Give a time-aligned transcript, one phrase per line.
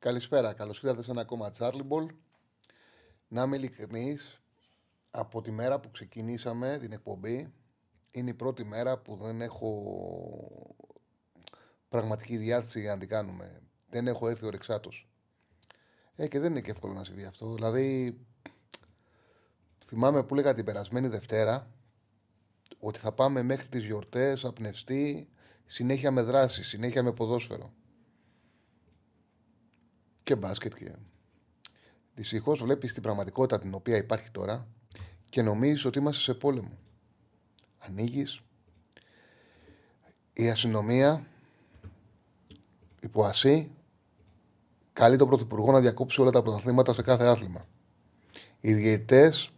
[0.00, 2.06] Καλησπέρα, καλώς ήρθατε σε ένα ακόμα Charlie Ball.
[3.28, 4.42] Να είμαι ειλικρινής,
[5.10, 7.52] από τη μέρα που ξεκινήσαμε την εκπομπή,
[8.10, 10.76] είναι η πρώτη μέρα που δεν έχω
[11.88, 13.62] πραγματική διάθεση για να την κάνουμε.
[13.90, 15.08] Δεν έχω έρθει ο Ρεξάτος.
[16.16, 17.54] Ε, και δεν είναι και εύκολο να συμβεί αυτό.
[17.54, 18.18] Δηλαδή,
[19.84, 21.70] θυμάμαι που έλεγα την περασμένη Δευτέρα
[22.78, 25.30] ότι θα πάμε μέχρι τις γιορτές, απνευστεί,
[25.66, 27.72] συνέχεια με δράση, συνέχεια με ποδόσφαιρο
[30.30, 30.92] και μπάσκετ και.
[32.14, 34.66] Δυστυχώς βλέπεις την πραγματικότητα την οποία υπάρχει τώρα
[35.28, 36.78] και νομίζεις ότι είμαστε σε πόλεμο.
[37.78, 38.40] Ανοίγεις.
[40.32, 41.26] Η αστυνομία
[43.00, 43.70] υπό ασύ
[44.92, 47.66] καλεί τον Πρωθυπουργό να διακόψει όλα τα πρωταθλήματα σε κάθε άθλημα.
[48.60, 49.50] Οι διαιτητές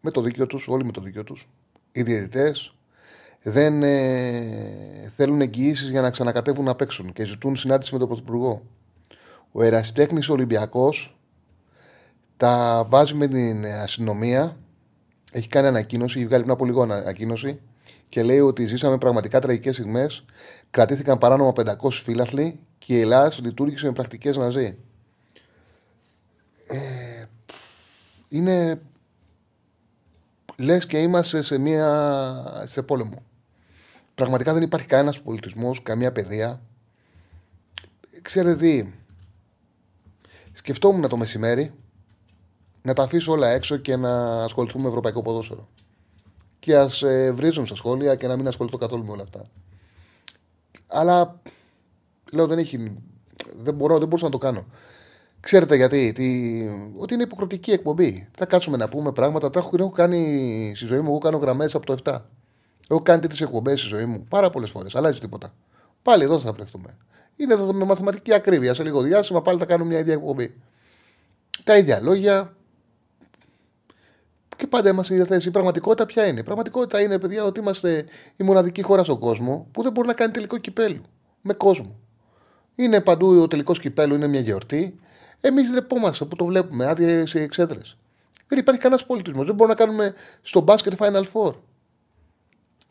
[0.00, 1.48] με το δίκιο τους, όλοι με το δίκιο τους,
[1.92, 2.74] οι διαιτητές
[3.42, 8.75] δεν ε, θέλουν εγγυήσεις για να ξανακατεύουν να παίξουν και ζητούν συνάντηση με τον Πρωθυπουργό.
[9.52, 11.16] Ο ερασιτέχνης Ολυμπιακός
[12.36, 14.56] τα βάζει με την αστυνομία.
[15.32, 17.60] Έχει κάνει ανακοίνωση, έχει βγάλει πριν από λίγο ανακοίνωση
[18.08, 20.24] και λέει ότι ζήσαμε πραγματικά τραγικές στιγμές.
[20.70, 24.76] Κρατήθηκαν παράνομα 500 φύλαθλοι και η Ελλάδα λειτουργήσε με πρακτικές ναζί.
[26.66, 27.24] Ε,
[28.28, 28.80] είναι.
[30.58, 33.22] Λες και είμαστε σε, μια, σε πόλεμο.
[34.14, 36.60] Πραγματικά δεν υπάρχει κανένας πολιτισμός, καμία παιδεία.
[38.22, 38.86] Ξέρετε τι,
[40.56, 41.74] Σκεφτόμουν το μεσημέρι
[42.82, 45.68] να τα αφήσω όλα έξω και να ασχοληθούμε με ευρωπαϊκό ποδόσφαιρο.
[46.58, 49.50] Και ας ε, βρίζουν στα σχόλια και να μην ασχοληθώ καθόλου με όλα αυτά.
[50.86, 51.40] Αλλά
[52.32, 52.96] λέω δεν έχει.
[53.56, 54.66] Δεν, μπορώ, δεν μπορούσα να το κάνω.
[55.40, 56.24] Ξέρετε γιατί, τι,
[56.98, 58.28] ότι είναι υποκριτική εκπομπή.
[58.36, 59.50] Θα κάτσουμε να πούμε πράγματα.
[59.50, 61.08] Τα έχω, έχω κάνει στη ζωή μου.
[61.08, 62.20] Εγώ κάνω γραμμές από το 7.
[62.88, 64.94] Έχω κάνει τέτοιες εκπομπές στη ζωή μου πάρα πολλές φορές.
[64.94, 65.54] Αλλάζει τίποτα.
[66.02, 66.96] Πάλι εδώ θα βρεθούμε.
[67.36, 68.74] Είναι εδώ με μαθηματική ακρίβεια.
[68.74, 70.54] Σε λίγο διάστημα πάλι θα κάνουμε μια ίδια εκπομπή.
[71.64, 72.56] Τα ίδια λόγια.
[74.56, 75.48] Και πάντα είμαστε η ίδια θέση.
[75.48, 78.04] Η πραγματικότητα ποια είναι; Η πραγματικότητα είναι, παιδιά, ότι είμαστε
[78.36, 81.02] η μοναδική χώρα στον κόσμο που δεν μπορεί να κάνει τελικό κυπέλου.
[81.40, 81.96] Με κόσμο.
[82.74, 85.00] Είναι παντού ο τελικός κυπέλου, είναι μια γιορτή.
[85.40, 87.96] Εμείς δρεπόμαστε που το βλέπουμε, άδειες εξέδρες.
[88.48, 89.46] Δεν υπάρχει κανένας πολιτισμός.
[89.46, 91.54] Δεν μπορούμε να κάνουμε στο μπάσκετ Final Four.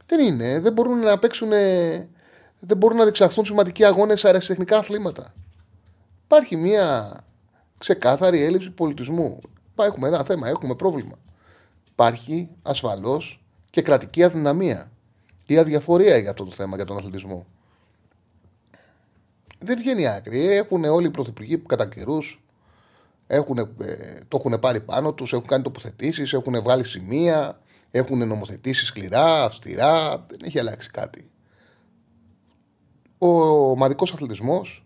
[0.05, 0.59] Δεν είναι.
[0.59, 1.51] Δεν μπορούν να παίξουν
[2.67, 5.33] δεν μπορούν να διεξαχθούν σημαντικοί αγώνες σε αεραστεχνικά αθλήματα.
[6.23, 7.11] Υπάρχει μια
[7.77, 9.39] ξεκάθαρη έλλειψη πολιτισμού.
[9.75, 11.17] Έχουμε ένα θέμα, έχουμε πρόβλημα.
[11.91, 14.91] Υπάρχει ασφαλώς και κρατική αδυναμία
[15.45, 17.45] ή αδιαφορία για αυτό το θέμα, για τον αθλητισμό.
[19.59, 20.51] Δεν βγαίνει άκρη.
[20.51, 22.43] Έχουν όλοι οι πρωθυπουργοί που κατά καιρούς
[23.27, 23.41] ε,
[24.27, 27.59] το έχουν πάρει πάνω τους, έχουν κάνει τοποθετήσεις, έχουν βγάλει σημεία,
[27.91, 30.25] έχουν νομοθετήσεις σκληρά, αυστηρά.
[30.27, 31.29] Δεν έχει αλλάξει κάτι
[33.25, 34.85] ο ομαδικός αθλητισμός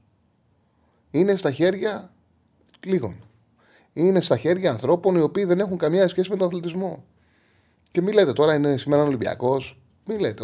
[1.12, 2.12] είναι στα χέρια
[2.86, 3.16] λίγων.
[3.94, 7.04] Είναι στα χέρια ανθρώπων οι οποίοι δεν έχουν καμία σχέση με τον αθλητισμό.
[7.92, 9.80] Και μην λέτε τώρα είναι σήμερα Ολυμπιακός.
[10.06, 10.44] Μην λέτε.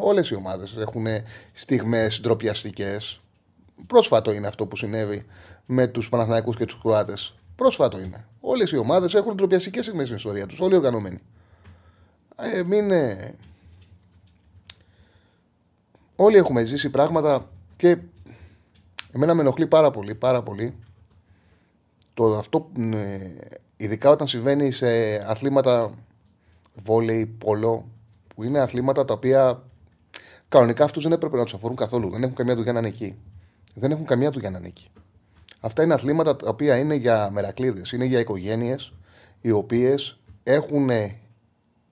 [0.00, 1.06] Όλες οι ομάδες έχουν
[1.52, 3.20] στιγμές ντροπιαστικές.
[3.86, 5.26] Πρόσφατο είναι αυτό που συνέβη
[5.66, 7.34] με τους Παναθηναϊκούς και τους Κροάτες.
[7.56, 8.26] Πρόσφατο είναι.
[8.40, 10.60] Όλες οι ομάδες έχουν ντροπιαστικές στιγμές στην ιστορία τους.
[10.60, 11.20] Όλοι οργανωμένοι.
[12.36, 12.90] Ε, μην,
[16.16, 17.98] όλοι έχουμε ζήσει πράγματα και
[19.12, 20.74] εμένα με ενοχλεί πάρα πολύ, πάρα πολύ
[22.14, 23.18] το αυτό, ε,
[23.76, 24.86] ειδικά όταν συμβαίνει σε
[25.30, 25.90] αθλήματα
[26.74, 27.88] βόλεϊ, πόλο,
[28.34, 29.62] που είναι αθλήματα τα οποία
[30.48, 32.10] κανονικά αυτούς δεν έπρεπε να τους αφορούν καθόλου.
[32.10, 33.16] Δεν έχουν καμία του για να είναι εκεί.
[33.74, 34.88] Δεν έχουν καμία του για να είναι εκεί.
[35.60, 38.92] Αυτά είναι αθλήματα τα οποία είναι για μερακλείδες, είναι για οικογένειες
[39.40, 40.90] οι οποίες έχουν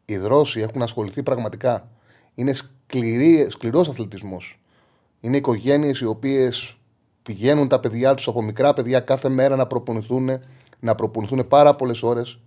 [0.05, 1.89] ιδρώσει, έχουν ασχοληθεί πραγματικά.
[2.35, 2.55] Είναι
[2.93, 4.61] σκληρή, σκληρός αθλητισμός.
[5.21, 6.77] Είναι οικογένειες οι οποίες
[7.23, 10.31] πηγαίνουν τα παιδιά τους από μικρά παιδιά κάθε μέρα να προπονηθούν,
[10.81, 12.39] να προπονηθούν πάρα πολλές ώρες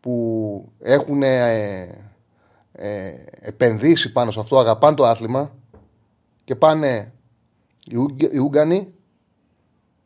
[0.00, 1.80] που έχουν ε,
[2.72, 5.54] ε, επενδύσει πάνω σε αυτό, αγαπάνε το άθλημα
[6.44, 7.12] και πάνε
[8.30, 8.94] οι Ούγγανοι,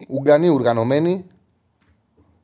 [0.08, 1.24] Ούγγανοι, οργανωμένοι,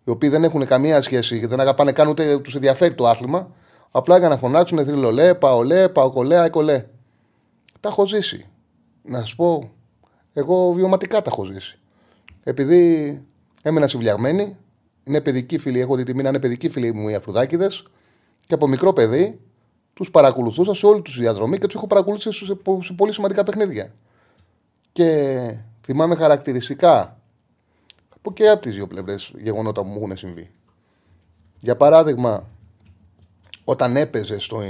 [0.05, 3.55] οι οποίοι δεν έχουν καμία σχέση και δεν αγαπάνε καν ούτε τους ενδιαφέρει το άθλημα,
[3.91, 6.87] Απλά για να φωνάξουν θρυλολέ, παολέ, παοκολέ, αεκολέ.
[7.81, 8.47] Τα έχω ζήσει.
[9.03, 9.71] Να σου πω,
[10.33, 11.79] Εγώ βιωματικά τα έχω ζήσει.
[12.43, 13.23] Επειδή
[13.63, 14.57] έμενα συμβουλιαγμένη,
[15.05, 17.87] είναι παιδική φίλη, έχω δει τη μήνα, είναι παιδική φίλη μου οι Αφρουδάκηδες
[18.47, 19.41] και από μικρό παιδί
[19.95, 23.93] τους παρακολουθούσα σε όλη τους διαδρομή και τους έχω παρακολουθήσει σε, σε πολύ σημαντικά παιχνίδια.
[24.93, 25.39] Και
[25.85, 27.21] θυμάμαι χαρακτηριστικά
[28.17, 30.51] από και από τις δύο πλευρές γεγονότα που μου έχουν συμβεί.
[31.61, 32.49] Για παράδειγμα,
[33.71, 34.63] όταν έπαιζε στο,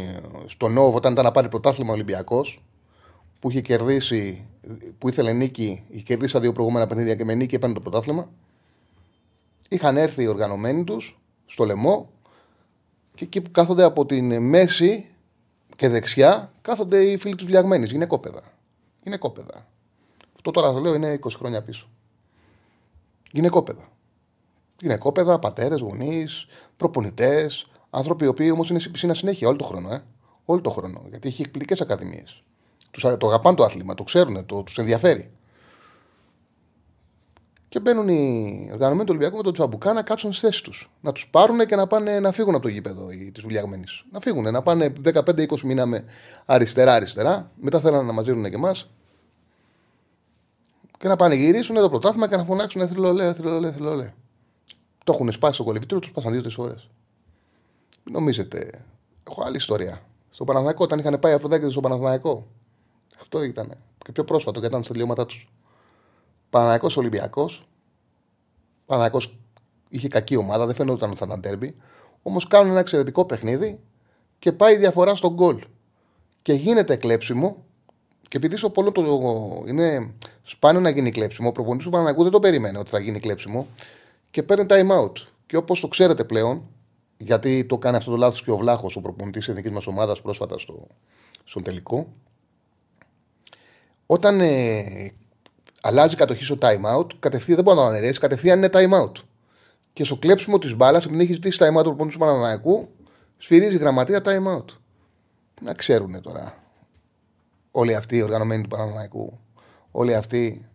[0.46, 2.62] στο Νόβο, όταν ήταν να πάρει πρωτάθλημα Ολυμπιακός,
[3.38, 4.46] που είχε κερδίσει,
[4.98, 8.30] που ήθελε νίκη, είχε κερδίσει τα δύο προηγούμενα παιχνίδια και με νίκη έπαιρνε το πρωτάθλημα.
[9.68, 12.10] Είχαν έρθει οι οργανωμένοι τους στο λαιμό
[13.14, 15.06] και εκεί που κάθονται από την μέση
[15.76, 18.42] και δεξιά κάθονται οι φίλοι τους βλιαγμένοι, γυναικόπαιδα.
[19.02, 19.66] Γυναικόπαιδα.
[20.34, 21.88] Αυτό τώρα το λέω είναι 20 χρόνια πίσω.
[23.32, 23.88] Γυναικόπαιδα.
[24.80, 29.92] Γυναικόπαιδα, πατέρες, γονείς, προπονητές, άνθρωποι οι οποίοι όμως είναι στην πισίνα συνέχεια όλο το χρόνο.
[29.92, 30.02] Ε.
[30.44, 31.02] Όλο το χρόνο.
[31.08, 32.42] Γιατί έχει εκπληκτικέ ακαδημίες.
[33.18, 35.30] το αγαπάνε το άθλημα, το ξέρουν, το, τους ενδιαφέρει.
[37.68, 40.90] Και μπαίνουν οι οργανωμένοι του Ολυμπιακού με τον Τσαμπουκά να κάτσουν στι θέσει τους.
[41.00, 44.04] Να τους πάρουν και να πάνε να φύγουν από το γήπεδο τη βουλιαγμένης.
[44.12, 46.04] Να φύγουν, να πάνε 15-20 μήνα με
[46.46, 47.46] αριστερά-αριστερά.
[47.60, 48.90] Μετά θέλουν να μαζίρουν και εμάς.
[50.98, 54.12] Και να πάνε γυρίσουν το πρωτάθλημα και να φωνάξουν θρυλολέ, θρυλολέ, θρυλολέ.
[55.04, 56.90] Το έχουν σπάσει στο κολυμπητήριο, τους σπάσαν δύο-τρεις φορές.
[58.10, 58.70] Μην νομίζετε;
[59.28, 60.02] Έχω άλλη ιστορία.
[60.30, 62.46] Στο Παναθηναϊκό, όταν είχαν πάει Αφροδάκηδε στο Παναθηναϊκό.
[63.20, 63.72] Αυτό ήταν.
[63.98, 65.52] Και πιο πρόσφατο, γιατί ήταν στα τελειώματά τους.
[66.50, 67.66] Παναναϊκό Ολυμπιακός.
[68.86, 69.20] Παναναϊκό
[69.88, 71.76] είχε κακή ομάδα, δεν φαινόταν ότι θα ήταν τέρμπι.
[72.22, 73.80] Όμως κάνουν ένα εξαιρετικό παιχνίδι
[74.38, 75.64] και πάει διαφορά στον γκολ.
[76.42, 77.64] Και γίνεται κλέψιμο.
[78.28, 82.32] Και επειδή στο πόλο το είναι σπάνιο να γίνει κλέψιμο, ο προπονητής του Παναναϊκού δεν
[82.32, 83.66] το περίμενε ότι θα γίνει κλέψιμο
[84.30, 85.12] και παίρνει time out.
[85.46, 86.68] Και όπως το ξέρετε πλέον,
[87.22, 90.20] γιατί το κάνει αυτό το λάθος και ο Βλάχος, ο προπονητής της εθνικής μας ομάδας
[90.20, 90.86] πρόσφατα στο,
[91.44, 92.12] στον τελικό.
[94.06, 95.12] Όταν ε,
[95.80, 99.12] αλλάζει κατοχή στο time out, κατευθείαν δεν μπορεί να το αναιρέσει, κατευθείαν είναι time out.
[99.92, 102.88] Και στο κλέψιμο της μπάλας, επειδή έχει ζητήσει time out του προπονητής του Παναναναϊκού,
[103.36, 104.64] σφυρίζει γραμματεία time out.
[105.62, 106.54] Να ξέρουν τώρα
[107.70, 109.38] όλοι αυτοί οι οργανωμένοι του Παναναναϊκού,
[109.90, 110.68] όλοι αυτοί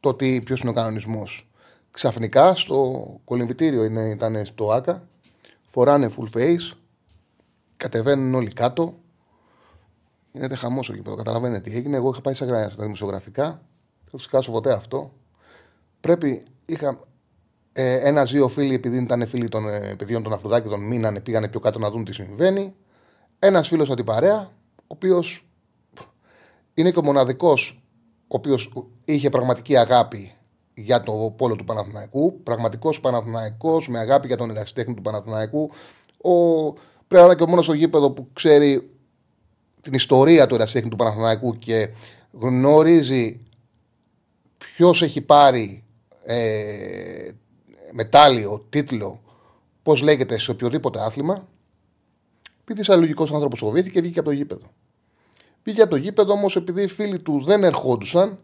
[0.00, 1.48] το τι, ποιος είναι ο κανονισμός.
[1.90, 5.07] Ξαφνικά στο κολυμβητήριο ήταν στο ΑΚΑ
[5.78, 6.76] φοράνε full face,
[7.76, 8.94] κατεβαίνουν όλοι κάτω.
[10.32, 11.16] Είναι χαμός εκεί πέρα.
[11.16, 11.96] Καταλαβαίνετε τι έγινε.
[11.96, 13.44] Εγώ είχα πάει στα δημοσιογραφικά.
[13.44, 15.12] Δεν θα το σκάσω ποτέ αυτό.
[16.00, 17.00] Πρέπει, είχα
[17.72, 21.78] ε, ένα-δύο φίλοι, επειδή ήταν φίλοι των ε, παιδιών των Αφροδάκηδων, μείνανε, πήγανε πιο κάτω
[21.78, 22.74] να δουν τι συμβαίνει.
[23.38, 25.46] Ένας φίλος από την παρέα, ο οποίος
[26.74, 27.82] είναι και ο μοναδικός,
[28.20, 28.72] ο οποίος
[29.04, 30.34] είχε πραγματική αγάπη
[30.80, 32.42] για το πόλο του Παναθηναϊκού.
[32.42, 35.70] Πραγματικός Παναθηναϊκός με αγάπη για τον ερασιτέχνη του Παναθηναϊκού.
[36.22, 38.90] Ο, πρέπει να είναι και ο μόνος στο γήπεδο που ξέρει
[39.80, 41.88] την ιστορία του ερασιτέχνη του Παναθηναϊκού και
[42.32, 43.38] γνωρίζει
[44.58, 45.84] ποιος έχει πάρει
[46.24, 47.30] ε,
[47.92, 49.20] μετάλλιο, τίτλο,
[49.82, 51.48] πώς λέγεται σε οποιοδήποτε άθλημα.
[52.60, 54.66] Επειδή είσαι λογικός άνθρωπος φοβήθηκε και βγήκε από το γήπεδο.
[55.64, 58.38] Βγήκε από το γήπεδο όμως επειδή οι φίλοι του δεν ερχόντουσαν,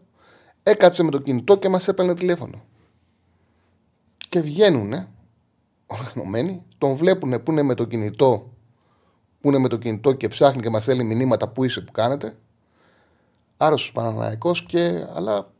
[0.67, 2.63] έκατσε με το κινητό και μας έπαιρνε τηλέφωνο.
[4.29, 5.07] Και βγαίνουν
[5.85, 8.53] οργανωμένοι, τον βλέπουν που είναι με το κινητό
[9.45, 12.37] που είναι με το κινητό και ψάχνει και μας στέλνει μηνύματα που είσαι, που κάνετε.
[13.57, 15.51] Άρρωστος Παναναναϊκός και αλλά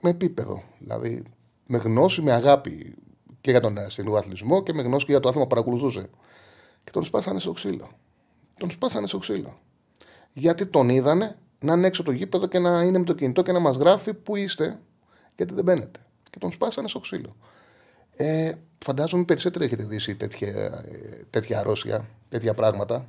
[0.00, 0.62] με επίπεδο.
[0.78, 1.22] Δηλαδή
[1.66, 2.94] με γνώση, με αγάπη
[3.40, 6.10] και για τον αστυνομικό αθλητισμό και με γνώση και για το άθλημα που παρακολουθούσε.
[6.84, 7.90] Και τον σπάσανε στο ξύλο.
[8.58, 9.58] Τον σπάσανε στο ξύλο.
[10.32, 13.52] Γιατί τον είδανε να είναι έξω το γήπεδο και να είναι με το κινητό και
[13.52, 14.78] να μας γράφει πού είστε,
[15.36, 16.00] γιατί δεν μπαίνετε.
[16.30, 17.36] Και τον σπάσανε στο ξύλο.
[18.16, 23.06] Ε, φαντάζομαι περισσότερο έχετε δει τέτοια, ε, τέτοια αρρώστια, τέτοια πράγματα.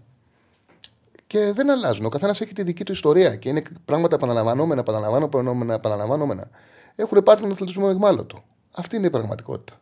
[1.27, 2.05] Και δεν αλλάζουν.
[2.05, 6.49] Ο καθένας έχει τη δική του ιστορία και είναι πράγματα επαναλαμβανόμενα, επαναλαμβανόμενα, επαναλαμβανόμενα.
[6.95, 8.43] Έχουν πάρει τον αθλητισμό εγμάλωτο.
[8.71, 9.79] Αυτή είναι η πραγματικότητα.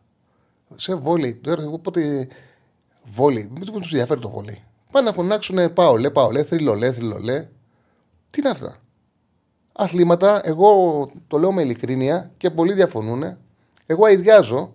[0.74, 2.28] Σε βόλεϊ, τώρα εγώ πότε.
[3.04, 4.64] Βόλεϊ, μην τους ενδιαφέρει το βόλεϊ.
[4.90, 6.44] Πάνε να φωνάξουν πάω, λέ, πάω, λέ,
[8.30, 8.76] Τι είναι αυτά;
[9.72, 13.36] Αθλήματα, εγώ το λέω με ειλικρίνεια και πολλοί διαφωνούν.
[13.86, 14.72] Εγώ αειδιάζω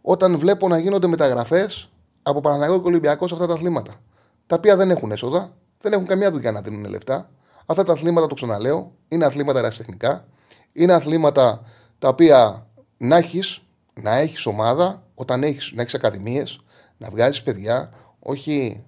[0.00, 1.90] όταν βλέπω να γίνονται μεταγραφές
[2.22, 4.00] από Παναγιώτο και Ολυμπιακό σε αυτά τα αθλήματα.
[4.46, 7.30] Τα οποία δεν έχουν έσοδα, δεν έχουν καμία δουλειά να δίνουν λεφτά.
[7.66, 10.24] Αυτά τα αθλήματα, το ξαναλέω, είναι αθλήματα ερασιτεχνικά.
[10.72, 11.62] Είναι αθλήματα
[11.98, 12.66] τα οποία
[12.98, 13.62] να έχεις
[13.94, 16.60] να έχεις ομάδα, όταν έχεις, να έχεις ακαδημίες,
[16.96, 18.84] να βγάζεις παιδιά, όχι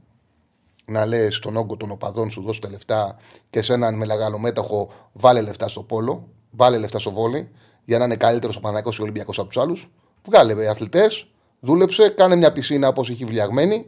[0.87, 3.17] να λες τον όγκο των οπαδών σου, δώσω τα λεφτά
[3.51, 4.07] και σε έναν με
[4.39, 7.51] μέτοχο βάλε λεφτά στο πόλο, βάλε λεφτά στο βόλι,
[7.85, 9.91] για να είναι καλύτερος ο Παναγικό και ο Ολυμπιακός από τους άλλους.
[10.25, 11.27] Βγάλε αθλητές,
[11.61, 13.87] δούλεψε, κάνε μια πισίνα όπως έχει βλιαγμένη,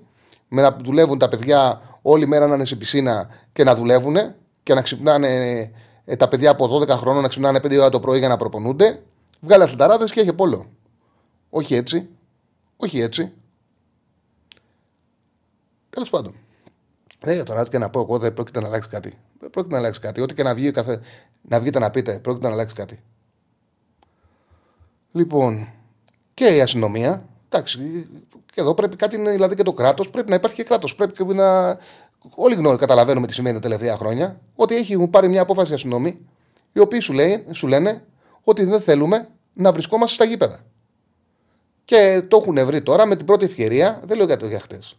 [0.48, 4.16] με να δουλεύουν τα παιδιά όλη μέρα να είναι σε πισίνα και να δουλεύουν
[4.62, 5.72] και να ξυπνάνε
[6.04, 9.02] ε, τα παιδιά από 12 χρόνων να ξυπνάνε 5 ώρα το πρωί για να προπονούνται.
[9.40, 10.66] Βγάλε αθληταράδες και έχει πόλο.
[11.50, 12.08] Όχι έτσι.
[12.76, 13.32] Όχι έτσι.
[15.90, 16.34] Τέλος πάντων.
[17.28, 19.18] Ε, τώρα και να πω εγώ δεν πρόκειται να αλλάξει κάτι.
[19.40, 20.20] Δεν πρόκειται να αλλάξει κάτι.
[20.20, 21.00] Ό,τι και να, βγει, καθε...
[21.42, 23.02] να βγείτε να πείτε, πρόκειται να αλλάξει κάτι.
[25.12, 25.68] Λοιπόν,
[26.34, 27.28] και η αστυνομία.
[27.48, 28.06] Εντάξει,
[28.52, 30.94] και εδώ πρέπει κάτι, δηλαδή και το κράτος, πρέπει να υπάρχει και κράτος.
[30.94, 31.68] Πρέπει να.
[32.34, 34.40] Όλοι γνώριζουμε, καταλαβαίνουμε τι σημαίνει τα τελευταία χρόνια.
[34.54, 36.16] Ότι έχει πάρει μια απόφαση αστυνομία,
[36.72, 38.04] οι οποίοι σου, λέει, σου λένε
[38.42, 40.58] ότι δεν θέλουμε να βρισκόμαστε στα γήπεδα.
[41.84, 44.00] Και το έχουν βρει τώρα με την πρώτη ευκαιρία.
[44.04, 44.96] Δεν λέω για το για χτες.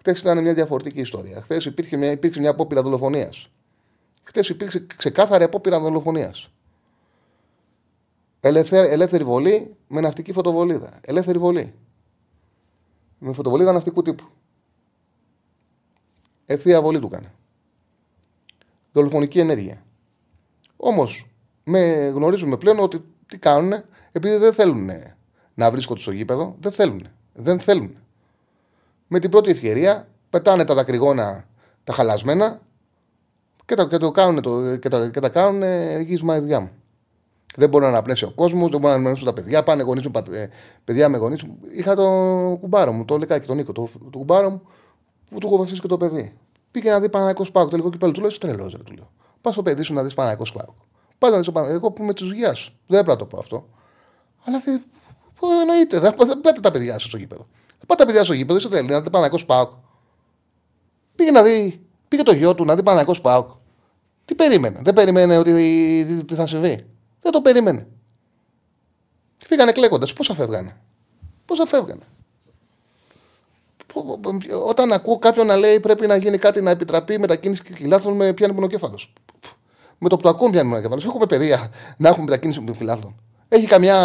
[0.00, 1.42] Χθε ήταν μια διαφορετική ιστορία.
[1.42, 3.50] Χθε υπήρχε μια, υπήρξε μια απόπειρα δολοφονίας.
[4.22, 6.50] Χθε υπήρξε ξεκάθαρη απόπειρα δολοφονίας.
[8.40, 11.00] ελεύθερη βολή με ναυτική φωτοβολίδα.
[11.00, 11.74] Ελεύθερη βολή.
[13.18, 14.24] Με φωτοβολίδα ναυτικού τύπου.
[16.46, 17.32] Ευθεία βολή του έκανε.
[18.92, 19.84] Δολοφονική ενέργεια.
[20.76, 21.26] Όμως,
[22.12, 24.90] γνωρίζουμε πλέον ότι τι κάνουν, επειδή δεν θέλουν
[25.54, 27.08] να βρίσκονται στο γήπεδο, δεν θέλουν.
[27.34, 27.96] Δεν θέλουν.
[29.12, 31.44] Με την πρώτη ευκαιρία πετάνε τα δακρυγόνα
[31.84, 32.60] τα χαλασμένα
[33.64, 35.62] και, το, και, το κάνουν, το, και, το, και τα κάνουν
[36.02, 36.70] γύσμα ίδια μου.
[37.56, 39.62] Δεν μπορεί να αναπνέσει ο κόσμος, δεν μπορεί να αναπνέσουν τα παιδιά.
[39.62, 40.48] Πάνε γονείς, ε,
[40.84, 41.44] παιδιά με γονείς.
[41.76, 42.04] Είχα το
[42.60, 44.62] κουμπάρο μου, το λεκάκι, τον Νίκο, το, το κουμπάρο μου
[45.30, 46.36] που του έχω βασίσει και το παιδί.
[46.70, 48.12] Πήγε να δει Παναγικός Σπάκο, το τελικό κυπέλο.
[48.12, 49.10] Του λέω: Τρελός, ρε, του λέω.
[49.40, 50.74] Πας στο παιδί σου να δεις Παναγικός Σπάκο.
[51.18, 51.76] Πάντα να δεις Παναγικό.
[51.76, 52.72] Εγώ που είμαι τη δουλειά σου.
[52.86, 53.68] Δεν έπρεπε να το πω αυτό.
[54.44, 54.82] Αλλά δεν.
[55.60, 57.46] Εννοείται, δεν πάτε τα παιδιά σας στο γήπεδο.
[57.80, 59.82] Δεν πάτε τα παιδιά στο γήπεδο, είσαι θέλει να δει Παναγικό Σπάκο.
[61.14, 63.60] Πήγε να δει, πήγε το γιο του να δει Παναγικό Σπάκο.
[64.24, 66.86] Τι περίμενε, δεν περίμενε ότι τι θα συμβεί.
[67.20, 67.86] Δεν το περίμενε.
[69.38, 70.06] Φύγανε κλέκοντα.
[70.16, 70.76] Πόσα φεύγανε;
[71.44, 72.02] Πόσα φεύγανε;
[74.66, 78.54] Όταν ακούω κάποιον να λέει πρέπει να γίνει κάτι να επιτραπεί μετακίνηση κυλάθλων με πιάνει
[78.54, 78.98] μονοκέφαλο.
[79.98, 81.02] Με το που το ακούω πιάνει μονοκέφαλο.
[81.04, 83.14] Έχουμε παιδεία να έχουμε μετακίνηση φυλάθλων.
[83.48, 83.96] Έχει καμιά.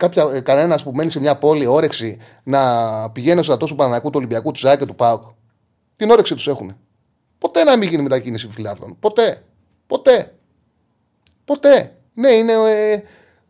[0.00, 2.60] Κάποια, κανένας που μένει σε μια πόλη όρεξη να
[3.10, 5.22] πηγαίνει στο τόσο Πανανακού του Ολυμπιακού, του Ζάκη και του Πάουκ.
[5.96, 6.76] Την όρεξη τους έχουν.
[7.38, 8.96] Ποτέ να μην γίνει μετακίνηση φυλάθλων.
[8.98, 9.44] Ποτέ.
[9.86, 10.34] Ποτέ.
[11.44, 11.96] Ποτέ.
[12.14, 13.02] Ναι, είναι, ε,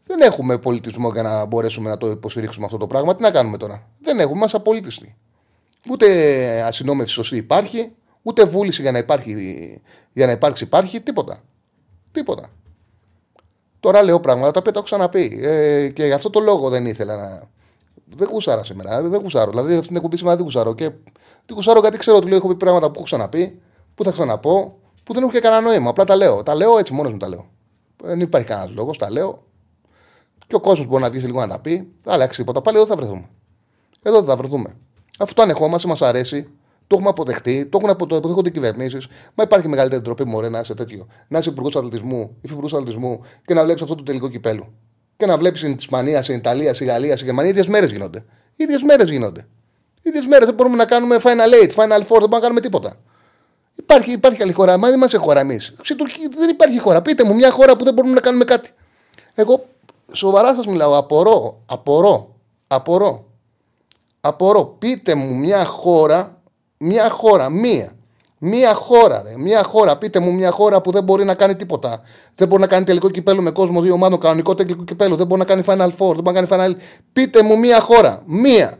[0.04, 3.16] δεν έχουμε πολιτισμό για να μπορέσουμε να το υποστηρίξουμε αυτό το πράγμα.
[3.16, 3.86] Τι να κάνουμε τώρα.
[4.00, 5.16] Δεν έχουμε, είμαστε απολύτιστοι.
[5.90, 7.92] Ούτε ασυνόμευση σωστή υπάρχει,
[8.22, 9.32] ούτε βούληση για να, υπάρχει,
[10.12, 11.42] για να υπάρξει υπάρχει, τίποτα.
[12.12, 12.50] Τίποτα.
[13.80, 15.40] Τώρα λέω πράγματα τα οποία το έχω ξαναπεί.
[15.42, 17.42] Ε, και γι' αυτό το λόγο δεν ήθελα να.
[18.16, 19.02] Δεν γουσάρα σήμερα.
[19.02, 19.50] Δεν γουσάρω.
[19.50, 20.74] Δηλαδή αυτή την εκπομπή σήμερα δεν γουσάρω.
[20.74, 20.90] Και
[21.46, 23.60] δεν γουσάρω γιατί ξέρω ότι λέω, έχω πει πράγματα που έχω ξαναπεί,
[23.94, 25.90] που θα ξαναπώ, που δεν έχω και κανένα νόημα.
[25.90, 26.42] Απλά τα λέω.
[26.42, 27.46] Τα λέω έτσι μόνος μου τα λέω.
[28.02, 29.42] Δεν υπάρχει κανένας λόγος, τα λέω.
[30.46, 31.92] Και ο κόσμος μπορεί να βγει σε λίγο να τα πει.
[32.02, 32.60] Θα αλλάξει τίποτα.
[32.60, 33.28] Πάλι εδώ θα βρεθούμε.
[34.02, 34.76] Εδώ θα βρεθούμε.
[35.18, 36.48] Αυτό το ανεχόμαστε, μας αρέσει.
[36.90, 39.06] Το έχουμε αποδεχτεί, το έχουν αποδεχτεί οι κυβερνήσεις.
[39.34, 41.06] Μα υπάρχει μεγαλύτερη τροπή μωρέ να είσαι τέτοιο.
[41.28, 44.72] Να είσαι υπουργός αθλητισμού, υφυπουργός αθλητισμού και να βλέπεις αυτό το τελικό κυπέλο.
[45.16, 48.24] Και να βλέπεις στην Ισπανία, στην Ιταλία, στην Γαλλία, στην Γερμανία, ίδιες μέρες γίνονται.
[48.56, 49.46] ίδιες μέρες γίνονται.
[50.02, 52.96] ίδιες μέρες δεν μπορούμε να κάνουμε final eight, final four, δεν μπορούμε να κάνουμε τίποτα.
[53.76, 54.78] Υπάρχει, υπάρχει άλλη χώρα.
[54.78, 55.74] Μα δεν είμαστε χώρα εμείς.
[56.36, 57.02] δεν υπάρχει χώρα.
[57.02, 58.70] Πείτε μου μια χώρα που δεν μπορούμε να κάνουμε κάτι.
[59.34, 59.66] Εγώ
[60.12, 60.96] σοβαρά σας μιλάω.
[60.96, 62.34] Απορώ, απορώ,
[62.66, 63.24] απορώ.
[64.20, 64.64] Απορώ.
[64.64, 66.39] Πείτε μου μια χώρα,
[66.82, 67.92] μια χώρα, μία.
[68.42, 69.98] Μια χώρα, ρε, μια χώρα.
[69.98, 72.02] Πείτε μου μια χώρα που δεν μπορεί να κάνει τίποτα.
[72.34, 75.16] Δεν μπορεί να κάνει τελικό κυπέλο με κόσμο δύο ομάδων, κανονικό τελικό κυπέλο.
[75.16, 76.80] Δεν μπορεί να κάνει Final Four, δεν μπορεί να κάνει Final.
[77.12, 78.22] Πείτε μου μια χώρα.
[78.26, 78.76] Μία.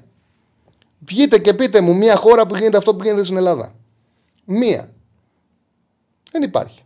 [0.99, 3.75] Βγείτε και πείτε μου μια χώρα που γίνεται αυτό που γίνεται στην Ελλάδα.
[4.45, 4.89] Μία.
[6.33, 6.85] Δεν υπάρχει.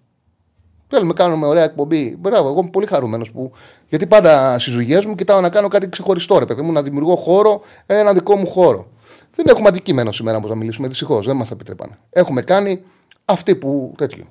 [0.89, 2.17] Θέλουμε να κάνουμε ωραία εκπομπή.
[2.19, 3.53] Μπράβο, εγώ είμαι πολύ χαρούμενος που.
[3.89, 7.17] Γιατί πάντα στις δουλειέ μου κοιτάω να κάνω κάτι ξεχωριστό, ρε παιδί μου, να δημιουργώ
[7.17, 8.89] χώρο, ένα δικό μου χώρο.
[9.35, 11.27] Δεν έχουμε αντικείμενο σήμερα που να μιλήσουμε, δυστυχώς.
[11.27, 11.99] Δεν μας επιτρέπανε.
[12.11, 12.83] Έχουμε κάνει
[13.25, 14.25] αυτοί που τέτοιο.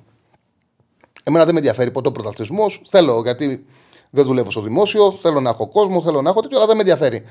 [1.22, 2.82] Εμένα δεν με ενδιαφέρει ποτέ ο πρωταθλητισμός.
[2.88, 3.66] Θέλω γιατί
[4.10, 6.82] δεν δουλεύω στο δημόσιο, θέλω να έχω κόσμο, θέλω να έχω τέτοιο, αλλά δεν με
[6.82, 7.22] ενδιαφέρει.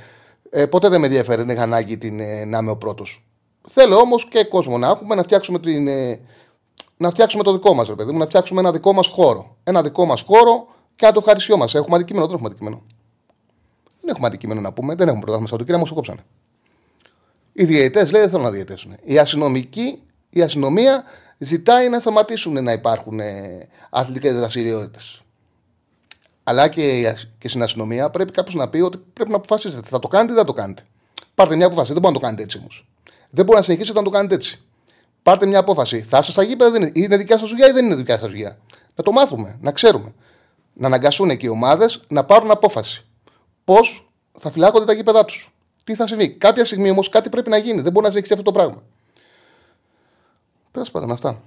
[0.50, 3.24] Ε, ποτέ δεν με ενδιαφέρει, δεν είχα ανάγκη την, ε, να είμαι ο πρώτος.
[3.70, 6.20] Θέλω όμως και κόσμο να έχουμε, να φτιάξουμε, την, ε,
[6.98, 9.58] να φτιάξουμε το δικό μας, παιδί μου, να φτιάξουμε ένα δικό μας χώρο.
[9.63, 11.24] Ένα δικό μας χώρο και να το
[11.58, 11.68] μα.
[11.74, 12.82] Έχουμε αντικείμενο, δεν έχουμε αντικείμενο.
[14.01, 16.25] Δεν έχουμε αντικείμενο να πούμε, δεν έχουμε πρωτάθλημα στο κύριε μου κόψανε.
[17.53, 18.95] Οι διαιτές λέει δεν θέλουν να διαιτήσουν.
[19.03, 21.03] Η αστυνομική, η αστυνομία
[21.38, 25.22] ζητάει να σταματήσουν να υπάρχουν ε, αθλητικές δραστηριότητες.
[26.43, 29.88] Αλλά και, και στην αστυνομία πρέπει κάποιος να πει ότι πρέπει να αποφασίσετε.
[29.88, 30.83] Θα το κάνετε ή δεν θα το κάνετε.
[31.36, 31.91] Πάρτε μια απόφαση.
[31.93, 32.86] Δεν μπορεί να το κάνετε έτσι όμως.
[33.29, 34.62] Δεν μπορεί να συνεχίσετε να το κάνετε έτσι.
[35.24, 36.01] Πάρτε μια απόφαση.
[36.01, 38.57] Θα είστε στα γήπεδα, είναι, είναι δικιά σας δουλειά ή δεν είναι δικιά σας δουλειά.
[38.95, 40.13] Να το μάθουμε, να ξέρουμε.
[40.74, 43.05] Να αναγκαστούν και οι ομάδες να πάρουν απόφαση.
[43.63, 45.52] Πώς θα φυλάκονται τα γήπεδά τους.
[45.84, 46.30] Τι θα συμβεί.
[46.30, 47.82] Κάποια στιγμή όμως κάτι πρέπει να γίνει.
[47.82, 48.84] Δεν μπορεί να συνεχίσει αυτό το πράγμα.
[50.72, 51.42] Τέλος πάντων, αυτά.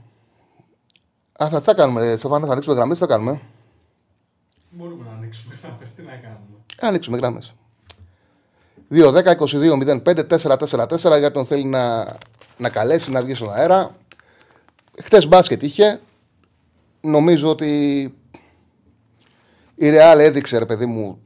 [1.38, 3.40] Αυτά θα κάνουμε, Στεφάνε, θα ανοίξουμε γραμμές, τι θα κάνουμε.
[4.70, 6.40] Μπορούμε να ανοίξουμε γραμμές, τι να κάνουμε.
[6.76, 7.54] Ε, ανοίξουμε γραμμές.
[8.90, 12.16] 2-10-22-05-4-4-4 για τον θέλει να,
[12.58, 13.96] να καλέσει, να βγει στον αέρα.
[15.02, 16.00] Χθε μπάσκετ είχε.
[17.00, 18.02] Νομίζω ότι
[19.74, 21.20] η Real έδειξε, ρε παιδί μου,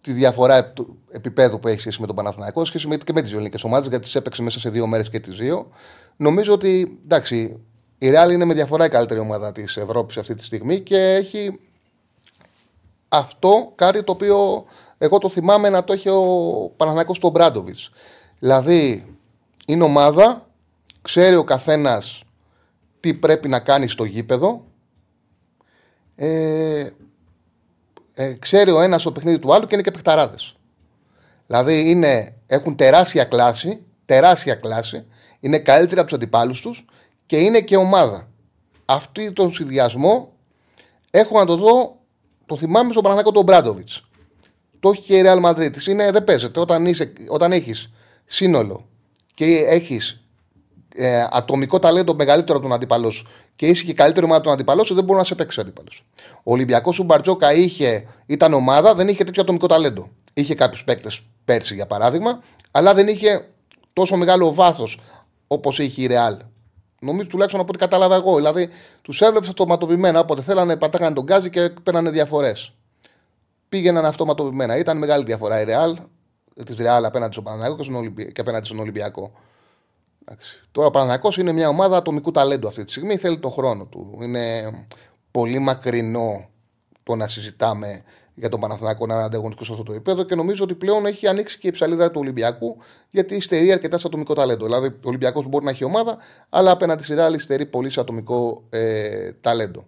[0.00, 0.72] τη διαφορά
[1.12, 4.04] επίπεδου που έχει σχέση με τον Παναθηναϊκό σχέση με, και με τις ελληνικές ομάδες, γιατί
[4.04, 5.70] τις έπαιξε μέσα σε δύο μέρες και τις δύο.
[6.16, 7.60] Νομίζω ότι εντάξει,
[7.98, 11.60] η Real είναι με διαφορά η καλύτερη ομάδα της Ευρώπης αυτή τη στιγμή και έχει
[13.08, 14.64] αυτό κάτι το οποίο
[14.98, 16.24] εγώ το θυμάμαι να το έχει ο
[16.76, 17.90] Παναθηναϊκός του Μπράντοβιτς.
[18.38, 19.06] Δηλαδή,
[19.66, 20.46] είναι ομάδα,
[21.02, 22.22] ξέρει ο καθένας
[23.00, 24.64] τι πρέπει να κάνει στο γήπεδο.
[26.14, 26.90] Ε,
[28.14, 30.56] ε, ξέρει ο ένας το παιχνίδι του άλλου και είναι και παιχταράδες.
[31.46, 35.06] Δηλαδή είναι, έχουν τεράστια κλάση, τεράστια κλάση,
[35.40, 36.84] είναι καλύτεροι από τους αντιπάλους τους
[37.26, 38.28] και είναι και ομάδα.
[38.84, 40.32] Αυτό τον συνδυασμό
[41.10, 41.96] έχω να το δω,
[42.46, 44.02] το θυμάμαι στον Παναθηναϊκό τον Μπράντοβιτς.
[44.80, 45.86] Το έχει και η Real Madrid.
[45.88, 46.60] Είναι, δεν παίζεται.
[46.60, 47.90] Όταν, είσαι, όταν έχεις
[48.26, 48.86] σύνολο
[49.34, 50.22] και έχεις
[50.94, 54.84] ε, ατομικό ταλέντο μεγαλύτερο από τον αντίπαλό σου και είσαι και καλύτερη ομάδα τον αντίπαλό
[54.84, 55.88] σου, δεν μπορεί να σε παίξει ο αντίπαλο.
[56.42, 60.08] Ο Ολυμπιακός σου Μπαρτζόκα είχε, ήταν ομάδα, δεν είχε τέτοιο ατομικό ταλέντο.
[60.34, 63.48] Είχε κάποιους παίκτες πέρσι για παράδειγμα, αλλά δεν είχε
[63.92, 65.00] τόσο μεγάλο βάθος
[65.46, 66.38] όπως είχε η Ρεάλ.
[67.00, 68.36] Νομίζω τουλάχιστον από ό,τι κατάλαβα εγώ.
[68.36, 68.68] Δηλαδή
[69.02, 70.20] τους έβλεπε αυτοματοποιημένα.
[70.20, 72.72] Όποτε θέλανε, πατάγανε τον γκάζι και παίρνανε διαφορές.
[73.68, 74.78] Πήγαιναν αυτοματοποιημένα.
[74.78, 75.98] Ήταν μεγάλη διαφορά η Ρεάλ,
[76.64, 77.84] της Ρεάλ απέναντι στον Παναγιώτο
[78.32, 79.32] και απέναντι στον Ολυμπιακό.
[80.72, 83.16] Τώρα ο Παναγιώ είναι μια ομάδα ατομικού ταλέντου αυτή τη στιγμή.
[83.16, 84.18] Θέλει τον χρόνο του.
[84.22, 84.70] Είναι
[85.30, 86.48] πολύ μακρινό
[87.02, 88.02] το να συζητάμε
[88.34, 91.26] για τον Παναθηναϊκό να είναι ανταγωνιστικό σε αυτό το επίπεδο και νομίζω ότι πλέον έχει
[91.26, 92.76] ανοίξει και η ψαλίδα του Ολυμπιακού
[93.10, 94.64] γιατί στερεί αρκετά σε ατομικό ταλέντο.
[94.64, 98.64] Δηλαδή, ο Ολυμπιακός μπορεί να έχει ομάδα, αλλά απέναντι στη Ρεάλ στερεί πολύ σε ατομικό
[98.70, 99.86] ε, ταλέντο.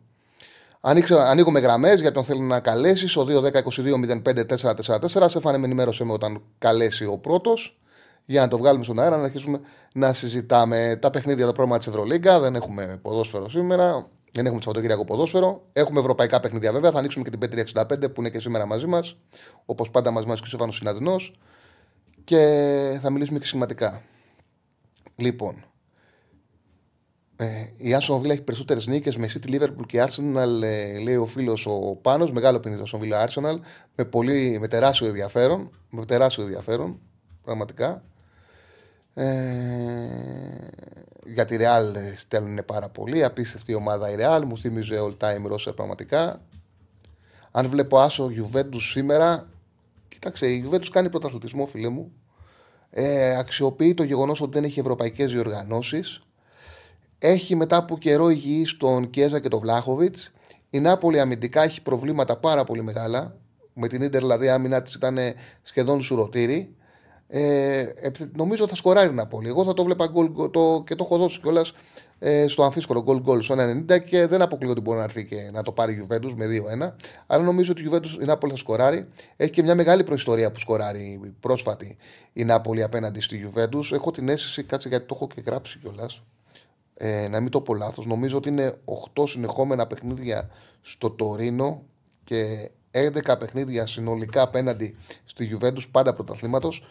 [0.80, 5.24] Ανοίξα, ανοίγουμε γραμμές για τον θέλει να καλέσει στο 2-10-22-05-444.
[5.26, 7.78] Σε φάνε με ενημέρωσέ με όταν καλέσει ο πρώτος
[8.24, 9.60] για να το βγάλουμε στον αέρα να αρχίσουμε
[9.92, 12.40] να συζητάμε τα παιχνίδια, τα πρόγραμμα της Ευρωλίγκα.
[12.40, 14.06] Δεν έχουμε ποδόσφαιρο σήμερα.
[14.34, 15.68] Δεν έχουμε Σαββατοκύριακο ποδόσφαιρο.
[15.72, 16.90] Έχουμε ευρωπαϊκά παιχνίδια βέβαια.
[16.90, 19.16] Θα ανοίξουμε και την 565 που είναι και σήμερα μαζί μας.
[19.64, 21.16] Όπως πάντα μαζί μας και ο Σεφάνο Συναδεινό.
[22.24, 24.02] Και θα μιλήσουμε και σημαντικά.
[25.16, 25.64] Λοιπόν,
[27.36, 31.26] ε, η Άσον Βίλα έχει περισσότερες νίκες με City, Liverpool και Arsenal, ε, λέει ο
[31.26, 32.32] φίλος ο Πάνος.
[32.32, 33.58] Μεγάλο παιχνίδι Άσον Βίλα Arsenal.
[33.94, 35.70] Με, πολύ, με τεράστιο ενδιαφέρον.
[35.90, 37.00] Με τεράστιο ενδιαφέρον,
[37.42, 38.04] πραγματικά.
[39.14, 39.24] Ε,
[41.26, 43.24] για τη Real στέλνουν πάρα πολύ.
[43.24, 44.42] Απίστευτη ομάδα η Real.
[44.46, 46.40] Μου θύμιζε all time roster πραγματικά.
[47.50, 49.48] Αν βλέπω άσο Juventus σήμερα,
[50.08, 52.12] κοίταξε, η Juventus κάνει πρωταθλητισμό, φίλε μου.
[52.90, 56.22] Ε, αξιοποιεί το γεγονός ότι δεν έχει ευρωπαϊκές διοργανώσεις.
[57.18, 60.16] Έχει μετά από καιρό υγιής τον Κέζα και τον Βλάχοβιτ.
[60.70, 63.36] Η Νάπολη αμυντικά έχει προβλήματα πάρα πολύ μεγάλα.
[63.74, 65.18] Με την ντερ δηλαδή άμυνα της ήταν
[65.62, 66.76] σχεδόν σουρωτήρι.
[67.36, 67.92] Ε,
[68.36, 69.48] νομίζω θα σκοράρει να πολύ.
[69.48, 71.72] Εγώ θα το βλέπα γκολ, το, και το έχω δώσει κιόλας
[72.18, 73.54] ε, στο αμφίσκολο γκολ γκολ στο
[73.88, 76.46] 90 και δεν αποκλείω ότι μπορεί να έρθει και να το πάρει η Juventus με
[76.46, 76.92] 2-1.
[77.26, 79.08] Αλλά νομίζω ότι η Juventus η Νάπολη θα σκοράρει.
[79.36, 81.96] Έχει και μια μεγάλη προϊστορία που σκοράρει πρόσφατη
[82.32, 83.92] η Νάπολη απέναντι στη Juventus.
[83.92, 86.22] Έχω την αίσθηση, κάτσε γιατί το έχω και γράψει κιόλας.
[86.94, 88.06] Ε, να μην το πω λάθος.
[88.06, 88.72] Νομίζω ότι είναι
[89.14, 91.82] 8 συνεχόμενα παιχνίδια στο Τωρίνο
[92.24, 96.84] και 11 παιχνίδια συνολικά απέναντι στη Juventus πάντα πρωταθλήματος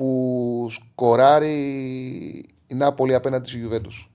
[0.00, 1.54] που σκοράρει
[2.66, 4.08] η Νάπολη απέναντι στη Juventus.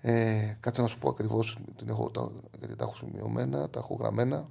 [0.00, 2.10] Ε, κάτσε να σου πω ακριβώς την έχω,
[2.58, 4.46] γιατί τα έχω σημειωμένα, τα έχω γραμμένα.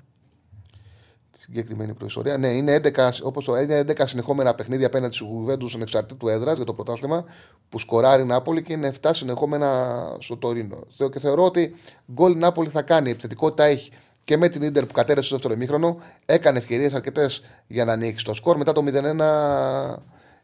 [1.32, 2.38] Τη συγκεκριμένη προϊστορία.
[2.38, 6.66] Ναι, είναι 11, όπως το, είναι 11 συνεχόμενα παιχνίδια απέναντι στη Juventus ανεξαρτήτου έδρας για
[6.66, 7.26] το πρωτάθλημα
[7.70, 10.78] που σκοράρει η Νάπολη και είναι 7 συνεχόμενα στο Τωρίνο.
[11.12, 11.74] Και θεωρώ ότι
[12.12, 13.08] γκολ η Νάπολη θα κάνει.
[13.08, 13.92] Η επιθετικότητα έχει
[14.24, 15.98] και με την ντερ που κατέρεσε στο δεύτερο ημίχρονο.
[16.26, 18.58] Έκανε ευκαιρίες αρκετές για να ανοίξει το σκορ.
[18.58, 19.96] Μετά το 0-1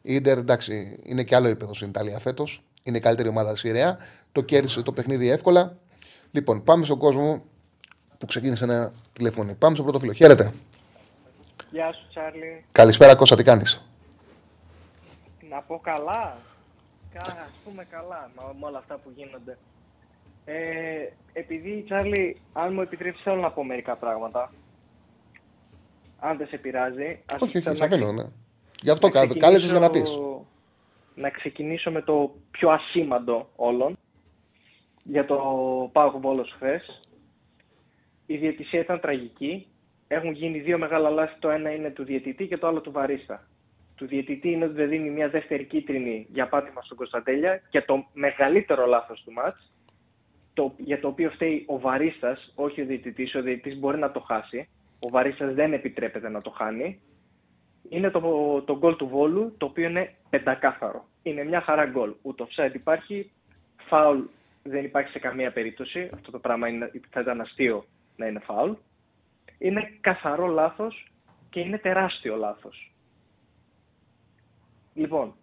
[0.09, 2.63] η Ιντερ, εντάξει, είναι και άλλο επίπεδο στην Ιταλία φέτος.
[2.83, 3.97] Είναι η καλύτερη ομάδα τη Ιρέα.
[4.31, 5.77] Το κέρδισε το παιχνίδι εύκολα.
[6.31, 7.43] Λοιπόν, πάμε στον κόσμο
[8.17, 9.53] που ξεκίνησε ένα τηλέφωνο.
[9.53, 10.13] Πάμε στο πρώτο φίλο.
[10.13, 10.53] Χαίρετε.
[11.71, 12.63] Γεια σου, Τσάρλι.
[12.71, 13.81] Καλησπέρα, Κώστα, τι κάνεις;
[15.49, 16.37] Να πω καλά.
[17.17, 19.57] Α πούμε καλά με όλα αυτά που γίνονται.
[20.45, 20.57] Ε,
[21.33, 24.51] επειδή, Τσάρλι, αν μου επιτρέψεις, θέλω να πω μερικά πράγματα.
[26.19, 27.23] Αν δεν σε πειράζει.
[27.39, 28.29] Όχι, όχι, θα ναι.
[28.81, 30.17] Γι' αυτό κάλεσες για να πεις.
[31.15, 33.97] Να ξεκινήσω με το πιο ασήμαντο όλων.
[35.03, 35.35] Για το
[35.91, 37.01] Πάο Βόλο χθες.
[38.25, 39.67] Η διαιτησία ήταν τραγική.
[40.07, 41.39] Έχουν γίνει δύο μεγάλα λάθη.
[41.39, 43.47] Το ένα είναι του διαιτητή και το άλλο του βαρίστα.
[43.95, 48.05] Του διαιτητή είναι ότι δεν δίνει μια δεύτερη κίτρινη για πάτημα στον Κωνσταντέλια και το
[48.13, 49.71] μεγαλύτερο λάθος του μάτς.
[50.53, 53.35] το, για το οποίο φταίει ο βαρίστας, όχι ο διαιτητής.
[53.35, 54.69] Ο διαιτητής μπορεί να το χάσει.
[54.99, 56.99] Ο βαρίστας δεν επιτρέπεται να το χάνει.
[57.89, 58.21] Είναι το,
[58.61, 61.05] το γκολ του Βόλου, το οποίο είναι πεντακάθαρο.
[61.23, 62.13] Είναι μια χαρά γκολ.
[62.21, 63.31] Ούτε offside υπάρχει,
[63.77, 64.19] φάουλ
[64.67, 66.09] δεν υπάρχει σε καμία περίπτωση.
[66.13, 67.85] Αυτό το πράγμα είναι, θα ήταν αστείο
[68.15, 68.71] να είναι φάουλ.
[69.57, 71.11] Είναι καθαρό λάθος
[71.49, 72.91] και είναι τεράστιο λάθος.
[74.93, 75.33] Λοιπόν,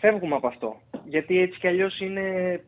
[0.00, 0.80] φεύγουμε από αυτό.
[1.04, 2.60] Γιατί έτσι κι αλλιώς είναι,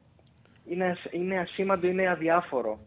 [0.66, 2.78] είναι, είναι ασήμαντο, είναι αδιάφορο.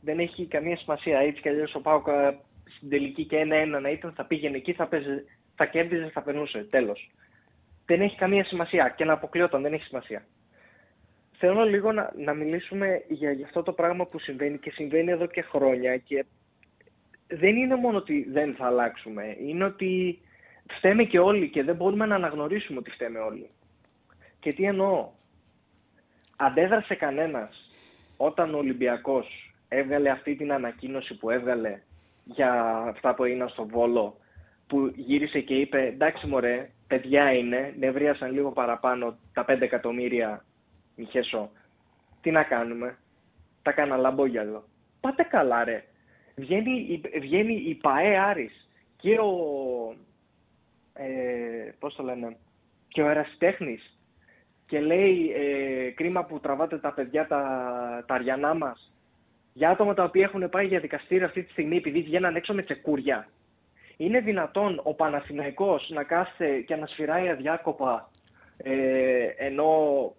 [0.00, 1.18] Δεν έχει καμία σημασία.
[1.18, 2.36] Έτσι κι αλλιώς ο Πάουκ ε,
[2.78, 6.66] στην τελική και ένα-ένα να ήταν, θα πήγαινε εκεί, θα, παίζε, θα κέρδιζε, θα περνούσε.
[6.70, 7.10] Τέλος.
[7.86, 8.94] Δεν έχει καμία σημασία.
[8.96, 10.26] Και να αποκλειόταν, δεν έχει σημασία.
[11.38, 15.26] Θέλω λίγο να, να μιλήσουμε για, για αυτό το πράγμα που συμβαίνει και συμβαίνει εδώ
[15.26, 16.24] και χρόνια και
[17.26, 20.18] δεν είναι μόνο ότι δεν θα αλλάξουμε, είναι ότι
[20.70, 23.50] φταίμε και όλοι και δεν μπορούμε να αναγνωρίσουμε ότι φταίμε όλοι.
[24.40, 25.10] Και τι εννοώ;
[26.36, 27.70] Αντέδρασε κανένας
[28.16, 31.80] όταν ο Ολυμπιακός έβγαλε αυτή την ανακοίνωση που έβγαλε
[32.28, 32.52] για
[32.88, 34.16] αυτά που έγιναν στο Βόλο
[34.66, 40.44] που γύρισε και είπε εντάξει μωρέ, παιδιά είναι, νευρίασαν λίγο παραπάνω τα 5 εκατομμύρια
[40.96, 41.50] Μιχέσο,
[42.20, 42.98] τι να κάνουμε,
[43.62, 44.64] τα κάνα λαμπόγιαλο.
[45.00, 45.84] Πάτε καλά ρε.
[46.36, 49.32] Βγαίνει, βγαίνει η ΠαΕ Άρης και ο,
[50.92, 52.36] ε, πώς το λένε,
[52.88, 53.98] και ο ερασιτέχνης
[54.66, 57.40] και λέει ε, κρίμα που τραβάτε τα παιδιά τα,
[58.06, 58.92] τα αριανά μας
[59.58, 62.62] για άτομα τα οποία έχουν πάει για δικαστήριο αυτή τη στιγμή επειδή βγαίναν έξω με
[62.62, 63.28] τσεκούρια.
[63.96, 68.10] Είναι δυνατόν ο Παναθηναϊκός να κάθεται και να σφυράει αδιάκοπα
[68.56, 69.70] ε, ενώ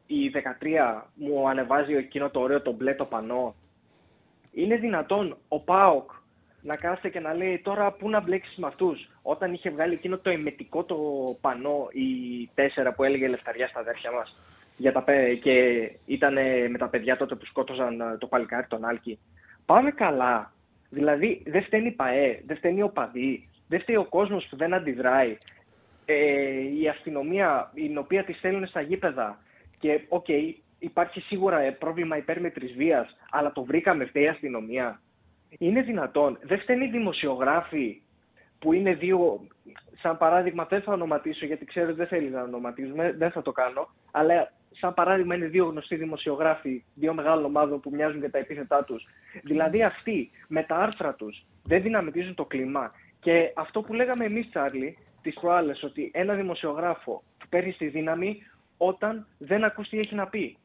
[0.05, 3.55] η 13 μου ανεβάζει εκείνο το ωραίο το μπλε το πανό;
[4.51, 6.11] Είναι δυνατόν ο ΠΑΟΚ
[6.61, 10.17] να κάθεται και να λέει τώρα πού να μπλέξεις με αυτούς; Όταν είχε βγάλει εκείνο
[10.17, 10.97] το εμετικό το
[11.41, 14.37] πανό, η 4 που έλεγε Λευτεριά στα αδέρφια μας.
[14.79, 15.03] Για τα,
[15.41, 16.33] και ήταν
[16.69, 19.19] με τα παιδιά τότε που σκότωσαν ε, το παλικάρι τον Άλκη.
[19.65, 20.53] Πάμε καλά.
[20.89, 24.73] Δηλαδή δεν φταίνει η ΠΑΕ, δεν φταίνει ο Παδί, δεν φταίει ο κόσμος που δεν
[24.73, 25.37] αντιδράει
[26.05, 26.15] ε,
[26.81, 29.39] η αστυνομία, η οποία τη στέλνουν στα γήπεδα
[29.79, 35.01] και OK, okay, υπάρχει σίγουρα ε, πρόβλημα υπέρμετρης βίας, αλλά το βρήκαμε φταίει η αστυνομία.
[35.57, 36.39] Είναι δυνατόν.
[36.41, 38.01] Δεν φταίνει οι δημοσιογράφοι
[38.59, 39.47] που είναι δύο,
[40.01, 43.51] σαν παράδειγμα δεν θα ονοματίσω γιατί ξέρω ότι δεν θέλει να ονοματίζουμε, δεν θα το
[43.51, 48.37] κάνω, αλλά σαν παράδειγμα είναι δύο γνωστοί δημοσιογράφοι, δύο μεγάλων ομάδων που μοιάζουν για τα
[48.37, 49.05] επίθετά τους.
[49.43, 52.91] Δηλαδή αυτοί με τα άρθρα τους δεν δυναμητίζουν το κλίμα.
[53.19, 58.37] Και αυτό που λέγαμε εμείς, Τσάρλι, τις προάλλες ότι ένα δημοσιογράφο παίρνει στη δύναμη
[58.77, 60.57] όταν δεν ακούς τι έχει να πει.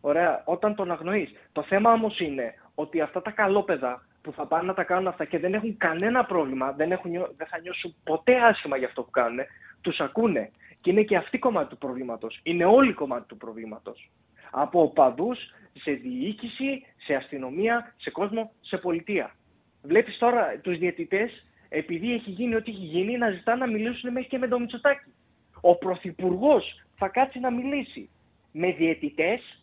[0.00, 1.32] Ωραία, όταν τον αγνοείς.
[1.52, 5.24] Το θέμα όμως είναι ότι αυτά τα καλόπεδα που θα πάνε να τα κάνουν αυτά
[5.24, 9.10] και δεν έχουν κανένα πρόβλημα, δεν, έχουν, δεν θα νιώσουν ποτέ άσχημα για αυτό που
[9.10, 9.38] κάνουν,
[9.80, 10.50] τους ακούνε.
[10.84, 12.40] Και είναι και αυτή κομμάτι του προβλήματος.
[12.42, 14.10] Είναι όλοι κομμάτι του προβλήματος.
[14.50, 15.38] Από οπαδούς,
[15.72, 19.34] σε διοίκηση, σε αστυνομία, σε κόσμο, σε πολιτεία.
[19.82, 24.28] Βλέπεις τώρα τους διαιτητές επειδή έχει γίνει ό,τι έχει γίνει, να ζητά να μιλήσουν μέχρι
[24.28, 25.12] και με τον Μητσοτάκη.
[25.60, 28.10] Ο Πρωθυπουργός θα κάτσει να μιλήσει
[28.52, 29.62] με διαιτητές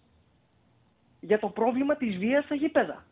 [1.19, 3.05] για το πρόβλημα της βίας στα γήπεδα.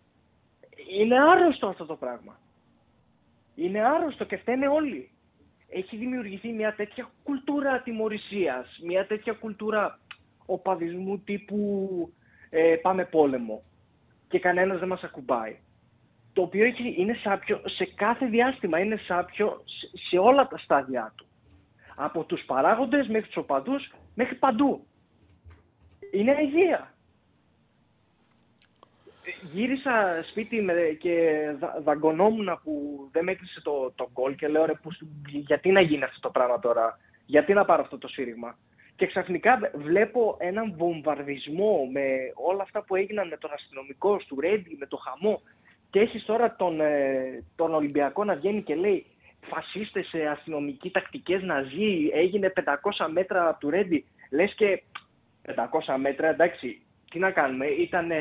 [0.99, 2.39] Είναι άρρωστο αυτό το πράγμα.
[3.55, 5.09] Είναι άρρωστο και φταίνε όλοι.
[5.69, 9.99] Έχει δημιουργηθεί μια τέτοια κουλτούρα ατιμορρησίας, μια τέτοια κουλτούρα
[10.45, 12.13] οπαδισμού τύπου
[12.49, 13.63] ε, πάμε πόλεμο
[14.27, 15.57] και κανένας δεν μας ακουμπάει
[16.33, 16.65] το οποίο
[16.97, 19.63] είναι σάπιο σε κάθε διάστημα, είναι σάπιο
[20.09, 21.25] σε όλα τα στάδια του.
[21.95, 24.87] Από τους παράγοντες μέχρι τους οπαδούς, μέχρι παντού.
[26.11, 26.93] Είναι αηδία.
[29.53, 31.41] Γύρισα σπίτι με, και
[31.83, 34.89] δαγκωνόμουν που δεν μέτρησε το, το γκολ και λέω ρε, που,
[35.29, 38.57] γιατί να γίνει αυτό το πράγμα τώρα, γιατί να πάρω αυτό το σύρριγμα.
[38.95, 44.75] Και ξαφνικά βλέπω έναν βομβαρδισμό με όλα αυτά που έγιναν με τον αστυνομικό του Ρέντι,
[44.79, 45.41] με το χαμό
[45.89, 49.05] και έχεις τώρα τον, ε, τον Ολυμπιακό να βγαίνει και λέει
[49.41, 54.05] φασίστες σε αστυνομικοί τακτικές ναζί, έγινε 500 μέτρα από του Ρέντι.
[54.31, 54.83] Λες και
[55.41, 58.11] 500 μέτρα, εντάξει, τι να κάνουμε, ήταν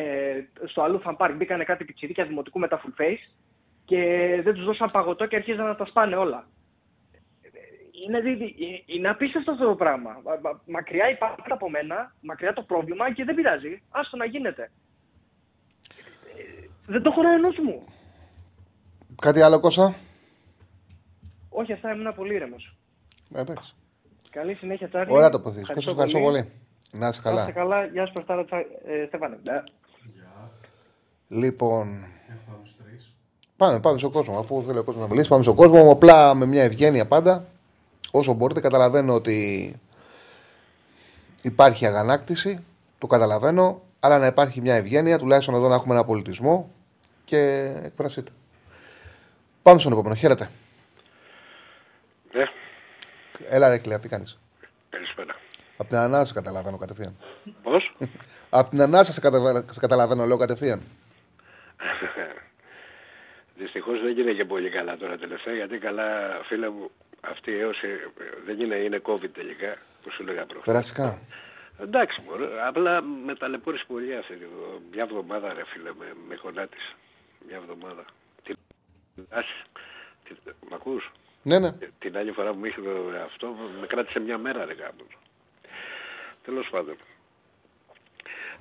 [0.64, 3.37] στο αλλού φαν πάρκ, μπήκανε κάτι πιτσιρίκια δημοτικού με τα full face
[3.85, 4.01] και
[4.44, 6.46] δεν τους δώσαν παγωτό και αρχίζαν να τα σπάνε όλα.
[8.07, 8.18] Είναι,
[8.87, 10.22] είναι απίστευτο αυτό το πράγμα.
[10.66, 13.83] Μακριά υπάρχει από μένα, μακριά το πρόβλημα και δεν πειράζει.
[13.90, 14.70] Άστο να γίνεται.
[16.87, 17.85] Δεν το έχω ενό μου.
[19.20, 19.94] Κάτι άλλο, Κώστα;
[21.48, 22.77] Όχι, αυτά ήμουν πολύ ήρεμος.
[23.35, 23.74] Ε, εντάξει.
[24.31, 25.12] Καλή συνέχεια, Τσάρλι.
[25.12, 25.61] Ωραία το ποθείς.
[25.61, 26.53] Ευχαριστώ, ευχαριστώ πολύ.
[26.90, 27.37] Να είσαι καλά.
[27.37, 27.85] Να είσαι καλά.
[27.85, 28.44] Γεια σου, Προστάρα
[28.87, 29.38] ε, Στέφανε.
[29.42, 29.64] Γεια.
[31.29, 32.05] Λοιπόν.
[33.57, 34.38] Πάμε, πάμε στον κόσμο.
[34.38, 35.90] Αφού θέλει ο κόσμος να μιλήσει, πάμε στον κόσμο.
[35.90, 37.44] Απλά με μια ευγένεια πάντα.
[38.11, 39.74] Όσο μπορείτε, καταλαβαίνω ότι
[41.42, 42.64] υπάρχει αγανάκτηση.
[42.98, 43.83] Το καταλαβαίνω.
[44.01, 46.70] Αλλά να υπάρχει μια ευγένεια, τουλάχιστον εδώ να έχουμε ένα πολιτισμό
[47.24, 48.31] και εκφραστείτε.
[49.62, 50.14] Πάμε στον επόμενο.
[50.14, 50.51] Χαίρετε.
[52.33, 52.44] Ναι,
[53.51, 54.38] Έλα, ρε κλαία, τι κάνεις;
[54.90, 55.37] καλησπέρα.
[55.79, 57.17] Από την ανάσα σε καταλαβαίνω κατευθείαν.
[57.62, 57.93] Πώς;
[58.51, 59.64] Από την ανάσα σε, κατα...
[59.71, 60.81] σε καταλαβαίνω, λέω κατευθείαν.
[63.59, 67.87] Δυστυχώς δεν γίνεται και πολύ καλά τώρα τελευταία, γιατί καλά, φίλε μου, αυτή η έωση
[68.47, 70.64] δεν είναι, είναι COVID τελικά, που σου λέγα προχθές.
[70.64, 71.19] Περαστικά.
[71.81, 76.38] Εντάξει, μωρέ, απλά με ταλαιπώρησε πολύ αυτή τη βδο- μια εβδομάδα, ρε φίλε, με, με
[76.43, 76.93] γονάτισε.
[77.49, 78.05] Μια εβδομάδα.
[78.45, 78.57] Την...
[79.31, 79.47] Ας,
[80.25, 80.37] την...
[80.71, 81.12] Μ' ακούς;
[81.43, 81.71] Ναι, ναι.
[81.99, 82.91] Την άλλη φορά που μου είχε το
[83.25, 83.47] αυτό,
[83.81, 85.12] με κράτησε μια μέρα, ρε γάμος.
[86.49, 86.97] Τέλος πάντων.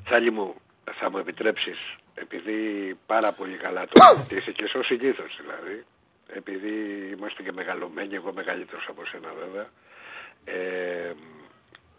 [0.03, 0.55] Τσάλι μου,
[0.93, 5.85] θα μου επιτρέψεις, επειδή πάρα πολύ καλά το είσαι και ως συνήθως δηλαδή,
[6.27, 6.73] επειδή
[7.17, 9.69] είμαστε και μεγαλωμένοι, εγώ μεγαλύτερος από σένα βέβαια,
[10.45, 11.13] ε,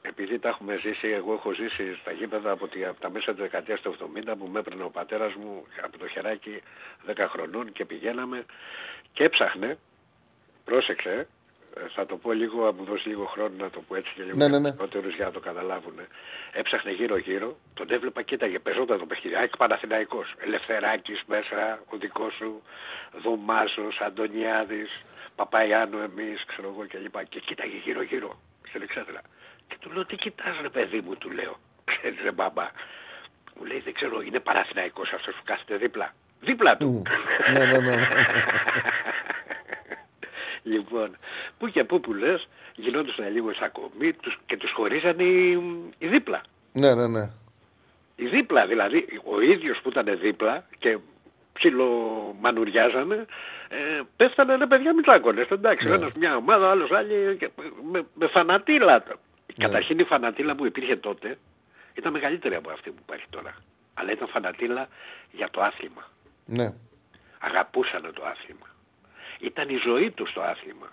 [0.02, 3.40] επειδή τα έχουμε ζήσει, εγώ έχω ζήσει στα γήπεδα από, τη, από τα μέσα του
[3.40, 3.96] δεκαετίας του
[4.28, 6.62] 70 που με έπαιρνε ο πατέρας μου από το χεράκι
[7.06, 8.44] 10 χρονών και πηγαίναμε
[9.12, 9.78] και έψαχνε,
[10.64, 11.26] πρόσεξε, ε,
[11.94, 14.36] θα το πω λίγο, αν μου δώσει λίγο χρόνο να το πω έτσι και λίγο
[14.36, 14.72] Ναι, ναι, ναι.
[14.72, 15.94] περισσότερους για να το καταλάβουν.
[16.52, 19.36] Έψαχνε γύρω-γύρω, τον έβλεπα, κοίταγε, παίζονταν το παιχνίδι.
[19.36, 22.62] Άκη Παναθηναϊκός, Ελευθεράκης μέσα, ο δικός σου,
[23.22, 24.90] Δωμάζος, Αντωνιάδης,
[25.36, 27.22] Παπαϊάνο εμείς, ξέρω εγώ και λοιπά.
[27.24, 28.38] Και κοίταγε γύρω-γύρω,
[28.68, 29.20] στην εξέδρα.
[29.68, 31.58] Και του λέω, τι κοιτάς ρε παιδί μου, του λέω.
[31.84, 32.68] Ξέρεις ρε μπαμπά.
[33.56, 36.14] Μου λέει, δεν ξέρω, είναι Παναθηναϊκός αυτός που κάθεται δίπλα.
[36.40, 37.02] Δίπλα του.
[37.52, 37.96] ναι, ναι, ναι.
[40.68, 41.16] Λοιπόν,
[41.58, 45.50] που και που που λες, γινόντουσαν λίγο σακωμοί τους, και τους χωρίζανε οι,
[45.98, 46.40] οι δίπλα.
[46.72, 47.30] ναι, ναι, ναι.
[48.16, 50.98] Οι δίπλα, δηλαδή ο ίδιος που ήταν δίπλα και
[51.52, 53.24] ψιλομανουριάζανε,
[53.68, 55.92] ε, πέφτανε ρε παιδιά μητσάκονες, εντάξει, Ναι.
[55.92, 57.50] ο ένας μια ομάδα, ο άλλος άλλη, και
[57.92, 59.04] με, με φανατήλα.
[59.06, 59.64] Ναι.
[59.64, 61.38] Καταρχήν η φανατήλα που υπήρχε τότε
[61.94, 63.54] ήταν μεγαλύτερη από αυτή που υπάρχει τώρα.
[63.94, 64.88] Αλλά ήταν φανατήλα
[65.32, 66.08] για το άθλημα.
[66.44, 66.72] ναι.
[67.40, 68.66] Αγαπούσαν το άθλημα.
[69.38, 70.86] Ήταν η ζωή τους το άθλημα.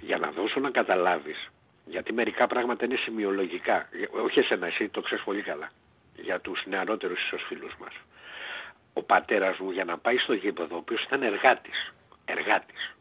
[0.00, 1.50] Για να δώσω να καταλάβεις,
[1.86, 3.88] γιατί μερικά πράγματα είναι σημειολογικά.
[4.24, 5.70] Όχι εσένα, εσύ το ξέρεις πολύ καλά.
[6.16, 7.92] Για τους νεαρότερους ίσως φίλους μας.
[8.92, 11.94] Ο πατέρας μου για να πάει στο γήπεδο, ο οποίος ήταν εργάτης.
[12.24, 12.94] Εργάτης.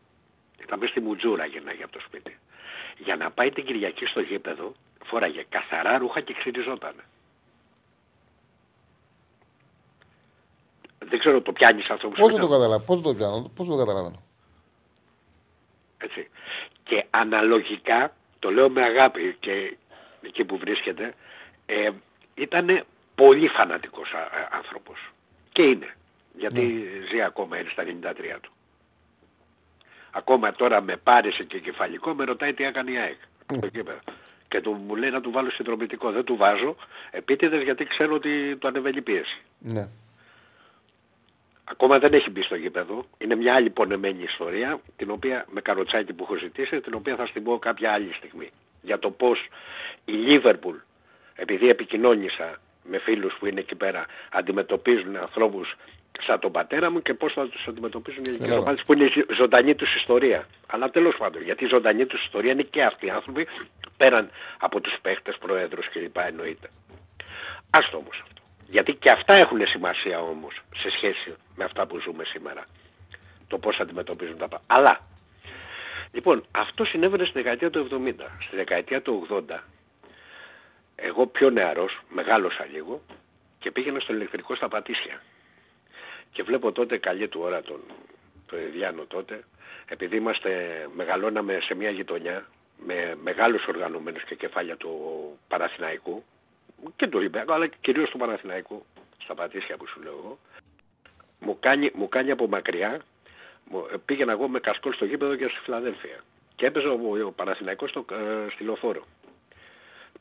[0.61, 2.39] Ήταν μέσα στη Μουτζούρα γεννάγει από το σπίτι.
[2.97, 4.73] Για να πάει την Κυριακή στο γήπεδο,
[5.05, 7.03] φόραγε καθαρά ρούχα και ξυριζότανε.
[10.99, 12.47] Δεν ξέρω το πιάνεις αυτό που σου Πώς δεν λέω.
[12.49, 14.21] το καταλαβαίνω, πώς το πιάνω, πώς το καταλαβαίνω;
[15.97, 16.29] Έτσι.
[16.83, 19.77] Και αναλογικά, το λέω με αγάπη και
[20.21, 21.13] εκεί που βρίσκεται,
[21.65, 21.89] ε,
[22.35, 22.83] ήταν
[23.15, 25.11] πολύ φανατικός α- α- άνθρωπος.
[25.51, 25.95] Και είναι.
[26.37, 28.51] Γιατί ζει ακόμα, είναι στα 93 του.
[30.11, 33.17] Ακόμα τώρα με πάρεσε και κεφαλικό, με ρωτάει τι έκανε η ΑΕΚ.
[33.57, 33.99] Στο κήπεδο.
[34.47, 36.11] Και του, μου λέει να του βάλω συνδρομητικό.
[36.11, 36.75] Δεν του βάζω,
[37.11, 39.41] επίτηδες γιατί ξέρω ότι το ανεβαίνει η πίεση.
[39.59, 39.89] Ναι.
[41.69, 43.05] Ακόμα δεν έχει μπει στο γήπεδο.
[43.17, 47.25] Είναι μια άλλη πονεμένη ιστορία, την οποία με καροτσάκι που έχω ζητήσει, την οποία θα
[47.25, 48.49] στην πω κάποια άλλη στιγμή.
[48.81, 49.47] Για το πώς
[50.05, 50.75] η Λίβερπουλ,
[51.35, 55.75] επειδή επικοινώνησα με φίλους που είναι εκεί πέρα, αντιμετωπίζουν ανθρώπους
[56.21, 58.63] σαν τον πατέρα μου και πώς θα τους αντιμετωπίζουν οι ηλικίες Μπράβο.
[58.63, 60.47] ομάδες που είναι η ζωντανή τους ιστορία.
[60.67, 63.47] Αλλά τέλος πάντων, γιατί η ζωντανή τους ιστορία είναι και αυτοί οι άνθρωποι,
[63.97, 66.17] πέραν από τους παίχτες, προέδρους κλπ.
[66.17, 66.69] εννοείται.
[67.69, 68.36] Άστο όμως αυτό.
[68.69, 72.65] Γιατί και αυτά έχουν σημασία όμως σε σχέση με αυτά που ζούμε σήμερα.
[73.47, 74.73] Το πώς αντιμετωπίζουν τα πράγματα.
[74.73, 74.99] Αλλά,
[76.11, 78.13] λοιπόν, αυτό συνέβαινε στη δεκαετία του 70.
[78.39, 79.59] Στη δεκαετία του 80,
[80.95, 83.01] εγώ πιο νεαρός, μεγάλωσα λίγο
[83.59, 85.21] και πήγαινα στο ηλεκτρικό στα Πατήσια.
[86.31, 87.81] Και βλέπω τότε καλή του ώρα τον,
[88.45, 89.43] τον Ιδιάνο τότε,
[89.87, 90.49] επειδή είμαστε,
[90.95, 92.45] μεγαλώναμε σε μια γειτονιά
[92.85, 94.91] με μεγάλους οργανωμένους και κεφάλια του
[95.47, 96.23] Παναθηναϊκού
[96.95, 98.85] και του Ολυμπιακού, αλλά κυρίως του Παναθηναϊκού,
[99.23, 100.37] στα Πατήσια που σου λέω εγώ,
[101.39, 103.01] μου κάνει, μου κάνει από μακριά,
[103.69, 106.23] μου, ε, πήγαινα εγώ με κασκόλ στο γήπεδο και στη Φιλαδέλφια.
[106.55, 109.03] Και έπαιζε ο, ο Παναθηναϊκός στο, ε, στη λεωφόρο.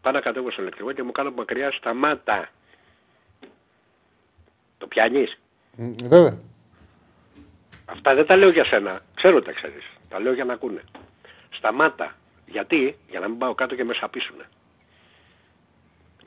[0.00, 2.48] Πάω να κατέβω στο ηλεκτρικό και μου κάνω από μακριά σταμάτα.
[4.78, 5.38] Το πιάνεις;
[5.76, 6.38] Μ, Βέβαια.
[7.86, 9.00] Αυτά δεν τα λέω για σένα.
[9.14, 9.84] Ξέρω τα ξέρεις.
[10.08, 10.82] Τα λέω για να ακούνε.
[11.50, 12.14] Σταμάτα.
[12.46, 14.48] Γιατί, για να μην πάω κάτω και με σαπίσουνε.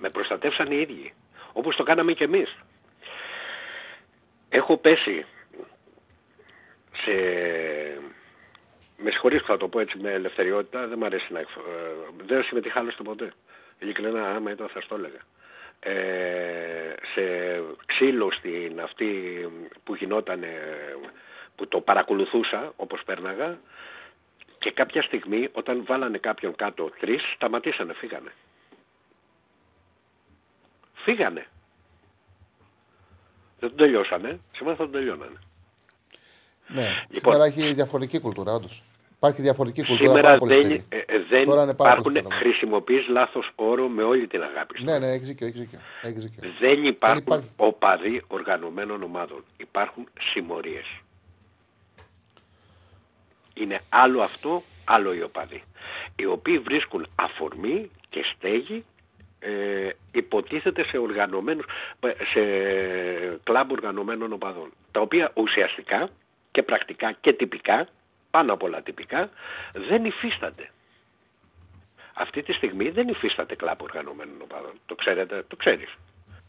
[0.02, 1.14] Με προστατεύσαν οι ίδιοι.
[1.54, 2.56] Όπως το κάναμε και εμείς.
[4.50, 5.26] Έχω πέσει
[6.92, 7.12] σε...
[8.98, 11.56] Με συγχωρείς που θα το πω έτσι με ελευθεριότητα, δεν μου αρέσει να εκφ...
[11.56, 11.62] ε,
[12.26, 13.34] Δεν συμμετείχα άλλωστε ποτέ.
[13.80, 15.20] Ειλικρινά, άμα ήταν θα στο έλεγα.
[15.80, 17.24] Ε, σε
[17.86, 19.08] ξύλο στην αυτή
[19.84, 20.44] που γινόταν,
[21.56, 23.60] που το παρακολουθούσα όπως πέρναγα
[24.60, 28.32] και κάποια στιγμή όταν βάλανε κάποιον κάτω τρεις, σταματήσανε, φύγανε.
[31.04, 31.48] Φύγανε.
[33.60, 34.40] Δεν τον τελειώσανε.
[34.56, 35.40] Σήμερα θα τον τελειώνανε.
[36.68, 37.34] Ναι, Λοιπόν.
[37.34, 38.84] σήμερα έχει διαφορετική κουλτούρα, όντως.
[39.16, 40.86] Υπάρχει διαφορετική κουλτούρα Σήμερα πάρα πολύ δεν, σκληρή.
[40.90, 42.36] ε, ε, δεν Τώρα είναι πάρα υπάρχουν, πολύ σκληρό.
[42.42, 44.84] χρησιμοποιείς λάθος όρο με όλη την αγάπη σου.
[44.84, 45.80] Ναι, ναι, έχεις δίκιο, έχεις δίκιο.
[46.02, 46.50] Έχεις δίκιο.
[46.60, 47.50] Δεν υπάρχουν υπάρχει.
[47.56, 49.44] οπαδοί οργανωμένων ομάδων.
[49.58, 50.86] Υπάρχουν συμμορίες.
[53.54, 55.64] Είναι άλλο αυτό, άλλο οι οπαδοί.
[56.16, 58.86] Οι οποίοι βρίσκουν αφορμή και στέγη
[59.40, 61.66] ε, υποτίθεται σε οργανωμένους,
[62.32, 62.42] σε
[63.44, 64.72] κλαμπ οργανωμένων οπαδών.
[64.92, 66.10] Τα οποία ουσιαστικά
[66.52, 67.88] και πρακτικά και τυπικά,
[68.32, 69.30] πάνω απ' όλα τυπικά,
[69.74, 70.70] δεν υφίστανται.
[72.14, 74.74] Αυτή τη στιγμή δεν υφίσταται κλαμπ οργανωμένων οπαδών.
[74.86, 75.96] Το ξέρετε, το ξέρεις.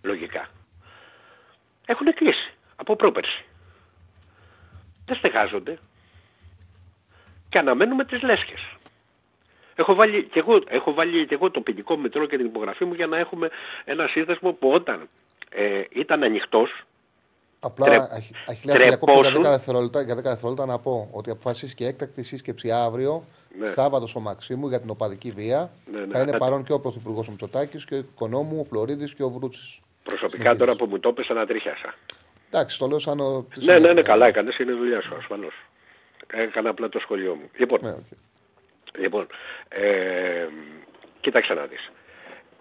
[0.02, 0.48] Λογικά.
[1.86, 3.44] Έχουν κλείσει από πρόπερση.
[5.06, 5.78] Δεν στεγάζονται.
[7.48, 8.60] Και αναμένουμε τις λέσχες.
[9.80, 12.94] Έχω βάλει, και εγώ, έχω βάλει και εγώ το ποινικό μητρό και την υπογραφή μου
[12.94, 13.50] για να έχουμε
[13.84, 15.08] ένα σύνδεσμο που όταν
[15.50, 16.82] ε, ήταν ανοιχτός,
[17.62, 19.44] Απλά, Τρε- Αχι- Αχιλέα, σε διακόπτω για τρεπόσουν.
[19.52, 23.24] 10 δευτερόλεπτα, για 10 δευτερόλεπτα να πω ότι αποφασίστηκε έκτακτη σύσκεψη αύριο,
[23.58, 23.68] Ναι.
[23.70, 25.70] Σάββατος στο Μαξίμου, για την οπαδική βία.
[25.92, 26.06] Ναι, ναι.
[26.06, 29.30] Θα είναι Ε, παρόν και ο Πρωθυπουργός Μητσοτάκης και ο οικονόμου, ο Φλωρίδης και ο
[29.30, 29.80] Βρούτσης.
[30.04, 31.94] προσωπικά τώρα που μου το έπεσε ανατρίχιασα.
[32.50, 33.20] Εντάξει, το λέω σαν.
[33.20, 34.02] ο- τη Ναι, ναι, ναι, συνέχεια.
[34.02, 35.54] καλά έκανες, είναι δουλειά σου ασφαλώς.
[36.26, 37.50] Έκανα απλά το σχολείο μου.
[37.56, 37.96] Λοιπόν, Ναι, οκ.
[38.98, 39.26] Λοιπόν,
[39.68, 40.46] ε,
[41.20, 41.90] κοίταξε να δεις.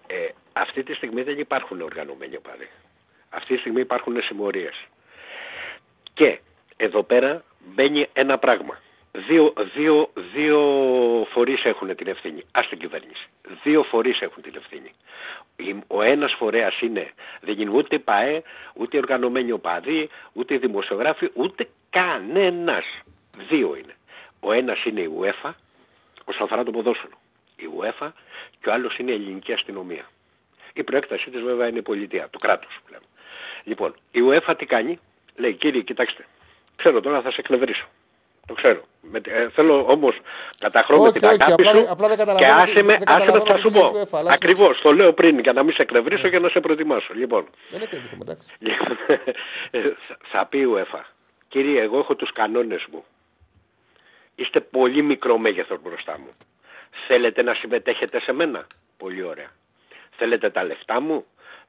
[0.08, 2.70] Ε, αυτή τη στιγμή δεν υπάρχουν οργανωμένοι οπαδοί.
[3.30, 4.84] Αυτή τη στιγμή υπάρχουν συμμορίες.
[6.14, 6.40] Και
[6.78, 8.80] εδώ πέρα μπαίνει ένα πράγμα.
[9.12, 10.60] Δύο, δύο, δύο
[11.32, 12.44] φορείς έχουν την ευθύνη.
[12.52, 13.28] Ας την κυβέρνηση.
[13.64, 14.92] Δύο φορείς έχουν την ευθύνη.
[15.56, 17.12] Η- Ο ένας φορέας είναι,
[17.42, 18.42] δεν είναι ούτε ΠΑΕ,
[18.74, 22.86] ούτε οργανωμένοι οπαδοί, ούτε δημοσιογράφοι, ούτε κανένας.
[23.50, 23.94] Δύο είναι.
[24.40, 25.52] Ο ένας είναι η UEFA,
[26.30, 27.14] όσον αφορά το ποδόσφαιρο.
[27.56, 28.10] Η UEFA
[28.62, 30.06] και ο άλλος είναι η ελληνική αστυνομία.
[30.74, 33.04] Η προέκτασή της βέβαια είναι η πολιτεία, το κράτος που λέμε.
[33.64, 35.00] Λοιπόν, η UEFA τι κάνει,
[35.36, 36.26] λέει κύριε κοιτάξτε,
[36.76, 37.86] ξέρω τώρα θα σε εκνευρίσω.
[38.48, 38.82] Το ξέρω.
[39.02, 40.20] Με, ε, θέλω όμως
[40.60, 42.84] καταχρώ με Όχι, την όχι, αγάπη απλά σου δεν- απλά δεν και καταλαβαίνω άσε τι-
[42.86, 44.00] με, δεν άσε με καταλαβαίνω θα τι σου λέει η πω.
[44.02, 47.14] UEFA, αλλά Ακριβώς, το λέω πριν για να μην σε εκνευρίσω και να σε προετοιμάσω.
[47.14, 48.54] Λοιπόν, Δεν έχει κρυφτούμε, εντάξει.
[49.72, 51.02] ε, θα- θα πει η UEFA,
[51.48, 53.06] κύριε εγώ έχω τους κανόνες μου.
[54.40, 56.34] Είστε πολύ μικρό μέγεθος μπροστά μου.
[57.08, 59.50] Θέλετε να συμμετέχετε σε μένα; Πολύ ωραία.
[60.12, 61.26] Θέλετε τα λεφτά μου;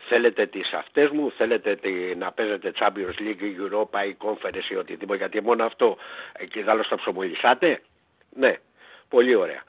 [0.09, 4.76] Θέλετε τις αυτές μου; Θέλετε τη, να παίζετε Champions League, η Europa, η Conference ή
[4.76, 5.18] οτιδήποτε.
[5.18, 5.96] Γιατί μόνο αυτό
[6.33, 7.83] εκεί δάλλως θα ψωμολισάτε.
[8.37, 8.56] Ναι.
[9.09, 9.62] Πολύ ωραία.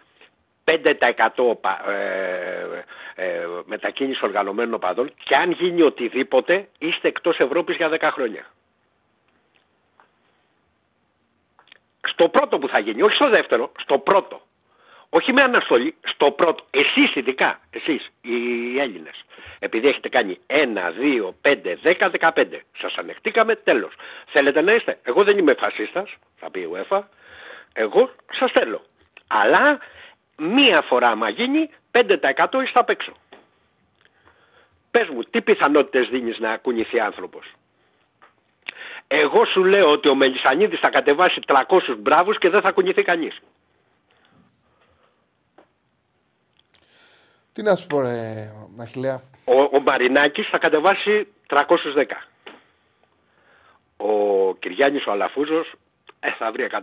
[0.63, 2.85] 5% πα- ε,
[3.15, 8.45] ε, μετακίνηση οργανωμένων οπαδών και αν γίνει οτιδήποτε είστε εκτός Ευρώπης για 10 χρόνια.
[12.11, 14.41] Στο πρώτο που θα γίνει, όχι στο δεύτερο, στο πρώτο.
[15.09, 16.63] Όχι με αναστολή, στο πρώτο.
[16.71, 19.23] Εσείς ειδικά, εσείς οι Έλληνες.
[19.59, 22.65] Επειδή έχετε κάνει 1, 2, 5, 10, 15.
[22.77, 23.93] Σας ανεχτήκαμε, τέλος.
[24.27, 27.01] Θέλετε να είστε; Εγώ δεν είμαι φασίστας, θα πει η UEFA.
[27.73, 28.81] Εγώ σας θέλω.
[29.27, 29.79] Αλλά
[30.37, 33.11] μία φορά άμα γίνει, 5% είστε απ' έξω.
[34.91, 37.45] Πες μου, τι πιθανότητες δίνεις να κουνηθεί άνθρωπος;
[39.13, 41.61] Εγώ σου λέω ότι ο Μελισανίδης θα κατεβάσει 300
[41.97, 43.39] μπράβους και δεν θα κουνηθεί κανείς.
[47.53, 49.21] Τι να σου πω, ρε Αχιλέα.
[49.45, 51.65] Ο, ο Μαρινάκης θα κατεβάσει 310.
[53.97, 55.73] Ο Κυριάννης ο Αλαφούζος
[56.19, 56.81] ε, θα βρει 150.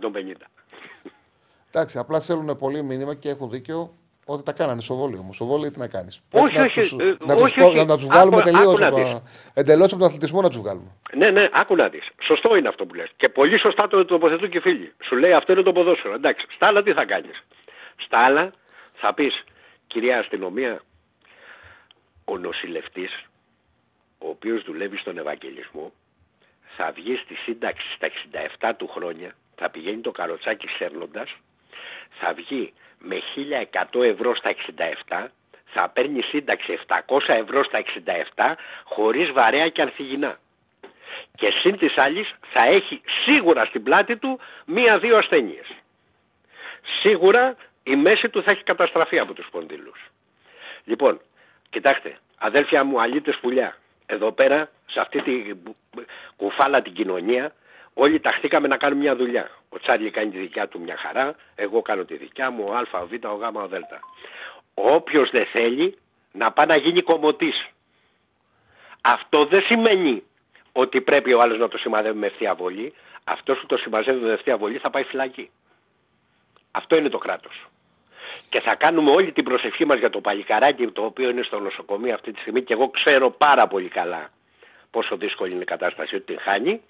[1.71, 3.93] Εντάξει, απλά θέλουν πολύ μήνυμα και έχουν δίκιο
[4.33, 5.35] ότι τα κάνανε στο βόλιο όμως.
[5.35, 7.75] Στο βόλιο τι να κάνεις; Όχι, να όχι, τους, ε, να τους, όχι, πω- όχι.
[7.77, 8.81] να, να τους βγάλουμε Άκου- τελείως.
[8.81, 9.21] άκου να δεις.
[9.53, 10.91] Εντελώς από τον αθλητισμό να τους βγάλουμε.
[11.13, 12.07] Ναι, ναι, άκου να δεις.
[12.21, 13.09] Σωστό είναι αυτό που λες.
[13.17, 14.93] Και πολύ σωστά το τοποθετούν και οι φίλοι.
[15.03, 16.13] Σου λέει αυτό είναι το ποδόσφαιρο.
[16.13, 17.43] Εντάξει, στα άλλα τι θα κάνεις;
[17.97, 18.51] Στα άλλα
[18.93, 19.43] θα πεις,
[19.87, 20.81] κυρία αστυνομία,
[22.25, 23.23] ο νοσηλευτής,
[24.19, 25.91] ο οποίος δουλεύει στον Ευαγγελισμό,
[26.77, 31.35] θα βγει στη σύνταξη στα 67 του χρόνια, θα πηγαίνει το καροτσάκι σέρνοντας,
[32.19, 33.21] θα βγει με
[33.91, 34.53] 1100 ευρώ στα
[35.09, 35.25] 67,
[35.65, 37.81] θα παίρνει σύνταξη 700 ευρώ στα
[38.35, 40.37] 67, χωρίς βαρέα και ανθυγινά.
[41.35, 45.67] Και συν της άλλης θα έχει σίγουρα στην πλάτη του μία-δύο ασθένειες.
[46.99, 49.99] Σίγουρα η μέση του θα έχει καταστραφεί από τους σπονδύλους.
[50.83, 51.21] Λοιπόν,
[51.69, 55.53] κοιτάξτε, αδέλφια μου, αλήτες πουλιά, εδώ πέρα, σε αυτή τη
[56.35, 57.53] κουφάλα την κοινωνία,
[57.93, 59.49] όλοι ταχθήκαμε να κάνουμε μια δουλειά.
[59.69, 62.81] Ο Τσάρλι κάνει τη δικιά του μια χαρά, εγώ κάνω τη δικιά μου, ο Α,
[62.91, 63.73] ο Β, ο Γ, ο Δ.
[64.73, 65.97] Όποιος δεν θέλει
[66.31, 67.67] να πάει να γίνει κομμωτής.
[69.01, 70.23] Αυτό δεν σημαίνει
[70.71, 72.93] ότι πρέπει ο άλλος να το σημαδεύει με ευθεία βολή.
[73.23, 75.49] Αυτός που το συμμαζεύει με ευθεία βολή θα πάει φυλακή.
[76.71, 77.67] Αυτό είναι το κράτος.
[78.49, 82.13] Και θα κάνουμε όλη την προσευχή μας για το παλικαράκι το οποίο είναι στο νοσοκομείο
[82.13, 84.29] αυτή τη στιγμή και εγώ ξέρω πάρα πολύ καλά
[84.91, 86.81] πόσο δύσκολη είναι η κατάσταση, ότι την χάνει.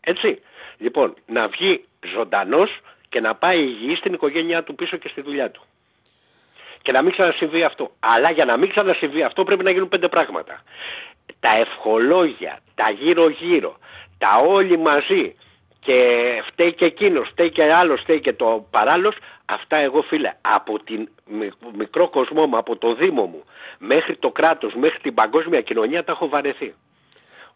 [0.00, 0.40] Έτσι.
[0.78, 1.84] Λοιπόν, να βγει
[2.14, 5.62] ζωντανός και να πάει υγιής στην οικογένειά του πίσω και στη δουλειά του.
[6.82, 7.90] Και να μην ξανασυμβεί αυτό.
[8.00, 10.62] Αλλά για να μην ξανασυμβεί αυτό πρέπει να γίνουν πέντε πράγματα.
[11.40, 13.78] Τα ευχολόγια, τα γύρω-γύρω,
[14.18, 15.34] τα όλοι μαζί
[15.80, 15.98] και
[16.46, 21.08] φταίει και εκείνος, φταίει και άλλος, φταίει και το παράλληλος, αυτά εγώ φίλε από την
[21.76, 23.44] μικρό κοσμό μου, από το Δήμο μου,
[23.78, 26.74] μέχρι το κράτος, μέχρι την παγκόσμια κοινωνία τα έχω βαρεθεί.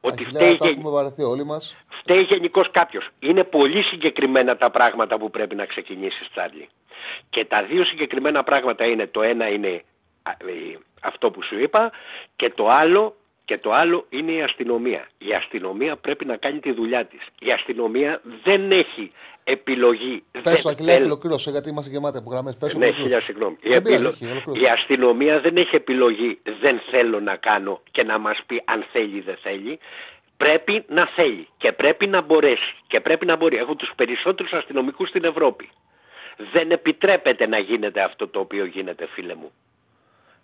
[0.01, 1.77] Ότι φταίει, τα έχουμε βαρεθεί όλοι μας.
[1.89, 3.09] φταίει γενικός κάποιος.
[3.19, 6.69] Είναι πολύ συγκεκριμένα τα πράγματα που πρέπει να ξεκινήσεις Τσάρλι.
[7.31, 9.83] Και τα δύο συγκεκριμένα πράγματα είναι, το ένα είναι
[11.01, 11.91] αυτό που σου είπα
[12.37, 15.09] και το άλλο και το άλλο είναι η αστυνομία.
[15.19, 17.21] Η αστυνομία πρέπει να κάνει τη δουλειά της.
[17.39, 19.13] Η αστυνομία δεν έχει
[19.51, 20.23] επιλογή.
[20.43, 22.57] Πες το Ακυλέα, ολοκλήρωσε γιατί είμαστε γεμάτοι από γραμμές.
[22.57, 23.57] Πες ναι, χίλια συγγνώμη.
[23.61, 24.15] Η, επιλο...
[24.53, 29.17] η αστυνομία δεν έχει επιλογή δεν θέλω να κάνω και να μας πει αν θέλει
[29.17, 29.79] ή δεν θέλει.
[30.37, 33.57] Πρέπει να θέλει και πρέπει να μπορέσει και πρέπει να μπορεί.
[33.57, 35.69] Έχω τους περισσότερους αστυνομικούς στην Ευρώπη.
[36.53, 39.53] Δεν επιτρέπεται να γίνεται αυτό το οποίο γίνεται φίλε μου.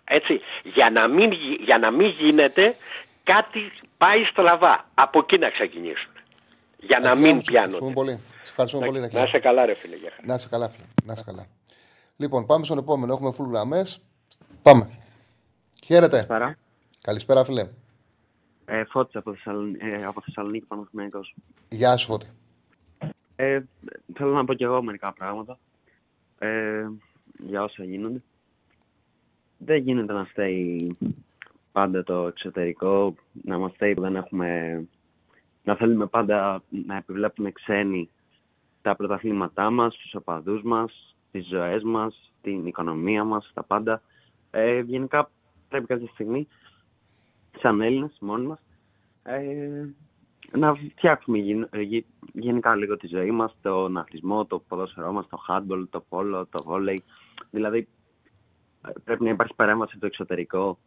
[0.03, 2.75] Έτσι, για να μην, για να μην γίνεται
[3.23, 4.85] κάτι πάει στραβά.
[4.93, 6.11] Από εκεί να ξεκινήσουν.
[6.79, 7.93] Για να μην πιάνουν.
[7.93, 8.19] Πολύ.
[8.43, 9.09] Ευχαριστούμε να, πολύ.
[9.11, 9.95] Να είσαι καλά, ρε φίλε.
[10.23, 10.85] Να είσαι καλά, φίλε.
[11.03, 11.45] Να είσαι καλά.
[12.17, 13.13] Λοιπόν, πάμε στον επόμενο.
[13.13, 14.01] Έχουμε full γραμμές.
[14.61, 14.89] Πάμε.
[15.85, 16.15] Χαίρετε.
[16.15, 16.57] Καλησπέρα.
[17.01, 17.67] Καλησπέρα, φίλε.
[18.65, 21.35] Ε, Φώτης από, Θεσσαλονίκη, ε, από Θεσσαλονίκη Παναθηναϊκός.
[21.69, 22.27] Γεια σου, Φώτη.
[23.35, 23.59] Ε,
[24.13, 25.59] θέλω να πω κι εγώ μερικά πράγματα
[26.39, 26.85] ε,
[27.37, 28.21] για όσα γίνονται
[29.57, 30.97] δεν γίνεται να στέει
[31.71, 34.81] πάντα το εξωτερικό, να μας στέει που δεν έχουμε...
[35.67, 38.09] Να θέλουμε πάντα να επιβλέπουμε ξένοι
[38.81, 44.01] τα πρωταθλήματά μας, τους οπαδούς μας, τις ζωές μας, την οικονομία μας, τα πάντα.
[44.51, 45.29] Ε, γενικά
[45.69, 46.47] πρέπει κάποια στιγμή,
[47.59, 48.59] σαν Έλληνες μόνοι μας,
[49.23, 49.85] ε,
[50.51, 51.37] να φτιάξουμε
[52.33, 56.63] γενικά λίγο τη ζωή μας, τον αθλισμό, το ποδόσφαιρό μας, το handball, το πόλο, το
[56.63, 57.03] βόλεϊ.
[57.51, 57.87] Δηλαδή
[59.03, 60.77] πρέπει να υπάρχει παρέμβαση στο εξωτερικό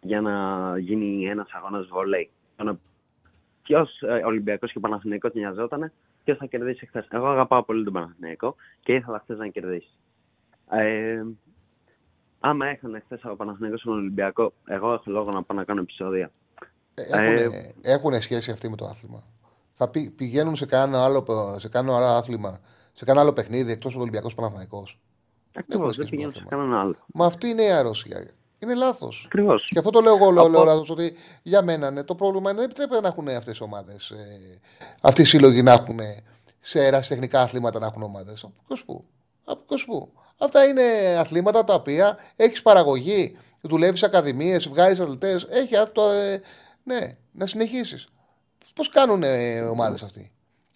[0.00, 2.30] για να γίνει ένας αγώνας βολέι.
[3.70, 5.92] Ποιος ε, Ολυμπιακός και Παναθηναϊκός νοιαζόταν,
[6.24, 7.06] ποιος θα κερδίσει χθες.
[7.10, 9.90] Εγώ αγαπάω πολύ τον Παναθηναϊκό και ήθελα χθες να κερδίσει.
[10.70, 11.22] Ε,
[12.40, 16.30] άμα έχανε χθες από Παναθηναϊκός στον Ολυμπιακό, εγώ έχω λόγο να πάω να κάνω επεισόδια.
[17.82, 19.22] Έχουν, ε, σχέση αυτή με το άθλημα.
[19.72, 21.24] Θα πηγαίνουν σε κανένα άλλο,
[21.58, 22.60] σε κανένα άλλο άθλημα,
[22.92, 25.00] σε κανένα άλλο παιχνίδι εκτός από το Ολυμπιακός Παναθηναϊκός.
[25.54, 26.96] Ακριβώς, δεν πηγαίνουν σε κανέναν άλλο.
[27.06, 28.30] Μα αυτή είναι η αρρώστια.
[28.62, 29.22] Είναι λάθος.
[29.26, 29.68] Ακριβώς.
[29.68, 32.58] Και αυτό το λέω εγώ, λέω, λέω λάθος, ότι για μένα ναι, το πρόβλημα είναι
[32.58, 34.60] δεν επιτρέπεται να έχουν αυτές οι ομάδες, ε,
[35.00, 36.00] αυτοί οι σύλλογοι να έχουν
[36.60, 38.42] σε ερασιτεχνικά αθλήματα να έχουν ομάδες.
[38.44, 39.04] Από πού.
[39.44, 40.12] Από πού.
[40.38, 40.82] Αυτά είναι
[41.18, 45.46] αθλήματα τα οποία έχεις παραγωγή, δουλεύεις σε ακαδημίες, βγάζεις αθλητές.
[45.50, 46.10] Έχει αυτό.
[46.10, 46.42] Ε,
[46.82, 48.08] ναι, να συνεχίσεις.
[48.74, 50.32] Πώς κάνουν ε, ομάδες αυτοί;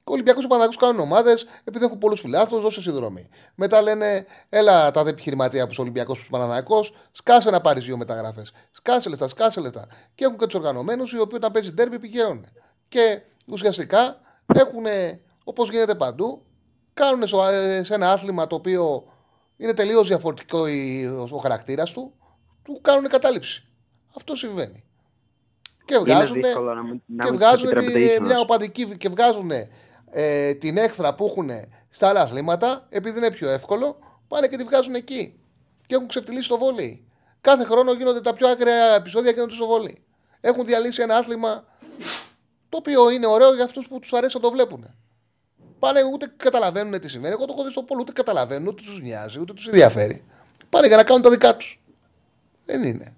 [0.07, 3.28] Ο Ολυμπιακός και ο κάνουν ομάδες επειδή έχουν πολλούς φιλάθλους, δώσε συνδρομή.
[3.55, 8.52] Μετά λένε, έλα τα δε επιχειρηματία που Ολυμπιακός που Παναναναϊκός, σκάσε να πάρεις δύο μεταγραφές.
[8.70, 9.86] Σκάσε λεφτά, σκάσε λεφτά.
[10.14, 12.46] Και έχουν και τους οργανωμένους οι οποίοι όταν παίζει τέρμι πηγαίνουν.
[12.88, 14.20] Και ουσιαστικά
[14.55, 14.84] έχουν,
[15.44, 16.42] όπως γίνεται παντού,
[16.94, 19.05] κάνουν ε, σε ένα άθλημα το οποίο
[19.57, 20.66] είναι τελείως διαφορετικό
[21.30, 22.14] ο χαρακτήρας του,
[22.62, 23.68] του κάνουν κατάληψη.
[24.16, 24.84] Αυτό συμβαίνει.
[25.84, 26.40] Και βγάζουν,
[27.24, 27.70] και βγάζουν
[28.20, 29.50] μια οπαδική και βγάζουν
[30.16, 31.50] ε, την έχθρα που έχουν
[31.90, 33.98] στα άλλα αθλήματα, επειδή είναι πιο εύκολο,
[34.28, 35.40] πάνε και τη βγάζουν εκεί.
[35.86, 37.04] Και έχουν ξεφτυλίσει το βόλεϊ.
[37.40, 40.04] Κάθε χρόνο γίνονται τα πιο άκραια επεισόδια γίνονται στο βόλεϊ.
[40.40, 41.64] Έχουν διαλύσει ένα άθλημα
[42.68, 44.94] το οποίο είναι ωραίο για αυτούς που τους αρέσει να το βλέπουν.
[45.78, 47.34] Πάνε ούτε καταλαβαίνουν τι σημαίνει.
[47.34, 50.24] Εγώ το έχω δει στο πόλο, ούτε καταλαβαίνουν, ούτε τους νοιάζει, ούτε τους ενδιαφέρει.
[50.68, 51.82] Πάνε για να κάνουν τα δικά τους.
[52.64, 53.14] Δεν είναι.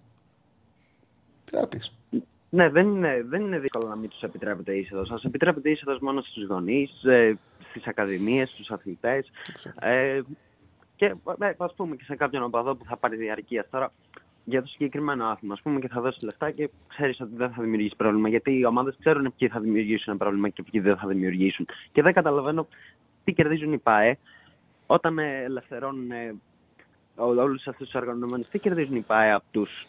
[1.45, 1.96] Τι να πεις.
[2.57, 5.09] Ναι, δεν είναι, δεν είναι δύσκολο να μην τους επιτρέπεται είσοδος.
[5.09, 7.39] Σα επιτρέπεται είσοδος μόνο στους γονείς, ε,
[7.69, 9.31] στις ακαδημίες, στους αθλητές.
[9.81, 10.21] Ε,
[10.97, 11.05] και
[11.41, 13.67] ε, ας πούμε και σε κάποιον οπαδό που θα πάρει διαρκείας.
[13.71, 13.93] Τώρα,
[14.45, 17.63] για το συγκεκριμένο άθλημα, ας πούμε, και θα δώσει λεφτά και ξέρεις ότι δεν θα
[17.63, 18.29] δημιουργήσει πρόβλημα.
[18.29, 21.67] Γιατί οι ομάδες ξέρουν ποιοι θα δημιουργήσουν ένα πρόβλημα και ποιοι δεν θα δημιουργήσουν.
[21.93, 22.67] Και δεν καταλαβαίνω
[23.25, 24.19] τι κερδίζουν οι ΠΑΕ
[24.87, 26.35] όταν ελευθερώνουν ε,
[27.15, 28.49] όλους αυτούς τους οργανωμένους.
[28.49, 29.87] Τι κερδίζουν οι ΠΑΕ από τους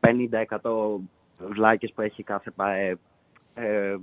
[0.00, 1.00] 50%
[1.38, 2.98] βλάκες που έχει κάθε ΠΑΕ
[3.54, 3.96] ε,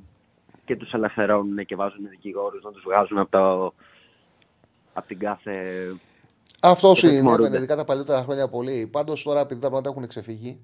[0.66, 3.74] και τους ελευθερώνουν και βάζουν δικηγόρους να τους βγάζουν από, το,
[4.94, 5.54] από την κάθε...
[6.62, 8.88] Αυτός συνέβαινε ειδικά τα παλιότερα χρόνια πολύ.
[8.92, 10.60] Πάντως τώρα επειδή τα πράγματα έχουν ξεφύγει,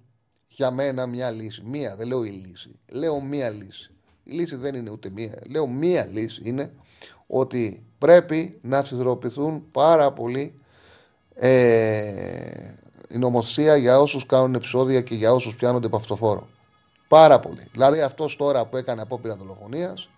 [0.47, 1.63] για μένα μια λύση.
[1.65, 2.79] Μία, δεν λέω η λύση.
[2.91, 3.91] Λέω μία λύση.
[4.23, 5.39] Η λύση δεν είναι ούτε μία.
[5.49, 6.73] Λέω μία λύση είναι
[7.27, 10.59] ότι πρέπει να ψηφιοποιηθούν πάρα πολύ
[11.33, 12.73] ε,
[13.09, 16.47] η νομοθεσία για όσους κάνουν επεισόδια και για όσους πιάνονται από αυτοφόρο.
[17.09, 17.67] Πάρα πολύ.
[17.71, 20.09] Δηλαδή αυτός τώρα που έκανε απόπειρα δολοφονίας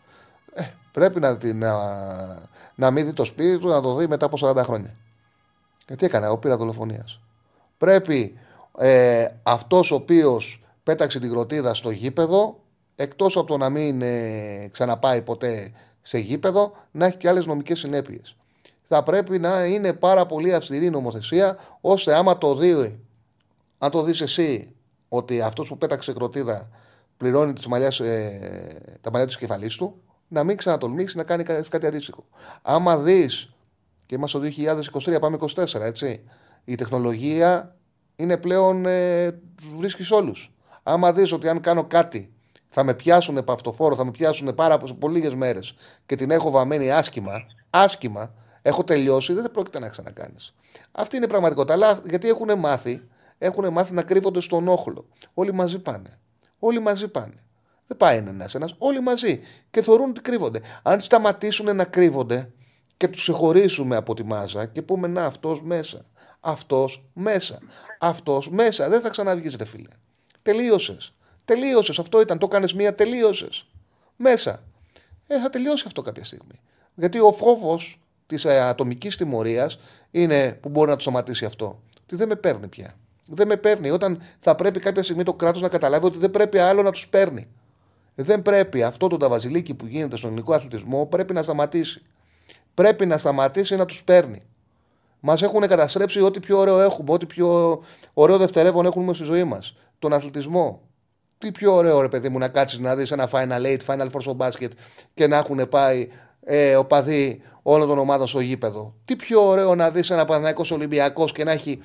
[0.53, 1.71] ε, πρέπει να, να,
[2.75, 4.95] να μην δει το σπίτι του, να το δει μετά από 40 χρόνια.
[5.87, 7.19] Γιατί έκανε απόπειρα δολοφονίας.
[7.77, 8.39] Πρέπει
[8.77, 12.59] ε, αυτός ο οποίος πέταξε την κροτίδα στο γήπεδο,
[12.95, 15.71] εκτός από το να μην ε, ξαναπάει ποτέ
[16.01, 18.35] σε γήπεδο, να έχει και άλλες νομικές συνέπειες.
[18.87, 22.99] Θα πρέπει να είναι πάρα πολύ αυστηρή η νομοθεσία, ώστε άμα το δει,
[23.77, 24.75] αν το δεις εσύ
[25.09, 26.69] ότι αυτός που πέταξε κροτίδα
[27.21, 31.85] πληρώνει τις μαλλιάς, ε, τα μαλλιά της κεφαλής του, να μην ξανατολμήσει να κάνει κάτι
[31.85, 32.25] αντίστοιχο.
[32.61, 33.53] Άμα δεις,
[34.05, 36.23] και είμαστε το 2023, πάμε 24, έτσι.
[36.65, 37.75] Η τεχνολογία
[38.15, 38.85] είναι πλέον.
[38.85, 40.53] Ε, τους βρίσκεις όλους.
[40.83, 42.33] Άμα δεις ότι αν κάνω κάτι
[42.69, 46.51] θα με πιάσουν από αυτοφόρο, θα με πιάσουν πάρα πολύ λίγε μέρες και την έχω
[46.51, 50.53] βαμμένη άσχημα, άσχημα, έχω τελειώσει, δεν πρόκειται να ξανακάνεις.
[50.91, 51.73] Αυτή είναι η πραγματικότητα.
[51.73, 53.07] Αλλά γιατί έχουν μάθει,
[53.37, 55.05] έχουν μάθει να κρύβονται στον όχλο.
[55.33, 56.19] Όλοι μαζί πάνε.
[56.63, 57.43] Όλοι μαζί πάνε.
[57.87, 59.39] Δεν πάει ένα ένα, όλοι μαζί.
[59.71, 60.61] Και θεωρούν ότι κρύβονται.
[60.83, 62.51] Αν σταματήσουν να κρύβονται
[62.97, 66.05] και τους ξεχωρίσουμε από τη μάζα και πούμε να αυτός μέσα.
[66.39, 67.59] Αυτός μέσα.
[67.99, 68.89] Αυτός μέσα.
[68.89, 69.89] Δεν θα ξαναβγείς, ρε φίλε.
[70.41, 71.13] Τελείωσες.
[71.45, 71.99] Τελείωσες.
[71.99, 72.37] Αυτό ήταν.
[72.37, 73.65] Το έκανες μία, τελείωσες.
[74.15, 74.63] Μέσα.
[75.27, 76.59] Ε, θα τελειώσει αυτό κάποια στιγμή.
[76.95, 79.79] Γιατί ο φόβος της ε, ατομικής τιμωρίας
[80.11, 81.81] είναι που μπορεί να το σταματήσει αυτό.
[82.05, 82.95] Τι δεν με παίρνει πια.
[83.33, 83.89] Δεν με παίρνει.
[83.89, 87.07] Όταν θα πρέπει κάποια στιγμή το κράτος να καταλάβει ότι δεν πρέπει άλλο να τους
[87.07, 87.47] παίρνει.
[88.15, 92.01] Δεν πρέπει αυτό το ταβαζιλίκι που γίνεται στον ελληνικό αθλητισμό πρέπει να σταματήσει.
[92.73, 94.41] Πρέπει να σταματήσει να τους παίρνει.
[95.19, 97.81] Μας έχουν καταστρέψει ό,τι πιο ωραίο έχουμε, ό,τι πιο
[98.13, 99.75] ωραίο δευτερεύον έχουμε στη ζωή μας.
[99.99, 100.81] Τον αθλητισμό.
[101.37, 104.21] Τι πιο ωραίο, ρε παιδί μου, να κάτσεις να δεις ένα Final Eight, Final Four
[104.21, 104.71] στο μπάσκετ
[105.13, 106.07] και να έχουν πάει
[106.43, 108.93] ε, οπαδοί όλων των ομάδων στο γήπεδο.
[109.05, 111.79] Τι πιο ωραίο να δεις ένα Παναθηναϊκός Ολυμπιακός και να έχει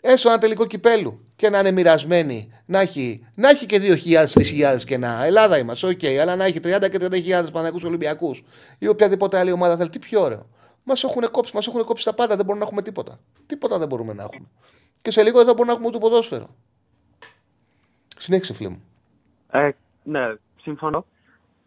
[0.00, 2.50] έστω ένα τελικό κυπέλου και να είναι μοιρασμένοι.
[2.66, 4.00] Να έχει, να έχει και
[4.34, 5.24] 2.000-3.000 κενά.
[5.24, 8.44] Ελλάδα είμαστε, ok, okay, αλλά να έχει 30 και 30.000 Παναθηναϊκούς Ολυμπιακούς
[8.78, 9.90] ή οποιαδήποτε άλλη ομάδα θέλει.
[9.90, 10.46] Τι πιο ωραίο.
[10.82, 13.18] Μας έχουν κόψει, μας έχουν κόψει τα πάντα, δεν μπορούμε να έχουμε τίποτα.
[13.46, 14.46] Τίποτα δεν μπορούμε να έχουμε.
[15.02, 16.48] Και σε λίγο δεν θα μπορούμε να έχουμε ούτε ποδόσφαιρο.
[18.16, 18.82] Συνέχισε, φίλε μου.
[19.50, 19.70] Ε,
[20.02, 21.06] ναι, συμφωνώ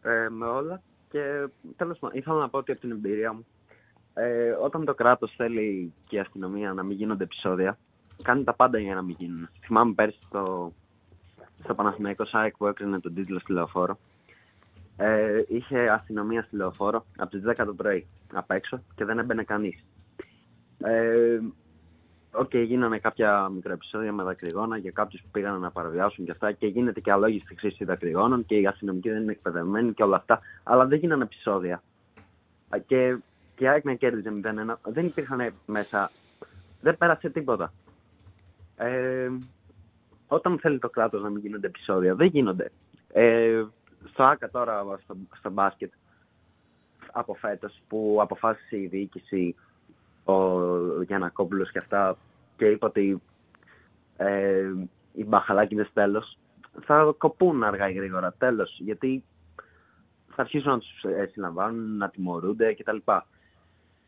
[0.02, 0.82] ε, με όλα.
[1.10, 3.46] Και τέλος πάντων, ήθελα να πω ότι από την εμπειρία μου,
[4.14, 7.78] ε, όταν το κράτος θέλει και η αστυνομία να μην γίνονται επεισόδια,
[8.24, 9.50] κάνει τα πάντα για να μην γίνουν.
[9.66, 10.74] Θυμάμαι πέρσι στο,
[11.64, 13.98] στο Παναθηναϊκό ΣΑΕΚ που έκρινε τον τίτλο στη λεωφόρο.
[14.98, 19.44] Ε, είχε αστυνομία στη λεωφόρο από τις 10 το πρωί απ' έξω και δεν έμπαινε
[19.44, 19.86] κανείς.
[20.78, 21.40] Ε,
[22.32, 26.52] Ok, okay, γίνανε κάποια μικροεπισόδια με δακρυγόνα για κάποιους που πήγαν να παραβιάσουν και αυτά
[26.52, 30.40] και γίνεται και αλόγιστη χρήση δακρυγόνων και οι αστυνομικοί δεν είναι εκπαιδευμένοι και όλα αυτά.
[30.64, 31.84] Αλλά δεν γίνανε επεισόδια.
[32.86, 33.18] Και,
[33.56, 34.76] και η ΑΕΚ να κέρδιζε 0-1.
[34.84, 36.12] Δεν υπήρχαν μέσα.
[36.82, 37.74] Δεν πέρασε τίποτα.
[38.80, 39.30] Ε,
[40.28, 42.72] όταν θέλει το κράτος να μην γίνονται επεισόδια, δεν γίνονται.
[43.12, 43.64] Ε,
[44.12, 45.92] στο ΟΑΚΑ τώρα, στο, στο μπάσκετ,
[47.12, 49.56] από φέτος που αποφάσισε η διοίκηση
[50.24, 52.18] ο Γιανακόπουλος και αυτά
[52.58, 53.22] και είπε ότι
[54.18, 54.72] ε,
[55.14, 56.24] οι μπαχαλάκιδε τέλο
[56.82, 58.80] θα κοπούν αργά ή γρήγορα τέλος.
[58.80, 59.24] Γιατί
[60.28, 62.98] θα αρχίσουν να τους ε, συλλαμβάνουν, να τιμωρούνται κτλ.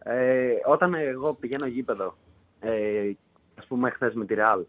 [0.03, 2.15] Ε, όταν εγώ πηγαίνω γήπεδο,
[2.59, 3.11] ε,
[3.62, 4.66] ας πούμε χθες με τη Ρεάλ,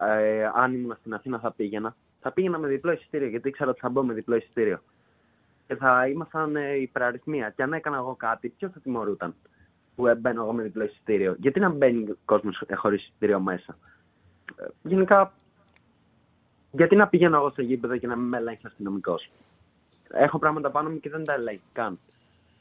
[0.00, 3.80] ε, αν ήμουν στην Αθήνα θα πήγαινα, θα πήγαινα με διπλό εισιτήριο γιατί ήξερα ότι
[3.80, 4.82] θα μπω με διπλό εισιτήριο.
[5.66, 7.50] Και θα ήμασταν ε, υπεραριθμία.
[7.50, 9.34] Και αν έκανα εγώ κάτι, ποιος θα τιμωρούταν
[9.94, 13.76] που μπαίνω εγώ με διπλό εισιτήριο; Γιατί να μπαίνει ο κόσμο χωρίς εισιτήριο μέσα;
[14.56, 15.32] Ε, γενικά,
[16.70, 19.30] γιατί να πηγαίνω εγώ στο γήπεδο και να μην με ελέγχει αστυνομικός;
[20.08, 21.98] Έχω πράγματα πάνω μου και δεν τα ελέγχει καν.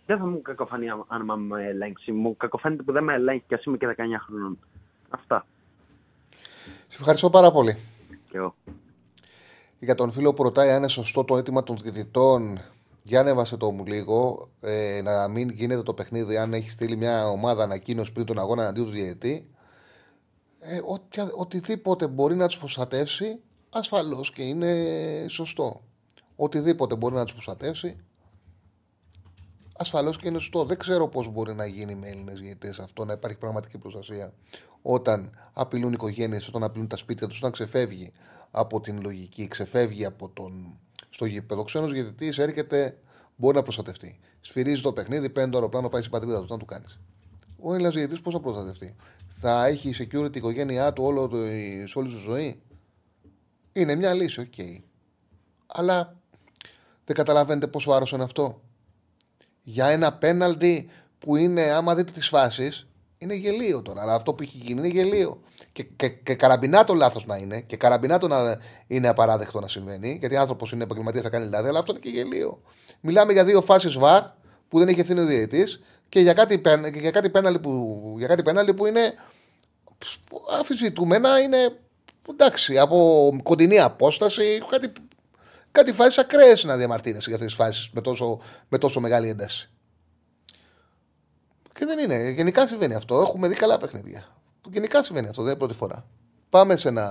[0.05, 2.12] Δεν θα μου κακοφανεί αν με ελέγξει.
[2.12, 3.93] Μου κακοφαίνεται που δεν με ελέγχει και ας είμαι και 19
[4.26, 4.58] χρονών.
[5.10, 5.45] Αυτά.
[6.88, 7.78] Σε ευχαριστώ πάρα πολύ.
[8.30, 8.55] Και εγώ.
[9.80, 12.60] Για τον φίλο που ρωτάει αν είναι σωστό το αίτημα των διαιτητών
[13.03, 17.30] για ανέβασε το μου λίγο, ε, να μην γίνεται το παιχνίδι αν έχει στείλει μια
[17.30, 19.49] ομάδα ανακοίνωση πριν τον αγώνα αντί του διαιτή.
[20.60, 23.39] Ε, οτι, οτιδήποτε μπορεί να τους προστατεύσει,
[23.70, 24.86] ασφαλώς και είναι
[25.30, 25.82] σωστό.
[26.36, 27.97] Οτιδήποτε μπορεί να τους προστατεύσει,
[29.78, 30.65] ασφαλώς και είναι σωστό.
[30.65, 34.34] Δεν ξέρω πώς μπορεί να γίνει με Έλληνες διαιτητέ αυτό, να υπάρχει πραγματική προστασία
[34.82, 38.11] όταν απειλούν οικογένειες, όταν απειλούν τα σπίτια τους, όταν ξεφεύγει
[38.51, 41.61] από την λογική, ξεφεύγει από τον στο γήπεδο.
[41.61, 42.97] Ο ξένος διαιτητής έρχεται,
[43.36, 44.19] μπορεί να προστατευτεί.
[44.41, 46.47] Σφυρίζει το παιχνίδι, παίρνει το αεροπλάνο, πάει στην πατρίδα του.
[46.49, 46.99] Να του κάνεις.
[47.59, 48.95] Ο Έλληνας διαιτητής πώς θα προστατευτεί;
[49.28, 51.38] Θα έχει security η οικογένειά του όλο το,
[51.86, 52.61] σε όλη τη ζωή;
[53.73, 54.53] Είναι μια λύση, ok.
[54.57, 54.82] Okay.
[55.67, 56.15] Αλλά
[57.05, 58.61] δεν καταλαβαίνετε πόσο άρρωστο είναι αυτό.
[59.70, 60.89] Για ένα πέναλτι
[61.20, 62.88] που είναι, άμα δείτε τις φάσεις,
[63.18, 64.01] Είναι γελοίο τώρα.
[64.01, 65.41] Αλλά αυτό που έχει γίνει είναι γελοίο.
[65.72, 67.61] Και, και, και καραμπινάτο λάθος να είναι.
[67.61, 68.57] Και καραμπινάτο να
[68.88, 70.18] είναι απαράδεκτο να συμβαίνει.
[70.20, 71.68] Γιατί άνθρωπος είναι επαγγελματίας, θα κάνει λάθη.
[71.68, 72.61] Αλλά αυτό είναι και γελίο.
[72.99, 74.24] Μιλάμε για δύο φάσεις βαρ
[74.68, 78.13] που δεν έχει ευθύνη ο διαιτητής και για κάτι, πεν- και για κάτι πέναλι που,
[78.18, 79.13] για κάτι πέναλι που είναι
[80.30, 81.78] που αμφισβητούμενα είναι
[82.30, 84.91] εντάξει, από κοντινή απόσταση, κάτι,
[85.78, 89.69] κάτι φάσεις ακραίες να διαμαρτύρεσαι για αυτές τις φάσεις με τόσο, με τόσο μεγάλη ένταση.
[91.73, 92.30] Και δεν είναι.
[92.30, 93.21] Γενικά συμβαίνει αυτό.
[93.21, 94.28] Έχουμε δει καλά παιχνίδια.
[94.69, 96.05] Γενικά συμβαίνει αυτό, δεν είναι πρώτη φορά.
[96.49, 97.05] Πάμε σε ένα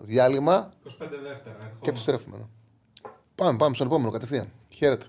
[0.00, 1.38] διάλειμμα 25 δεύτερα.
[1.40, 1.90] και ερχόμαστε.
[1.90, 2.48] επιστρέφουμε.
[3.34, 4.48] Πάμε, πάμε στον επόμενο κατευθείαν.
[4.68, 5.06] Χαίρετε.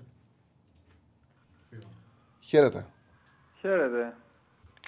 [2.40, 2.86] Χαίρετε.
[3.60, 4.14] Χαίρετε.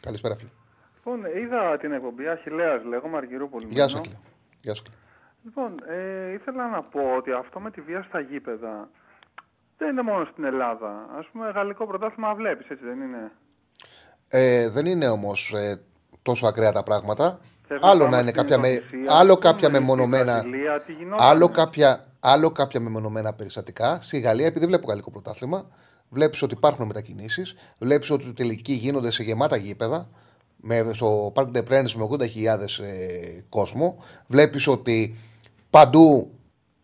[0.00, 0.50] Καλησπέρα, φίλε.
[0.94, 3.66] Λοιπόν, είδα την εκπομπή Αχιλέας, λέγομαι Αργυρούπολη.
[3.70, 4.08] Γεια σου, μένω.
[4.08, 4.20] Ακλή.
[4.62, 4.94] Γεια σου, Ακλή.
[5.44, 8.88] Λοιπόν, ε, ήθελα να πω ότι αυτό με τη βία στα γήπεδα
[9.78, 11.08] δεν είναι μόνο στην Ελλάδα.
[11.18, 13.32] Ας πούμε, γαλλικό πρωτάθλημα βλέπεις, έτσι δεν είναι;
[14.28, 15.80] Ε, δεν είναι όμως ε,
[16.22, 17.40] τόσο ακραία τα πράγματα.
[17.66, 19.78] Θες να Άλλο πάμε να είναι στην κάποια, με, Ινδονησία, άλλο ας πούμε, κάποια στη
[19.78, 20.32] μεμονωμένα.
[20.32, 21.30] Βραζιλία, τι γινότανε.
[21.30, 23.98] Άλλο κάποια, άλλο κάποια μεμονωμένα περιστατικά.
[24.02, 25.66] Στη Γαλλία, επειδή βλέπω γαλλικό πρωτάθλημα,
[26.08, 27.54] βλέπεις ότι υπάρχουν μετακινήσεις.
[27.78, 30.08] Βλέπεις ότι οι τελικοί γίνονται σε γεμάτα γήπεδα.
[30.62, 34.04] Με, στο Parc des Princes με 80.000 ε, κόσμο.
[34.26, 35.14] Βλέπεις ότι
[35.70, 36.30] παντού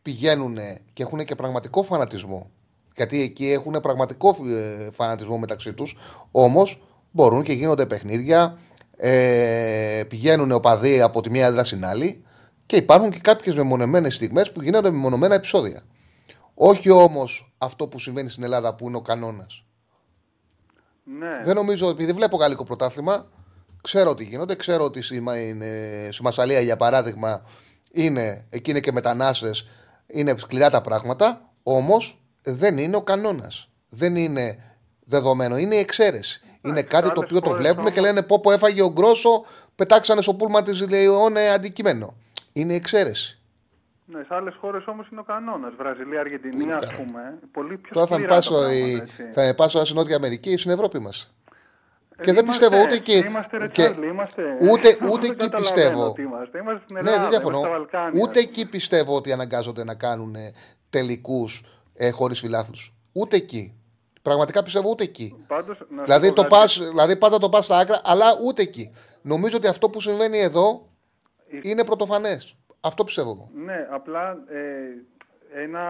[0.03, 0.57] πηγαίνουν
[0.93, 2.51] και έχουν και πραγματικό φανατισμό.
[2.97, 5.97] Γιατί εκεί έχουν πραγματικό ε, φανατισμό μεταξύ τους.
[6.31, 8.59] Όμως μπορούν και γίνονται παιχνίδια.
[8.97, 12.25] Ε, πηγαίνουν οπαδοί από τη μία έδρα στην άλλη
[12.67, 15.83] και υπάρχουν και κάποιες μεμονωμένε στιγμές που γίνονται μεμονωμένα επεισόδια.
[16.55, 19.65] Όχι όμως αυτό που συμβαίνει στην Ελλάδα που είναι ο κανόνας.
[21.05, 21.43] Ναι.
[21.45, 23.29] Δεν νομίζω, επειδή βλέπω γαλλικό πρωτάθλημα,
[23.83, 24.55] ξέρω τι γίνονται.
[24.55, 27.43] Ξέρω ότι στη, Μα- είναι- στη Μασαλία, για παράδειγμα,
[27.93, 29.67] είναι, εκεί είναι και μετανάστες,
[30.07, 31.41] είναι σκληρά τα πράγματα.
[31.63, 33.69] Όμως δεν είναι ο κανόνας.
[33.89, 34.59] Δεν είναι
[35.05, 35.57] δεδομένο.
[35.59, 36.41] Είναι η εξαίρεση.
[36.63, 38.91] Είναι κάτι το άλλες οποίο το χώρες βλέπουμε και όμως- λένε πω πω έφαγε ο
[38.93, 42.15] Γκρόσο, πετάξανε στο πούλμα της Λεϊόνε αντικείμενο.
[42.53, 43.41] Είναι η εξαίρεση.
[44.07, 45.73] Ναι, σε άλλες χώρες όμως είναι ο κανόνας.
[45.79, 47.39] Βραζιλία, Αργεντινή, ας πούμε.
[47.53, 49.33] Πολύ πιο Τώρα θα με σκληρά πάσω, τα η- πράγματα, έτσι.
[49.33, 51.35] θα με πάσω στην Νότια Αμερική ή στην Ευρώπη μας.
[52.19, 54.43] Ε, και δεν είμαστε- πιστεύω ούτε εκεί- Είμαστε, ρε και- Τσάρλι, είμαστε.
[54.71, 56.13] ούτε- Εγώ ούτε δεν εκεί καταλαβαίνω πιστεύω.
[56.13, 56.59] τι Είμαστε.
[56.59, 57.59] είμαστε στην Ναι, Ελλάδα, δεν διαφωνώ.
[57.59, 58.23] είμαστε στα Βαλκάνια.
[58.23, 60.35] Ούτε εκεί πιστεύω ότι αναγκάζονται να κάνουν
[60.91, 61.65] τελικούς
[61.95, 62.95] ε, χωρίς φιλάθλους.
[63.13, 63.81] Ούτε εκεί.
[64.23, 65.45] Πραγματικά πιστεύω ούτε εκεί.
[65.47, 66.55] Πάντως, να σου Δηλαδή, πω το κάτι.
[66.55, 68.95] πας, δηλαδή πάντα το πας στα άκρα, αλλά ούτε εκεί.
[69.23, 70.87] Νομίζω ότι αυτό που συμβαίνει εδώ
[71.63, 72.57] είναι πρωτοφανές.
[72.81, 73.65] Αυτό πιστεύω εγώ.
[73.65, 75.83] Ναι, απλά ε, ένα,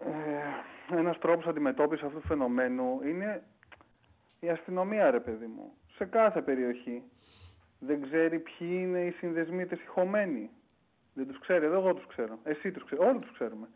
[0.00, 3.42] ε, ένας τρόπος αντιμετώπισης αυτού του φαινομένου είναι
[4.46, 5.72] η αστυνομία, ρε παιδί μου.
[5.96, 7.02] Σε κάθε περιοχή.
[7.78, 10.50] Δεν ξέρει ποιοι είναι οι συνδεσμοί της ηχομένοι.
[11.14, 12.38] Δεν τους ξέρει, εδώ εγώ τους ξέρω.
[12.42, 13.68] Εσύ τους ξέρεις, όλοι τους ξέρουμε.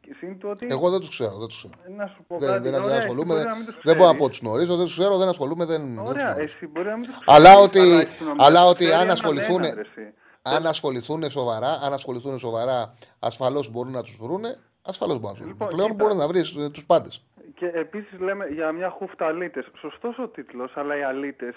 [0.00, 0.66] Και συν του ότι...
[0.70, 1.38] Εγώ δεν τους ξέρω.
[1.38, 1.74] Δεν, τους ξέρω.
[1.96, 3.34] Να σου πω δεν, κάτι, δεν, δεν ωραία, εσύ ασχολούμαι.
[3.34, 4.20] μπορεί να μην τους Δεν μπορώ να ξέρεις.
[4.22, 5.64] πω τους γνωρίζω, δεν τους ξέρω, δεν ασχολούμαι.
[5.64, 6.54] Δεν, δεν τους Ωραία, γνωρίζω.
[6.54, 9.00] εσύ μπορεί να μην τους Αλλά ξέρεις, ότι, η αστυνομία αλλά τους ότι ξέρει αν
[9.00, 10.12] έναν ασχοληθούν, έναν, ρε, εσύ.
[10.42, 14.58] αν ασχοληθούν σοβαρά, αν ασχοληθούν σοβαρά, ασφαλώς μπορούν να τους βρούνε.
[14.82, 15.52] Ασφαλώς μπορούν να τους βρούνε.
[15.52, 16.04] Λοιπόν, Πλέον κοίτα.
[16.04, 17.24] μπορεί να βρεις τους πάντες.
[17.56, 19.70] Και επίσης λέμε για μια χούφτα αλήτες.
[19.78, 21.54] Σωστός ο τίτλος, αλλά οι αλήτες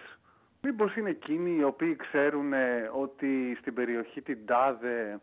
[0.61, 5.19] μήπως είναι εκείνοι οι οποίοι ξέρουν ε, ότι στην περιοχή την Τάδε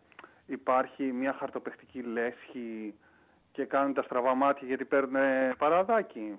[0.46, 2.94] υπάρχει μια χαρτοπαιχτική λέσχη
[3.52, 6.38] και κάνουν τα στραβά μάτια γιατί παίρνουν ε, παραδάκι;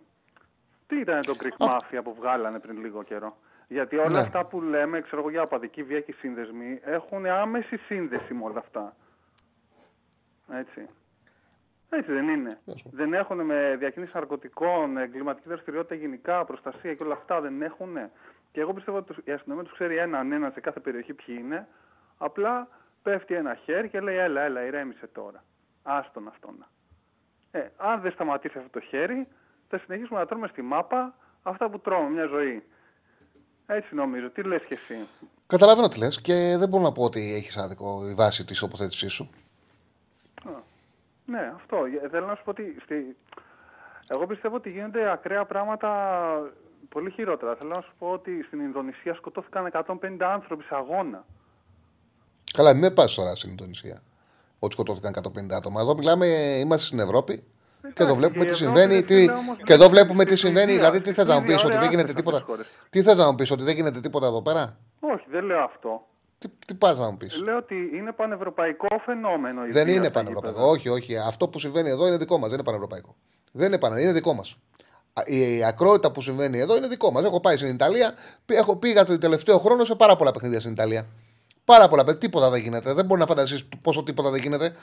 [0.87, 4.19] Τι ήταν το Greek Mafia που βγάλανε πριν λίγο καιρό; Γιατί όλα Ναι.
[4.19, 8.59] αυτά που λέμε, ξέρω εγώ, για απαδική βία και σύνδεσμοι, έχουν άμεση σύνδεση με όλα
[8.59, 8.95] αυτά.
[10.51, 10.87] Έτσι.
[11.89, 12.59] Έτσι δεν είναι.
[12.91, 17.97] Δεν έχουν με διακίνηση ναρκωτικών, εγκληματική δραστηριότητα γενικά, προστασία και όλα αυτά δεν έχουν.
[18.51, 21.67] Και εγώ πιστεύω ότι η αστυνομία τους ξέρει έναν έναν σε κάθε περιοχή ποιοι είναι.
[22.17, 22.67] Απλά
[23.03, 25.43] πέφτει ένα χέρι και λέει: Έλα, έλα, ηρέμησε τώρα.
[25.83, 26.65] Άστον αυτόν.
[27.51, 29.27] Ε, αν δεν σταματήσει αυτό το χέρι,
[29.67, 32.63] θα συνεχίσουμε να τρώμε στη μάπα αυτά που τρώμε μια ζωή.
[33.65, 34.29] Έτσι νομίζω.
[34.29, 35.07] Τι λες και εσύ;
[35.47, 39.13] Καταλαβαίνω τι λες και δεν μπορώ να πω ότι έχεις άδικο η βάση της τοποθέτησής
[39.13, 39.29] σου.
[41.31, 41.77] Ναι, αυτό.
[42.03, 43.15] Ε, Θέλω να σου πω ότι στη...
[44.07, 45.89] εγώ πιστεύω ότι γίνονται ακραία πράγματα
[46.89, 47.55] πολύ χειρότερα.
[47.55, 51.25] Θέλω να σου πω ότι στην Ινδονησία σκοτώθηκαν 150 άνθρωποι σε αγώνα.
[52.53, 54.01] Καλά, μην με πας τώρα στην Ινδονησία.
[54.59, 55.81] Ότι σκοτώθηκαν 150 άτομα.
[55.81, 56.25] Εδώ μιλάμε,
[56.59, 57.43] είμαστε στην Ευρώπη
[57.93, 58.93] και εδώ βλέπουμε και τι η συμβαίνει.
[58.93, 59.19] Ευρώπη, Τι...
[59.21, 60.71] φίλε, όμως, Και εδώ δεν βλέπουμε είναι τι στην συμβαίνει.
[60.71, 60.89] Ινδία.
[60.91, 62.37] Δηλαδή, τι θε να μου πεις, Στην ότι δεν Ινδία, γίνεται ωραία, τίποτα.
[62.37, 62.89] αυτές τις χώρες.
[62.89, 66.07] Τι θε να μου πεις, ότι δεν γίνεται τίποτα εδώ πέρα; Όχι, δεν λέω αυτό.
[66.39, 69.65] Τι, τι πας να μου πεις; Λέω ότι είναι πανευρωπαϊκό φαινόμενο.
[69.65, 70.57] η Δεν βία είναι στα πανευρωπαϊκό.
[70.57, 70.71] γήπεδα.
[70.71, 71.17] Όχι, όχι.
[71.17, 72.49] Αυτό που συμβαίνει εδώ είναι δικό μας.
[72.49, 73.15] Δεν είναι πανευρωπαϊκό.
[73.51, 74.03] Δεν είναι πανευρωπαϊκό.
[74.03, 74.57] Είναι δικό μας.
[75.25, 77.23] Η ακρότητα που συμβαίνει εδώ είναι δικό μας.
[77.23, 78.13] Έχω πάει στην Ιταλία.
[78.45, 81.05] πή- Έχω πήγα το τελευταίο χρόνο σε πάρα πολλά παιχνίδια στην Ιταλία.
[81.65, 82.27] Πάρα πολλά παιχνίδια.
[82.29, 82.93] Τίποτα δεν γίνεται.
[82.93, 84.75] Δεν μπορεί να φανταστείς πόσο τίποτα δεν γίνεται.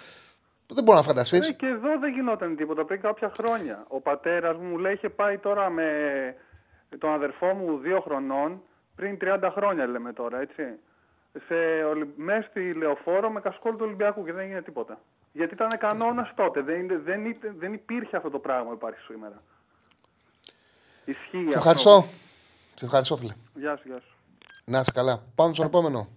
[0.66, 1.48] Δεν μπορεί να φανταστείς.
[1.48, 3.84] Ε, και εδώ δεν γινόταν τίποτα πριν κάποια χρόνια.
[3.88, 5.84] Ο πατέρας μου λέει είχε πάει τώρα με
[6.98, 8.62] τον αδερφό μου δύο χρονών
[8.94, 10.62] πριν 30 χρόνια λέμε τώρα, έτσι.
[11.46, 15.00] Σε, Ολυ- μέσα στη λεωφόρο με κασκόλ του Ολυμπιακού και δεν έγινε τίποτα.
[15.32, 16.62] Γιατί ήταν κανόνας τότε.
[16.62, 19.42] Δεν, δεν, είτε- δεν υπήρχε αυτό το πράγμα που υπάρχει σήμερα.
[21.04, 21.58] Ισχύει Σε αυτό.
[21.58, 22.04] ευχαριστώ.
[22.74, 23.32] Σε ευχαριστώ, φίλε.
[23.54, 24.14] Γεια σου, γεια σου.
[24.64, 25.22] Να είσαι καλά.
[25.34, 26.08] Πάμε στον επόμενο.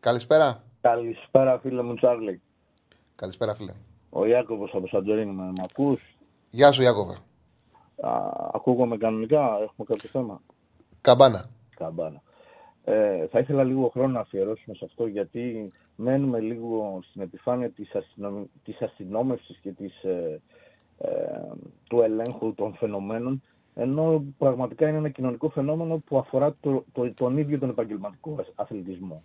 [0.00, 0.62] Καλησπέρα.
[0.80, 2.40] Καλησπέρα φίλε μου Τσάρλι.
[3.16, 3.72] Καλησπέρα, φίλε.
[4.10, 6.00] Ο Ιάκωβος από Σαντορίνη με μ' ακούς;
[6.50, 7.12] Γεια σου, Ιάκωβε.
[8.00, 8.10] Α,
[8.52, 10.40] ακούγομαι κανονικά, έχουμε κάποιο θέμα;
[11.00, 11.44] Καμπάνα.
[11.76, 12.22] Καμπάνα.
[12.84, 17.94] Ε, θα ήθελα λίγο χρόνο να αφιερώσουμε σε αυτό γιατί μένουμε λίγο στην επιφάνεια της,
[17.94, 18.44] αστυνομ...
[18.64, 20.40] της αστυνόμευσης και της, ε,
[20.98, 21.08] ε,
[21.88, 23.42] του ελέγχου των φαινομένων
[23.74, 29.22] ενώ πραγματικά είναι ένα κοινωνικό φαινόμενο που αφορά το, το, τον ίδιο τον επαγγελματικό αθλητισμό.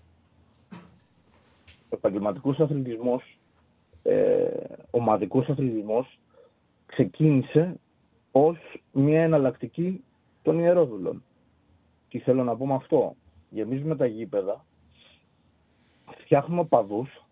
[1.89, 3.37] Ο επαγγελματικός αθλητισμός,
[4.03, 4.47] ε,
[4.91, 6.19] ομαδικός αθλητισμός
[6.85, 7.79] ξεκίνησε
[8.31, 8.57] ως
[8.91, 10.03] μια εναλλακτική
[10.41, 11.23] των ιερόδουλων.
[12.09, 13.15] Τι θέλω να πω με αυτό.
[13.49, 14.65] Γεμίζουμε τα γήπεδα,
[16.17, 17.25] φτιάχνουμε παδούς,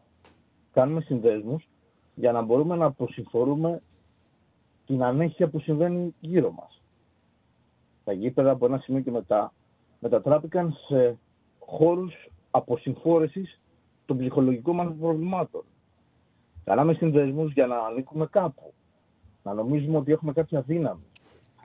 [0.71, 1.67] κάνουμε συνδέσμους
[2.15, 3.81] για να μπορούμε να αποσυμφορούμε
[4.85, 6.81] την ανέχεια που συμβαίνει γύρω μας.
[8.03, 9.53] Τα γήπεδα από ένα σημείο και μετά
[9.99, 11.17] μετατράπηκαν σε
[11.59, 12.13] χώρους
[12.51, 13.59] αποσυμφόρεσης
[14.05, 15.63] των ψυχολογικών μας προβλημάτων.
[16.63, 18.73] Κάναμε συνδέσμους για να ανήκουμε κάπου.
[19.43, 21.03] Να νομίζουμε ότι έχουμε κάποια δύναμη.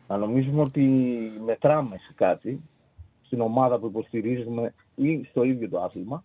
[0.09, 0.85] Να νομίζουμε ότι
[1.45, 2.63] μετράμε σε κάτι,
[3.31, 6.25] στην ομάδα που υποστηρίζουμε ή στο ίδιο το άθλημα,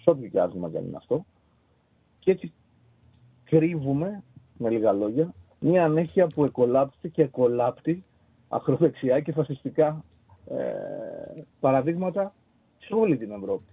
[0.00, 1.24] σε όποιο και άθλημα και αν είναι αυτό.
[2.18, 2.52] Και έτσι
[3.44, 4.22] κρύβουμε,
[4.58, 8.04] με λίγα λόγια, μια ανέχεια που εκολάπτει και εκολάπτει
[8.48, 10.04] ακροδεξιά και φασιστικά
[10.50, 12.34] ε, παραδείγματα
[12.78, 13.64] σε όλη την Ευρώπη.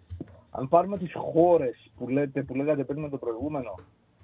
[0.51, 3.75] Αν πάρουμε τις χώρες που, λέτε, που λέγατε πριν με το προηγούμενο,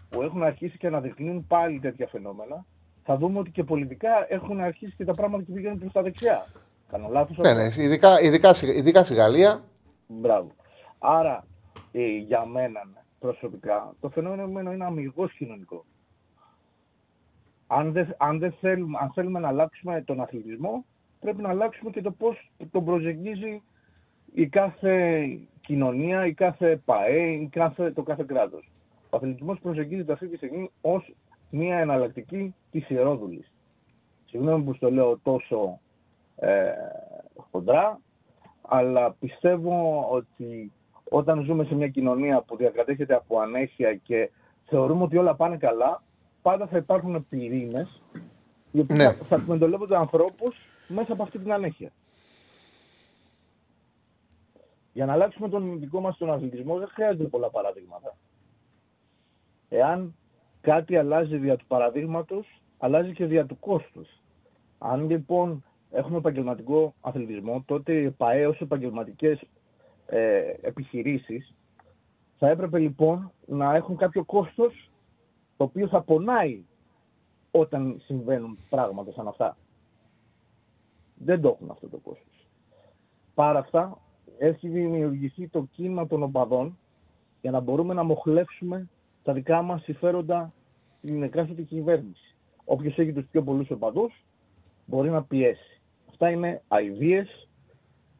[0.09, 2.65] που έχουν αρχίσει και αναδεικνύουν πάλι τέτοια φαινόμενα,
[3.03, 6.45] θα δούμε ότι και πολιτικά έχουν αρχίσει και τα πράγματα και πηγαίνουν προς τα δεξιά.
[6.91, 7.37] Κάνω λάθος.
[7.37, 9.63] Ναι, ναι, ειδικά, ειδικά, στη- ειδικά στη Γαλλία.
[10.07, 10.51] Μπράβο.
[10.99, 11.45] Άρα,
[11.91, 15.85] ε, για μένα ναι, προσωπικά, το φαινόμενο είναι αμυγός κοινωνικό.
[17.67, 20.85] Αν, δεν, αν, δεν θέλουμε, αν θέλουμε να αλλάξουμε τον αθλητισμό,
[21.19, 23.61] πρέπει να αλλάξουμε και το πώς τον προσεγγίζει
[24.33, 25.25] η κάθε
[25.61, 28.69] κοινωνία, η κάθε ΠΑΕ, η κάθε, το κάθε κράτος.
[29.09, 31.13] Ο αθλητισμός προσεγγίζεται αυτή τη στιγμή ως
[31.49, 33.51] μια εναλλακτική της ιερόδουλης.
[34.25, 35.79] Συγγνώμη που στο λέω τόσο
[36.35, 36.71] ε,
[37.51, 37.99] χοντρά,
[38.61, 40.71] αλλά πιστεύω ότι
[41.09, 44.29] όταν ζούμε σε μια κοινωνία που διακρατέχεται από ανέχεια και
[44.65, 46.03] θεωρούμε ότι όλα πάνε καλά,
[46.41, 48.01] πάντα θα υπάρχουν πυρήνες
[48.71, 49.13] οι οποίοι Ναι.
[49.13, 50.55] θα, θα εκμεταλλεύονται ανθρώπους
[50.87, 51.91] μέσα από αυτή την ανέχεια.
[54.93, 58.15] Για να αλλάξουμε τον δικό μας τον αθλητισμό δεν χρειάζεται πολλά παραδείγματα.
[59.69, 60.15] Εάν
[60.61, 64.09] κάτι αλλάζει δια του παραδείγματος, αλλάζει και δια του κόστους.
[64.77, 69.41] Αν λοιπόν έχουμε επαγγελματικό αθλητισμό, τότε οι ΠΑΕ ως επαγγελματικές
[70.05, 71.53] ε, επιχειρήσεις
[72.37, 74.89] θα έπρεπε λοιπόν να έχουν κάποιο κόστος
[75.57, 76.63] το οποίο θα πονάει
[77.51, 79.57] όταν συμβαίνουν πράγματα σαν αυτά.
[81.15, 82.47] Δεν το έχουν αυτό το κόστος.
[83.33, 83.97] Παρά αυτά
[84.37, 86.77] έχει δημιουργηθεί το κίνημα των οπαδών
[87.41, 88.89] για να μπορούμε να μοχλεύσουμε
[89.23, 90.53] τα δικά μας συμφέροντα
[90.97, 92.35] στην εκάστοτε κυβέρνηση.
[92.65, 94.25] Όποιος έχει τους πιο πολλούς οπαδούς
[94.85, 95.74] μπορεί να πιέσει.
[96.15, 97.49] Αυτά είναι αηδίες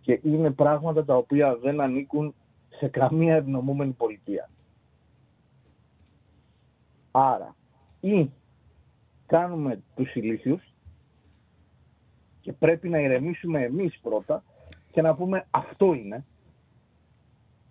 [0.01, 2.35] και είναι πράγματα τα οποία δεν ανήκουν
[2.69, 4.49] σε καμία ευνομούμενη πολιτεία.
[7.11, 7.55] Άρα,
[7.99, 8.29] ή
[9.25, 10.73] κάνουμε τους ηλίθιους
[12.41, 14.43] και πρέπει να ηρεμήσουμε εμείς πρώτα
[14.91, 16.25] και να πούμε αυτό είναι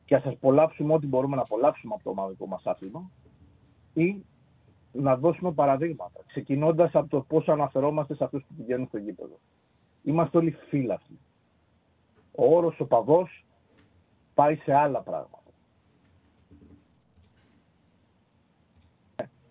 [0.04, 3.10] και να σας απολαύσουμε ό,τι μπορούμε να απολαύσουμε από το ομαδικό μας άθλημα
[3.94, 4.24] ή
[4.92, 9.38] να δώσουμε παραδείγματα, ξεκινώντας από το πώς αναφερόμαστε σε αυτούς που πηγαίνουν στο γήπεδο.
[10.04, 11.18] Είμαστε όλοι φύλαθλοι.
[12.36, 13.44] Ο όρος οπαδός
[14.34, 15.42] πάει σε άλλα πράγματα.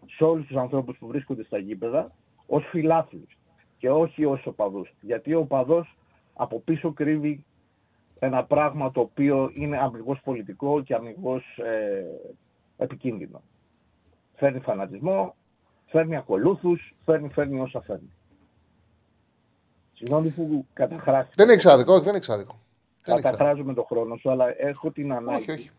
[0.05, 2.11] Σε όλους τους ανθρώπους που βρίσκονται στα γήπεδα
[2.45, 3.37] ως φιλάθλους
[3.77, 4.93] και όχι ως οπαδούς.
[5.01, 5.97] Γιατί ο οπαδός
[6.33, 7.45] από πίσω κρύβει
[8.19, 12.03] ένα πράγμα το οποίο είναι αμυγός πολιτικό και αμυγός ε,
[12.77, 13.41] επικίνδυνο.
[14.35, 15.35] Φέρνει φανατισμό,
[15.85, 18.11] φέρνει ακολούθους, φέρνει, φέρνει όσα φέρνει.
[20.03, 21.45] Συγγνώμη που καταχράστηκα.
[21.45, 22.55] Δεν έχει άδικο, όχι, δεν έχει άδικο.
[23.03, 23.31] Δεν έχεις άδικο.
[23.31, 25.71] Καταχράζω με τον χρόνο σου, αλλά έχω την ανάγκη Όχι, όχι.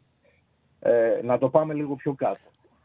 [0.80, 2.38] Ε, να το πάμε λίγο πιο κάτω.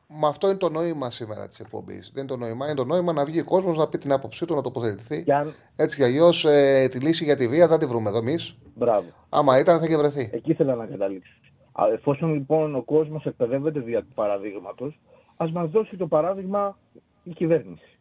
[0.08, 2.12] Μα αυτό είναι το νόημα σήμερα της εκπομπής.
[2.14, 2.66] Δεν είναι το νόημα.
[2.66, 5.24] Είναι το νόημα να βγει ο κόσμος να πει την άποψή του, να τοποθετηθεί.
[5.24, 5.54] Και αν...
[5.76, 8.56] Έτσι κι αλλιώς ε, τη λύση για τη βία δεν τη βρούμε εδώ εμείς.
[8.76, 9.08] Μπράβο.
[9.30, 10.30] Άμα ήταν, θα είχε βρεθεί.
[10.34, 11.34] Εκεί ήθελα να καταλήξω.
[11.72, 15.00] Α, Εφόσον λοιπόν ο κόσμος εκπαιδεύεται δια του παραδείγματος,
[15.38, 16.78] ας μας δώσει το παράδειγμα
[17.24, 17.98] η κυβέρνηση.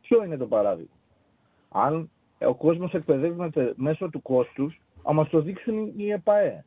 [0.00, 0.94] Ποιο είναι το παράδειγμα;
[1.68, 2.08] Αν ε,
[2.46, 6.64] ο κόσμος εκπαιδεύεται μέσω του κόστους, άμα το δείξουν οι ΕΠΑΕ.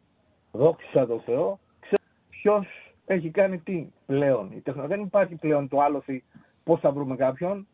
[0.52, 2.68] Δόξα τω Θεώ, ξέρω ποιος
[3.06, 4.52] έχει κάνει τι πλέον.
[4.52, 4.88] Η τεχνο...
[4.88, 6.24] Δεν υπάρχει πλέον το άλοθη
[6.64, 7.68] πώς θα βρούμε κάποιον.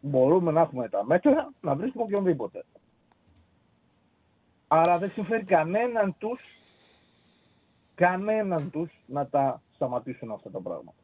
[0.00, 2.64] Μπορούμε να έχουμε τα μέτρα να βρίσκουμε οποιονδήποτε.
[4.68, 6.40] Άρα δεν συμφέρει κανέναν τους,
[7.94, 10.99] κανέναν τους να τα σταματήσουν αυτά τα πράγματα.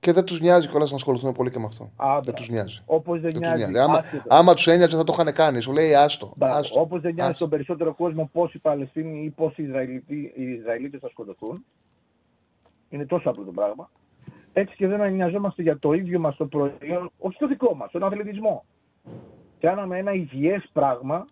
[0.00, 1.90] Και δεν τους νοιάζει κιόλας να ασχοληθούν πολύ και με αυτό.
[1.96, 2.20] Άντε.
[2.24, 2.82] δεν τους νοιάζει.
[2.86, 3.70] Όπως δεν, Δεν τους νοιάζει.
[3.70, 3.88] νοιάζει.
[3.88, 4.22] Άμα, άσχετο.
[4.28, 5.60] άμα τους ένοιαζε θα το είχαν κάνει.
[5.60, 6.34] Σου λέει άστο.
[6.38, 6.80] άστο.
[6.80, 7.38] Όπως δεν νοιάζει άστο.
[7.44, 11.64] τον περισσότερο κόσμο πόσοι Παλαιστίνοι ή πόσοι Ισραηλιτοί- οι Ισραηλίτες θα σκοτωθούν.
[12.88, 13.90] Είναι τόσο απλό το πράγμα.
[14.52, 18.02] Έτσι και δεν νοιαζόμαστε για το ίδιο μας το προϊόν, όχι το δικό μας, τον
[18.04, 18.64] αθλητισμό.
[19.60, 21.26] Κάναμε ένα υγιέ πράγμα,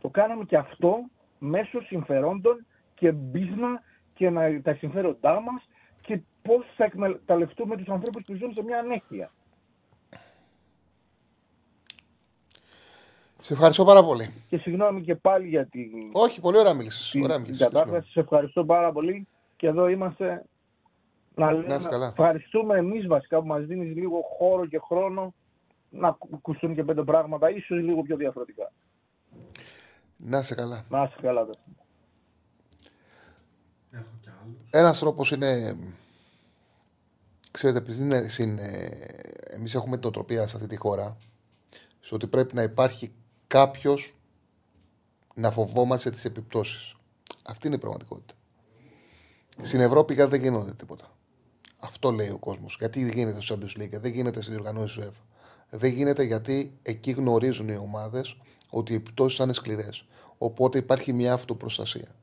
[0.00, 0.96] το κάναμε και αυτό
[1.38, 3.82] μέσω συμφερόντων και μπίσνα
[4.14, 5.62] και να, τα συμφέροντά μας
[6.02, 9.30] και πώς θα εκμεταλλευτούμε τους ανθρώπους που ζουν σε μια ανέχεια.
[13.40, 14.32] Σε ευχαριστώ πάρα πολύ.
[14.48, 17.10] Και συγγνώμη και πάλι για την Όχι, πολύ ωραία μίλησες.
[17.10, 17.66] την, Ωραία την μίλησες.
[17.72, 18.10] κατάσταση.
[18.10, 19.26] Σε ευχαριστώ πάρα πολύ
[19.56, 20.44] και εδώ είμαστε
[21.34, 22.06] να λέμε, είσαι καλά.
[22.06, 25.34] ευχαριστούμε εμείς βασικά που μας δίνεις λίγο χώρο και χρόνο
[25.90, 28.72] να ακου- ακουστούν και πέντε πράγματα, ίσως λίγο πιο διαφορετικά.
[30.16, 30.84] Να είσαι καλά.
[30.88, 31.44] Να είσαι καλά.
[31.44, 31.52] δε.
[34.42, 34.70] Έχω κι άλλους.
[34.70, 35.76] Ένας τρόπος είναι.
[37.50, 38.88] Ξέρετε, επειδή είναι, συν, ε,
[39.50, 41.16] εμείς έχουμε την οτροπία σε αυτή τη χώρα,
[42.00, 43.12] σε ότι πρέπει να υπάρχει
[43.46, 44.14] κάποιος
[45.34, 46.94] να φοβόμαστε τις επιπτώσεις.
[47.42, 48.34] Αυτή είναι η πραγματικότητα.
[49.60, 51.16] Στην Ευρώπη κάτι δεν γίνονται τίποτα.
[51.78, 52.76] Αυτό λέει ο κόσμος.
[52.78, 55.22] Γιατί δεν γίνεται στο Champions League, δεν γίνεται στην διοργανώση του UEFA.
[55.70, 58.36] Δεν γίνεται γιατί εκεί γνωρίζουν οι ομάδες
[58.70, 60.04] ότι οι επιπτώσεις θα είναι σκληρές.
[60.38, 62.14] Οπότε υπάρχει μια αυτοπροστασία.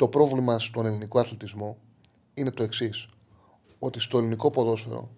[0.00, 1.76] Το πρόβλημα στον ελληνικό αθλητισμό
[2.34, 3.08] είναι το εξής.
[3.78, 5.10] Ότι στο ελληνικό ποδόσφαιρο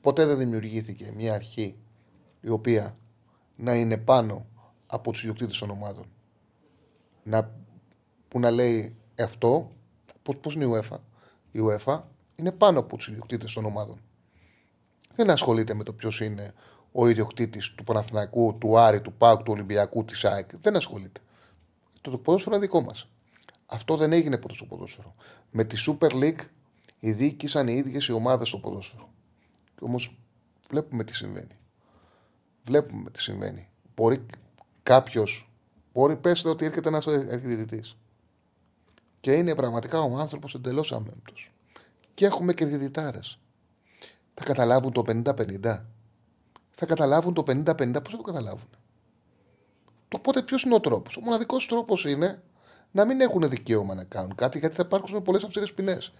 [0.00, 1.76] ποτέ δεν δημιουργήθηκε μια αρχή
[2.40, 2.96] η οποία
[3.56, 4.46] να είναι πάνω
[4.86, 6.04] από τους ιδιοκτήτες των ομάδων.
[7.22, 7.50] Να,
[8.28, 9.68] που να λέει αυτό,
[10.22, 10.98] πώς πώς είναι η UEFA;
[11.50, 12.00] Η UEFA
[12.36, 14.00] είναι πάνω από τους ιδιοκτήτες των ομάδων.
[15.14, 16.54] Δεν ασχολείται με το ποιος είναι
[16.92, 20.50] ο ιδιοκτήτης του Παναθηναϊκού, του Άρη, του ΠΑΟΚ, του Ολυμπιακού, της ΑΕΚ.
[20.60, 21.20] Δεν ασχολείται.
[22.00, 23.08] Το, το ποδόσφαιρο είναι δικό μας.
[23.66, 25.14] Αυτό δεν έγινε ποτέ στο ποδόσφαιρο.
[25.50, 26.46] Με τη Super League
[27.00, 29.08] οι διοίκησαν οι ίδιες οι ομάδες στο ποδόσφαιρο.
[29.80, 30.16] Όμως
[30.68, 31.56] βλέπουμε τι συμβαίνει.
[32.64, 33.68] Βλέπουμε τι συμβαίνει.
[33.94, 34.26] Μπορεί
[34.82, 35.50] κάποιος,
[35.92, 37.82] μπορεί πέστε ότι έρχεται ένας διαιτητή.
[39.20, 41.32] Και είναι πραγματικά ο άνθρωπος εντελώς αμέμπτο.
[42.14, 43.38] Και έχουμε και διαιτητάρες.
[44.34, 45.84] Θα καταλάβουν το 50-50.
[46.70, 47.64] Θα καταλάβουν το 50-50.
[47.76, 48.68] Πώς θα το καταλάβουν.
[50.08, 52.42] Το οπότε ποιος είναι ο τρόπος; Ο μοναδικός τρόπος είναι
[52.94, 56.12] να μην έχουν δικαίωμα να κάνουν κάτι γιατί θα υπάρξουν πολλές αυστηρέ ποινές.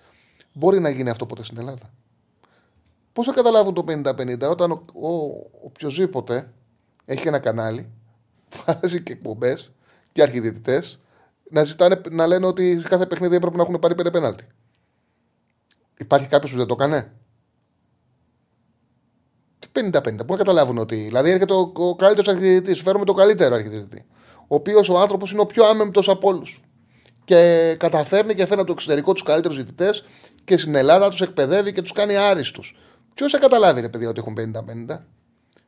[0.53, 1.91] Μπορεί να γίνει αυτό ποτέ στην Ελλάδα.
[3.13, 5.15] Πώς θα καταλάβουν το 50-50 όταν ο, ο,
[5.65, 6.53] οποιοδήποτε
[7.05, 7.91] έχει ένα κανάλι,
[8.67, 9.73] βάζει και εκπομπές
[10.13, 10.99] και αρχιδιαιτητές
[11.51, 14.47] να, ζητάνε, να λένε ότι σε κάθε παιχνίδι έπρεπε να έχουν πάρει πέντε πέναλτι.
[15.99, 17.13] Υπάρχει κάποιος που δεν το έκανε;
[19.59, 20.01] Τι 50-50.
[20.03, 20.97] Πού να καταλάβουν ότι.
[20.97, 22.83] Δηλαδή έρχεται ο, ο καλύτερος αρχιδιαιτητής.
[22.83, 24.07] Φέρουμε το καλύτερο αρχιδιαιτητή.
[24.39, 26.64] Ο οποίος ο άνθρωπος είναι ο πιο άμεμπτος από όλους.
[27.25, 30.05] Και καταφέρνει και φέρνει από το εξωτερικό τους καλύτερους διαιτητές
[30.45, 32.77] και στην Ελλάδα τους εκπαιδεύει και τους κάνει άριστους.
[33.15, 34.35] Ποιος θα καταλάβει, ρε παιδιά, ότι έχουν
[34.89, 35.07] 50-50.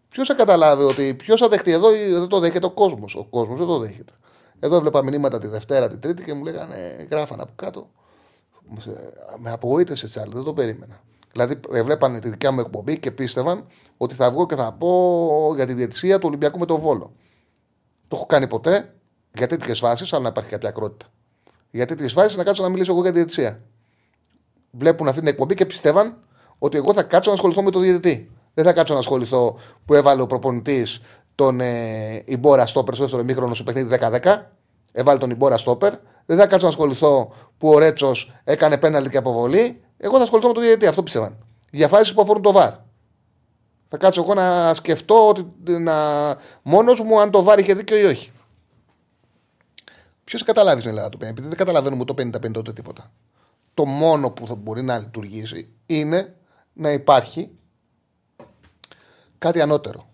[0.08, 1.14] Ποιος θα καταλάβει ότι.
[1.14, 3.14] Ποιος θα δεχτεί; Εδώ ή δεν το δέχεται ο κόσμος.
[3.14, 4.12] Ο κόσμος δεν το δέχεται.
[4.60, 7.90] Εδώ έβλεπα μηνύματα τη Δευτέρα, τη Τρίτη και μου λέγανε, γράφανε από κάτω.
[9.38, 11.00] Με απογοήτευσε, Τσάρλ, δεν το περίμενα.
[11.32, 15.66] Δηλαδή, βλέπανε τη δικιά μου εκπομπή και πίστευαν ότι θα βγω και θα πω για
[15.66, 17.12] τη διαιτησία του Ολυμπιακού με τον Βόλο.
[18.08, 18.94] Το έχω κάνει ποτέ
[19.34, 21.06] για τέτοιες φάσεις, αλλά να υπάρχει κάποια ακρότητα.
[21.76, 23.60] Για τέτοιε φάσει να κάτσω να μιλήσω εγώ για τη διαιτησία.
[24.70, 26.16] Βλέπουν αυτή την εκπομπή και πιστεύαν
[26.58, 28.30] ότι εγώ θα κάτσω να ασχοληθώ με τον διαιτητή.
[28.54, 31.00] Δεν θα κάτσω να ασχοληθώ που έβαλε ο προπονητής
[31.34, 34.36] τον ε, Ιμπόρα Στόπερ στο δεύτερο μήχρονο στο παιχνίδι 10-10.
[34.92, 35.94] Έβαλε τον Ιμπόρα Στόπερ.
[36.26, 39.80] Δεν θα κάτσω να ασχοληθώ που ο Ρέτσος έκανε πέναλτι και αποβολή.
[39.96, 40.86] Εγώ θα ασχοληθώ με τον διαιτητή.
[40.86, 41.36] Αυτό πίστευαν.
[41.70, 42.72] Για φάσεις που αφορούν το βαρ.
[43.88, 45.94] Θα κάτσω εγώ να σκεφτώ ότι να...
[46.62, 48.30] μόνος μου αν το βάρ είχε δίκιο ή όχι.
[50.26, 53.12] Ποιος καταλάβει στην Ελλάδα το 50, επειδή δεν καταλαβαίνουμε το 50-50 ούτε τίποτα.
[53.74, 56.36] Το μόνο που θα μπορεί να λειτουργήσει είναι
[56.72, 57.50] να υπάρχει
[59.38, 60.08] κάτι ανώτερο.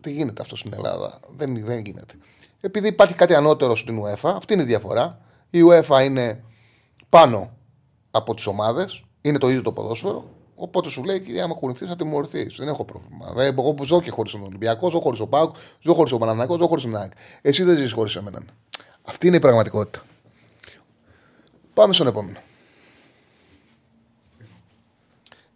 [0.00, 2.14] Δεν γίνεται αυτό στην Ελλάδα; Δεν, δεν γίνεται.
[2.60, 5.20] Επειδή υπάρχει κάτι ανώτερο στην UEFA, αυτή είναι η διαφορά.
[5.50, 6.44] Η UEFA είναι
[7.08, 7.56] πάνω
[8.10, 10.24] από τις ομάδες, είναι το ίδιο το ποδόσφαιρο.
[10.54, 12.56] Οπότε σου λέει, κυρία, άμα κουνηθείς, να τιμωρηθείς.
[12.56, 13.32] Δεν έχω πρόβλημα.
[13.32, 16.20] Δεν, εγώ που ζω και χωρίς τον Ολυμπιακό, ζω χωρίς τον Πάουκ, ζω χωρίς τον
[16.20, 17.12] Παναναναϊκό, ζω χωρίς τον ΑΕΚ.
[17.42, 18.42] Εσύ δεν ζεις χωρίς εμένα.
[19.04, 20.02] Αυτή είναι η πραγματικότητα.
[21.74, 22.38] Πάμε στον επόμενο.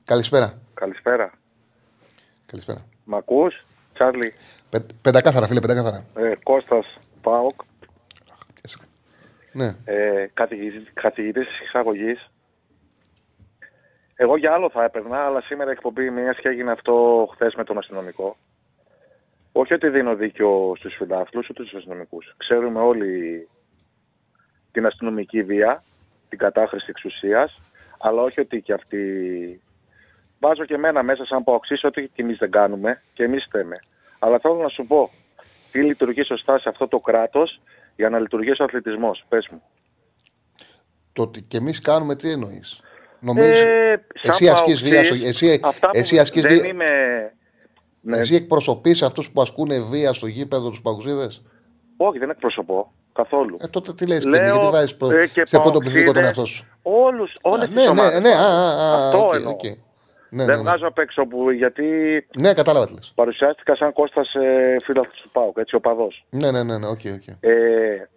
[0.05, 0.59] Καλησπέρα.
[0.75, 1.33] Καλησπέρα.
[2.47, 2.85] Καλησπέρα.
[3.05, 3.65] Μ' ακούς,
[3.95, 4.33] Τσάρλι;
[4.71, 6.05] Πε- Πεντακάθαρα, φίλε, πεντακάθαρα.
[6.17, 7.61] Ε, Κώστας Πάοκ,
[9.53, 9.77] Ναι.
[9.85, 12.31] ε, καθηγητής, καθηγητής της εισαγωγής.
[14.15, 17.65] Εγώ για άλλο θα έπαιρνα, αλλά σήμερα η εκπομπή μιας και έγινε αυτό χθες με
[17.65, 18.37] τον αστυνομικό.
[19.57, 22.35] Όχι ότι δίνω δίκιο στους φιλάθλους ούτε στους αστυνομικούς.
[22.37, 23.49] Ξέρουμε όλοι
[24.73, 25.85] την αστυνομική βία,
[26.29, 27.61] την κατάχρηση εξουσίας,
[27.99, 29.01] αλλά όχι ότι και αυτοί.
[30.39, 33.77] Βάζω και εμένα μέσα σαν παοξή ότι και εμείς δεν κάνουμε και εμείς θέμε.
[34.19, 35.11] Αλλά θέλω να σου πω
[35.73, 37.61] τι λειτουργεί σωστά σε αυτό το κράτος
[37.97, 39.25] για να λειτουργήσει ο αθλητισμός.
[39.29, 39.63] Πες μου.
[41.13, 42.83] Το ότι και εμείς κάνουμε τι εννοείς;
[43.21, 43.69] Νομίζω.
[43.69, 45.15] Ε, σαν εσύ ασκείς παοξής, βία στο.
[45.15, 46.67] Εσύ, αυτά που εσύ ασκείς δεν βία.
[46.67, 47.33] είμαι...
[48.07, 48.19] Ναι.
[48.19, 51.29] Εσύ εκπροσωπείς αυτούς που ασκούν βία στο γήπεδο τους παγκοσμίδε.
[51.97, 53.57] Όχι, δεν εκπροσωπώ καθόλου.
[53.61, 55.11] Ε, τότε τι λες, και Λέω, γιατί βάζεις προ...
[55.11, 57.89] ε, και σε πρώτο πληθυντικό τον παοξίδες, εαυτό σου; Όλους, όλες Α, τις ναι, ναι,
[57.89, 58.21] ομάδες.
[58.21, 59.53] ναι, α, α, α, Αυτό οκ, εννοώ.
[59.53, 59.63] οκ.
[59.65, 59.75] Ναι,
[60.45, 60.61] δεν ναι, ναι.
[60.61, 61.85] βγάζω απ' έξω που, γιατί
[62.39, 63.13] Ναι, κατάλαβα τι λες.
[63.15, 66.27] παρουσιάστηκα σαν Κώστας ε, φίλαθλος του ΠΑΟΚ, έτσι οπαδός.
[66.31, 67.27] Ναι, ναι, ναι, ναι, οκ, οκ.
[67.41, 68.09] Ε,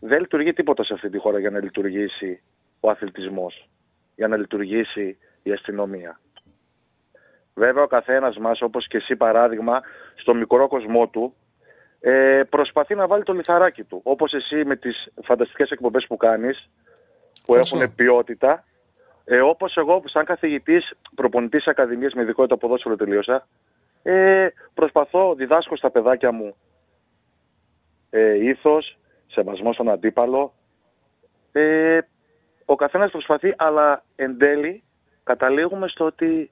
[0.00, 2.40] δεν λειτουργεί τίποτα σε αυτή τη χώρα για να λειτουργήσει
[2.80, 3.68] ο αθλητισμός,
[4.14, 6.20] για να λειτουργήσει η αστυνομία.
[7.58, 9.80] Βέβαια ο καθένας μας, όπως και εσύ παράδειγμα,
[10.14, 11.34] στο μικρό κοσμό του,
[12.00, 14.00] ε, προσπαθεί να βάλει το λιθαράκι του.
[14.02, 16.70] Όπως εσύ με τις φανταστικές εκπομπές που κάνεις,
[17.44, 17.76] που Ευχαριστώ.
[17.76, 18.64] έχουν ποιότητα,
[19.24, 23.46] ε, όπως εγώ σαν καθηγητής προπονητής ακαδημίας με ειδικότητα ποδόσφαιρο τελείωσα,
[24.02, 26.56] ε, προσπαθώ, διδάσκω στα παιδάκια μου
[28.10, 30.52] ε, ήθος, σεβασμό στον αντίπαλο.
[31.52, 31.98] Ε,
[32.64, 34.82] ο καθένας προσπαθεί, αλλά εν τέλει
[35.24, 36.50] καταλήγουμε στο ότι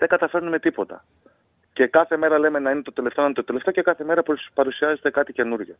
[0.00, 1.04] δεν καταφέρνουμε τίποτα.
[1.72, 4.22] Και κάθε μέρα λέμε να είναι το τελευταίο, να είναι το τελευταίο και κάθε μέρα
[4.22, 5.74] παρουσ- παρουσιάζεται κάτι καινούργιο.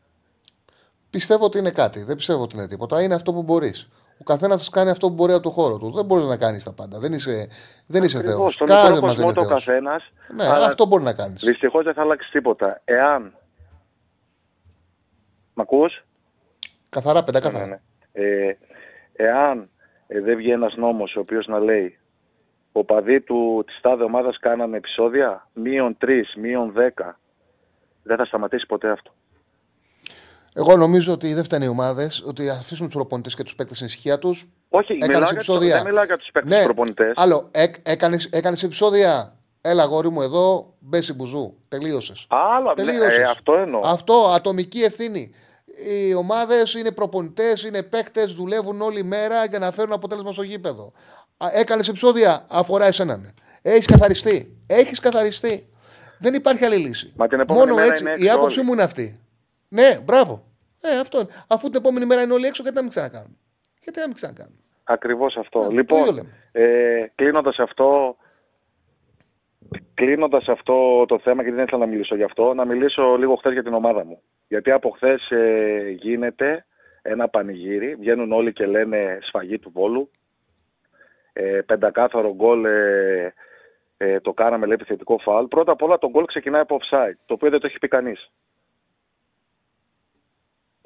[1.11, 2.03] Πιστεύω ότι είναι κάτι.
[2.03, 3.03] Δεν πιστεύω ότι είναι τίποτα.
[3.03, 3.89] Είναι αυτό που μπορείς.
[4.21, 5.91] Ο καθένας κάνει αυτό που μπορεί από το χώρο του.
[5.93, 6.99] Δεν μπορείς να κάνεις τα πάντα.
[6.99, 7.49] Δεν είσαι,
[7.87, 8.29] δεν είσαι Θεός.
[8.31, 9.65] Ακριβώς, στον Κάθε μικρό μας δεν κόσμο είναι το Θεός.
[9.65, 11.43] καθένας, Ναι, αλλά αυτό μπορεί να κάνεις.
[11.45, 12.81] Δυστυχώς δεν θα αλλάξει τίποτα.
[12.85, 13.35] Εάν...
[15.55, 16.05] Μ' ακούς;
[16.89, 17.67] Καθαρά, πεντακάθαρα.
[17.67, 17.71] Ναι,
[18.13, 18.27] ναι.
[18.49, 18.57] Ε,
[19.13, 19.69] εάν
[20.07, 21.99] ε, δεν βγει ένας νόμος ο οποίος να λέει
[22.73, 26.07] ο παδί του της τάδε ομάδας κάνανε επεισόδια, μείον 3,
[26.37, 27.19] μείον 10,
[28.03, 29.11] δεν θα σταματήσει ποτέ αυτό.
[30.55, 33.89] Εγώ νομίζω ότι δεν φταίνουν οι ομάδες, ότι αφήσουν τους προπονητές και τους παίκτες στην
[33.89, 34.49] ησυχία τους.
[34.69, 37.13] Όχι, μιλάω για τους- δεν μιλάω για τους παίκτες ναι, προπονητές.
[37.17, 37.51] Άλλο,
[37.83, 39.35] έκανε έκανες επεισόδια.
[39.61, 41.55] Έλα, γόρι μου, εδώ μπέση μπουζού.
[41.69, 42.27] Τελείωσες.
[42.29, 43.81] Άλλο, ναι, ε, αυτό εννοώ.
[43.85, 45.35] Αυτό, ατομική ευθύνη.
[45.89, 50.93] Οι ομάδες είναι προπονητές, είναι παίκτες, δουλεύουν όλη μέρα για να φέρουν αποτέλεσμα στο γήπεδο.
[51.49, 53.35] Έκανε επεισόδια, αφορά εσέναν.
[53.63, 54.57] Έχεις καθαριστεί.
[54.67, 55.69] Έχεις καθαριστεί.
[56.19, 57.13] Δεν υπάρχει άλλη λύση.
[57.17, 58.03] Μα την επόμενη Μόνο μέρα έτσι.
[58.03, 58.67] είναι Η έξω άποψη όλοι.
[58.67, 59.21] μου είναι αυτή.
[59.69, 60.45] Ναι, μπράβο.
[60.81, 61.19] Ε, αυτό.
[61.21, 61.29] είναι.
[61.47, 63.39] Αφού την επόμενη μέρα είναι όλοι έξω, γιατί να μην ξανακάνουν.
[63.83, 64.59] Γιατί να μην ξανακάνουν.
[64.85, 65.59] Ακριβώς αυτό.
[65.61, 66.29] Ναι, το λοιπόν, ίδιο λέμε.
[66.53, 68.17] ε, κλείνοντας αυτό,
[69.95, 73.53] κλείνοντας αυτό το θέμα, γιατί δεν ήθελα να μιλήσω γι' αυτό, να μιλήσω λίγο χθες
[73.53, 74.23] για την ομάδα μου.
[74.49, 75.29] Γιατί από χθες
[75.97, 76.65] γίνεται
[77.03, 80.11] ένα πανηγύρι, βγαίνουν όλοι και λένε σφαγή του Βόλου.
[81.43, 83.35] Ε, πεντακάθαρο γκολ ε,
[83.97, 85.45] ε, το κάναμε, λέει επιθετικό φάουλ.
[85.45, 88.31] Πρώτα απ' όλα το γκολ ξεκινάει από offside, το οποίο δεν το έχει πει κανείς.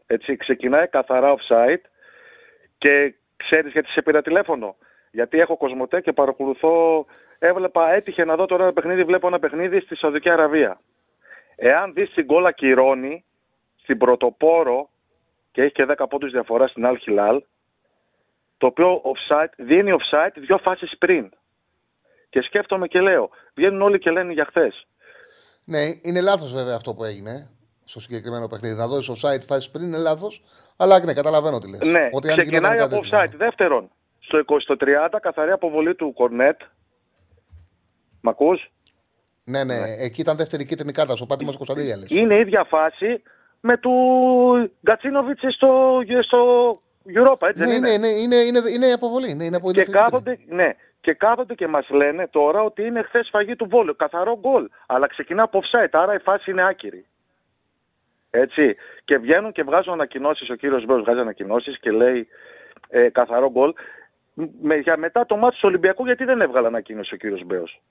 [0.06, 1.80] Έτσι, ξεκινάει καθαρά offside
[2.78, 4.76] και ξέρεις γιατί σε πήρα τηλέφωνο.
[5.10, 7.06] Γιατί έχω κοσμοτέ και παρακολουθώ,
[7.38, 10.80] έβλεπα, έτυχε να δω τώρα ένα παιχνίδι, βλέπω ένα παιχνίδι στη Σαουδική Αραβία.
[11.56, 13.24] Εάν δεις την γκολ ακυρώνει
[13.76, 14.88] στην πρωτοπόρο
[15.52, 17.38] και έχει και 10 πόντους διαφορά στην Al Hilal,
[18.64, 21.30] το οποίο offside, δίνει offside δύο φάσεις πριν.
[22.28, 24.86] Και σκέφτομαι και λέω, βγαίνουν όλοι και λένε για χθες.
[25.64, 27.50] Ναι, είναι λάθος βέβαια αυτό που έγινε
[27.84, 28.74] στο συγκεκριμένο παιχνίδι.
[28.74, 30.42] Να δώσεις offside φάση πριν είναι λάθος.
[30.76, 31.80] Αλλά ναι, καταλαβαίνω τι λες.
[31.80, 33.32] Ναι, ξεκινάει από offside.
[33.36, 33.90] Δεύτερον,
[34.20, 36.60] στο 20 στο 30 καθαρή αποβολή του Κορνέτ.
[38.20, 38.70] Μ' ακούς;
[39.44, 42.04] Ναι, ναι, εκεί ήταν δεύτερη κίτρινη κάρτα στο πάτημα Κωνσταντίνια λε.
[42.08, 43.22] Είναι η ίδια φάση
[43.60, 43.92] με του
[44.82, 46.42] Γκατσίνοβιτς στο, στο
[47.06, 49.34] Europa, έτσι Ναι, δεν ναι, είναι; ναι, είναι, είναι, είναι η αποβολή.
[49.34, 53.26] Ναι, είναι από Και κάθονται, ναι, και κάθονται και μας λένε τώρα ότι είναι χθες
[53.26, 53.96] σφαγή του Βόλου.
[53.96, 54.68] Καθαρό γκολ.
[54.86, 57.06] Αλλά ξεκινά από offside, άρα η φάση είναι άκυρη.
[58.30, 58.76] Έτσι.
[59.04, 60.50] Και βγαίνουν και βγάζουν ανακοινώσεις.
[60.50, 62.28] Ο κύριος Μπέος βγάζει ανακοινώσεις και λέει
[62.88, 63.72] ε, καθαρό γκολ.
[64.60, 67.82] Με, για μετά το μάτι του Ολυμπιακού, γιατί δεν έβγαλε ανακοίνωση ο κύριος Μπέος;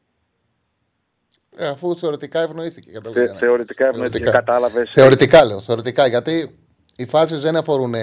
[1.58, 2.90] Ε, αφού θεωρητικά ευνοήθηκε.
[2.90, 3.40] για το Θε, Λιβιάνα.
[3.40, 4.30] θεωρητικά ευνοήθηκε.
[4.30, 4.92] Κατάλαβες.
[4.92, 5.62] Θεωρητικά λέω.
[5.62, 6.60] Θεωρητικά γιατί
[6.96, 7.94] οι φάσεις δεν αφορούν.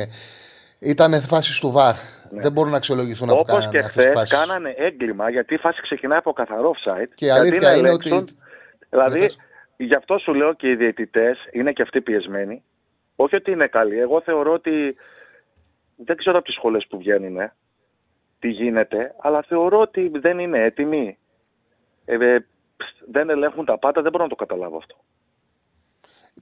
[0.80, 1.94] Ήταν φάσεις του ΒΑΡ.
[2.30, 4.38] Δεν μπορούν να αξιολογηθούν από Όπως κανέναν και αυτές τις χθες φάσεις.
[4.38, 7.08] κάνανε έγκλημα γιατί η φάση ξεκινάει από καθαρό offside.
[7.14, 8.36] Και η γιατί αλήθεια να είναι ελέγξουν- ότι-
[8.88, 9.36] Δηλαδή, Ναι, πες.
[9.76, 12.62] γι' αυτό σου λέω και οι διαιτητές είναι και αυτοί πιεσμένοι.
[13.16, 13.98] Όχι ότι είναι καλοί.
[13.98, 14.96] Εγώ θεωρώ ότι.
[16.04, 17.52] Δεν ξέρω από τις σχολές που βγαίνουν ε,
[18.38, 21.18] τι γίνεται, αλλά θεωρώ ότι δεν είναι έτοιμοι.
[22.04, 22.46] Ε, ε,
[23.10, 24.96] δεν ελέγχουν τα πάντα, δεν μπορώ να το καταλάβω αυτό.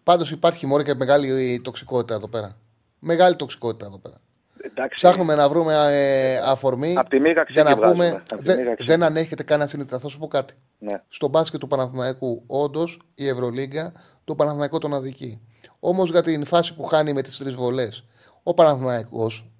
[0.03, 2.57] Πάντως υπάρχει μόρια και μεγάλη τοξικότητα εδώ πέρα.
[2.99, 4.21] Μεγάλη τοξικότητα εδώ πέρα.
[4.63, 7.95] Εντάξει, Ψάχνουμε να βρούμε ε, αφορμή Απ' τη μοίρα για να ξύκι πούμε.
[8.05, 8.23] βγάζουμε.
[8.31, 8.91] Απ' τη δε- μοίρα ξύκι.
[8.91, 10.07] δεν ανέχεται καν να συνειδητοποιήσει.
[10.07, 10.55] Θα σου πω κάτι.
[10.79, 11.03] Ναι.
[11.09, 13.93] Στο μπάσκετ του Παναθηναϊκού, όντως η Ευρωλίγκα
[14.25, 15.41] το Παναθηναϊκό τον αδικεί.
[15.81, 18.05] Όμως για την φάση που χάνει με τις τρεις βολές,
[18.43, 19.51] ο Παναθηναϊκός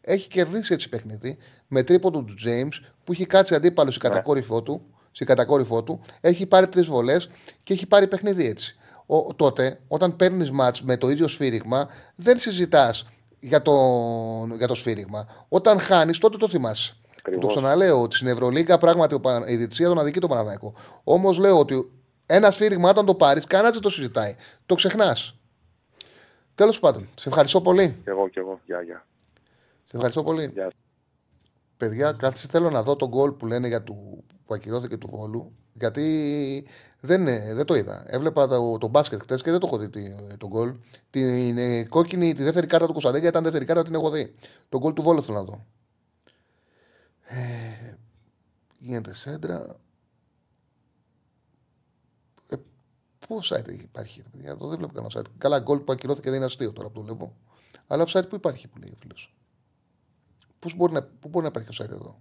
[0.00, 1.36] έχει κερδίσει έτσι παιχνίδι
[1.68, 2.72] με τρίποντο του James
[3.04, 7.28] που έχει κάτσει αντίπαλος στην κατακόρυφό του, στην κατακόρυφό του, έχει πάρει τρεις βολές
[7.62, 8.76] και έχει πάρει παιχνίδι έτσι.
[9.06, 13.08] Ο, τότε, όταν παίρνεις μάτς με το ίδιο σφύριγμα, δεν συζητάς
[13.44, 13.74] για το,
[14.56, 15.26] για το σφύριγμα.
[15.48, 16.96] Όταν χάνεις, τότε το θυμάσαι.
[17.40, 20.74] Το ξαναλέω ότι στην Ευρωλίγκα πράγματι ο Πα- η διετησία τον αδικεί τον Παναναναϊκό.
[21.04, 21.92] Όμως λέω ότι
[22.26, 24.36] ένα σφύριγμα, όταν το πάρεις, κανένας δεν το συζητάει.
[24.66, 25.34] Το ξεχνάς.
[26.54, 28.00] Τέλος πάντων, σε ευχαριστώ πολύ.
[28.02, 28.60] Κι εγώ, κι εγώ.
[28.64, 29.06] Γεια, γεια.
[29.84, 30.50] Σε ευχαριστώ πολύ.
[30.54, 30.70] Γεια.
[31.76, 35.52] Παιδιά, κάτσε θέλω να δω τον γκολ που λένε για του, που ακυρώθηκε του Βόλου.
[35.72, 36.66] Γιατί
[37.00, 38.04] δεν, ε, δεν το είδα.
[38.06, 40.74] Έβλεπα το, το μπάσκετ χτες και δεν το έχω δει τι- τον γκολ.
[41.10, 44.34] Την ε, κόκκινη, τη δεύτερη κάρτα του Κωνσταντέγια ήταν δεύτερη κάρτα, την έχω δει.
[44.68, 45.66] Τον γκολ του Βόλου θέλω να δω.
[47.22, 47.94] Ε,
[48.78, 49.76] γίνεται σέντρα.
[52.48, 52.56] Ε,
[53.18, 55.32] πού site υπάρχει, ρε παιδιά, εδώ δεν βλέπω κανένα site.
[55.38, 57.36] Καλά, γκολ που ακυρώθηκε δεν είναι αστείο τώρα που το βλέπω.
[57.86, 59.34] Αλλά site που υπάρχει που λέει ο φίλος.
[60.58, 62.20] Πώς μπορεί να, πού μπορεί να υπάρχει ο site εδώ;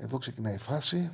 [0.00, 1.10] Εδώ ξεκινάει η φάση.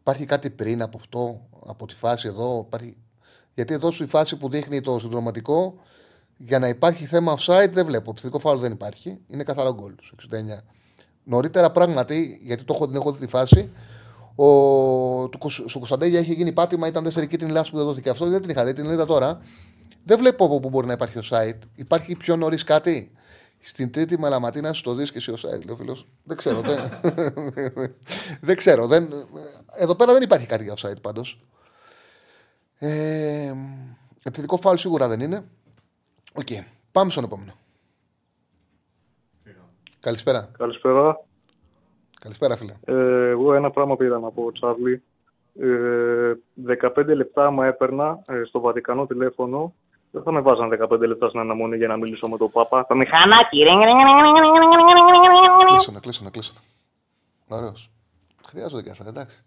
[0.00, 2.64] Υπάρχει κάτι πριν από αυτό, από τη φάση εδώ.
[2.66, 2.96] Υπάρχει...
[3.54, 5.74] Γιατί εδώ στη φάση που δείχνει το συνδροματικό,
[6.36, 8.10] για να υπάρχει θέμα offside δεν βλέπω.
[8.10, 9.18] Επιθετικό φάουλ δεν υπάρχει.
[9.26, 10.16] Είναι καθαρό γκολ στο
[10.58, 10.62] 69.
[11.24, 13.70] Νωρίτερα πράγματι, γιατί το έχω, την έχω δει τη φάση,
[14.34, 14.44] ο,
[15.28, 18.26] του, Κουσ- στο Κωνσταντέλια είχε γίνει πάτημα, ήταν δεύτερη κίτρινη λάσπη που δεν δόθηκε αυτό.
[18.26, 19.40] Δεν την είχα δει, την είδα τώρα.
[20.04, 21.58] Δεν βλέπω από πού μπορεί να υπάρχει ο site.
[21.74, 23.12] Υπάρχει πιο νωρίς κάτι;
[23.60, 26.06] Στην τρίτη μαλαματίνα στο δεις και εσύ ο site, λέει ο φίλος.
[26.24, 26.60] Δεν ξέρω.
[26.60, 26.78] δεν,
[28.40, 28.86] δεν ξέρω.
[28.86, 29.08] Δεν,
[29.74, 31.38] εδώ πέρα δεν υπάρχει κάτι για offside πάντως.
[32.78, 33.54] Ε,
[34.22, 35.44] επιθετικό φάουλ σίγουρα δεν είναι.
[36.34, 36.48] Οκ.
[36.92, 37.52] Πάμε στον επόμενο.
[40.00, 40.50] Καλησπέρα.
[40.58, 41.20] Καλησπέρα.
[42.20, 42.74] Καλησπέρα, φίλε.
[42.84, 45.02] Ε, εγώ ένα πράγμα πήρα να πω, Τσάρλι.
[45.60, 46.32] Ε,
[46.96, 49.74] 15 λεπτά να έπαιρνα ε, στο Βατικανό τηλέφωνο.
[50.10, 52.84] Δεν θα με βάζαν 15 λεπτά στην αναμονή για να μιλήσω με τον Πάπα.
[52.84, 53.64] Θα με χανάκι.
[55.66, 56.58] Κλείσανε, κλείσανε, κλείσανε.
[57.48, 57.74] Ωραίο.
[58.46, 59.42] Χρειάζονται και αυτά, εντάξει.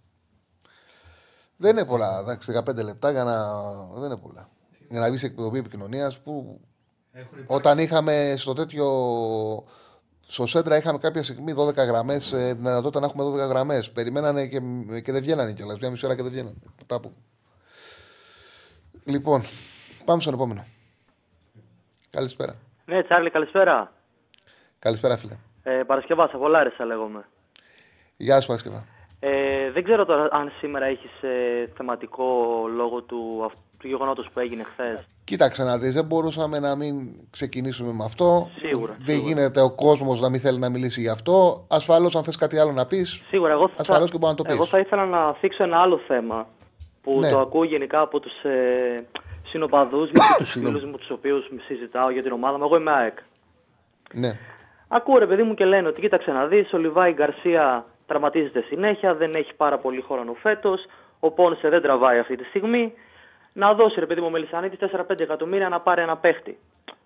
[1.58, 3.64] Δεν είναι πολλά, εντάξει, 15 λεπτά για να.
[3.94, 4.50] Δεν είναι πολλά.
[4.90, 6.62] Για να βγει σε εκπομπή επικοινωνία που.
[7.48, 8.88] Όταν είχαμε στο τέτοιο.
[10.28, 13.84] Στο Σέντρα είχαμε κάποια στιγμή 12 γραμμέ, τη δυνατότητα να έχουμε 12 γραμμέ.
[13.94, 14.62] Περιμένανε και,
[15.04, 15.76] και δεν βγαίνανε κιόλα.
[15.80, 16.56] Μια μισή ώρα και δεν βγαίνανε.
[16.80, 17.12] Μετά από...
[19.04, 19.44] Λοιπόν,
[20.06, 20.64] πάμε στον επόμενο.
[22.10, 22.56] Καλησπέρα.
[22.86, 23.92] Ναι, Τσάρλι, καλησπέρα.
[24.80, 25.38] Καλησπέρα, φίλε.
[25.64, 27.26] Ε, Παρασκευά, από Λάρισα λέγομαι.
[28.18, 28.86] Γεια σου, Παρασκευά.
[29.20, 32.26] Ε, δεν ξέρω τώρα αν σήμερα έχεις ε, θεματικό
[32.76, 35.08] λόγω του, αυτ- του γεγονότος που έγινε χθες.
[35.24, 38.50] Κοίταξε να δεις, δεν μπορούσαμε να μην ξεκινήσουμε με αυτό.
[38.60, 41.66] Σίγουρα, Δεν γίνεται ο κόσμος να μην θέλει να μιλήσει γι' αυτό.
[41.68, 44.44] Ασφαλώς αν θες κάτι άλλο να πεις, Σίγουρα, εγώ θα, ασφαλώς και μπορεί να το
[44.44, 44.54] πεις.
[44.54, 46.48] εγώ θα ήθελα να θίξω ένα άλλο θέμα
[47.02, 47.30] που Ναι.
[47.30, 49.06] το ακούω γενικά από τους ε,
[49.52, 52.64] συνοπαδούς μου και τους φίλους μου τους οποίους συζητάω για την ομάδα μου.
[52.64, 53.18] Εγώ είμαι ΑΕΚ.
[54.14, 54.32] Ναι.
[54.88, 59.16] Ακούω ρε παιδί μου και λένε ότι κοίταξε να δεις, ο Λιβάη Γκαρσία τραυματίζεται συνέχεια,
[59.16, 60.86] δεν έχει πάρα πολύ χρόνο φέτος,
[61.20, 62.94] ο Πόνσε δεν τραβάει αυτή τη στιγμή.
[63.54, 66.58] Να δώσει ρε παιδί μου ο Μελισανίδης 4-5 εκατομμύρια να πάρει ένα παίχτη.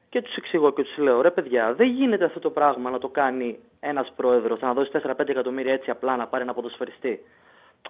[0.09, 3.07] Και τους εξηγώ και τους λέω: Ρε παιδιά, δεν γίνεται αυτό το πράγμα να το
[3.07, 7.21] κάνει ένας πρόεδρος, να δώσει 4-5 εκατομμύρια έτσι απλά να πάρει ένα ποδοσφαιριστή.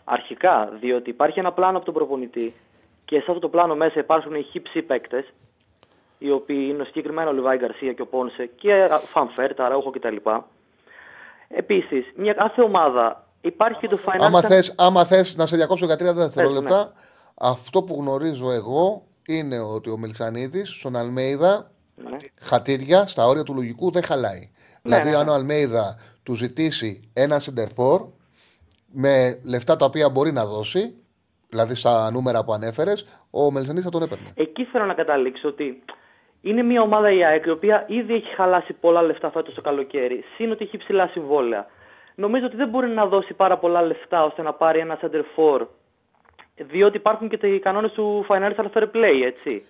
[0.04, 2.54] Αρχικά, διότι υπάρχει ένα πλάνο από τον προπονητή
[3.06, 5.34] και σε αυτό το πλάνο μέσα υπάρχουν οι χύψη παίκτες,
[6.18, 10.16] οι οποίοι είναι ο συγκεκριμένο Λιβάη Γκαρσία και ο Πόνσε και Φανφέρ, Ταραούχο κτλ.
[11.48, 14.18] Επίσης, μια κάθε ομάδα υπάρχει και το financial.
[14.20, 16.12] Άμα θες, άμα θες να σε διακόψω για 30 ναι.
[16.14, 16.94] δευτερόλεπτα,
[17.36, 22.18] αυτό που γνωρίζω εγώ είναι ότι ο Μελισανίδης στον Αλμέιδα Ναι.
[22.42, 24.50] χατήρια στα όρια του λογικού δεν χαλάει.
[24.82, 28.08] δηλαδή, ναι, αν ο Αλμέιδα του ζητήσει ένα σεντερφόρ
[28.92, 30.94] με λεφτά τα οποία μπορεί να δώσει,
[31.50, 34.32] δηλαδή στα νούμερα που ανέφερες, ο Μελισανίδης θα τον έπαιρνε.
[34.36, 35.84] Εκεί θέλω να καταλήξω ότι
[36.42, 40.24] είναι μια ομάδα η ΑΕΚ η οποία ήδη έχει χαλάσει πολλά λεφτά φέτος το καλοκαίρι.
[40.36, 41.66] Συν ότι έχει ψηλά συμβόλαια.
[42.16, 45.68] Νομίζω ότι δεν μπορεί να δώσει πάρα πολλά λεφτά ώστε να πάρει ένα center for.
[46.56, 49.66] Διότι υπάρχουν και οι κανόνες του financial fair play, έτσι.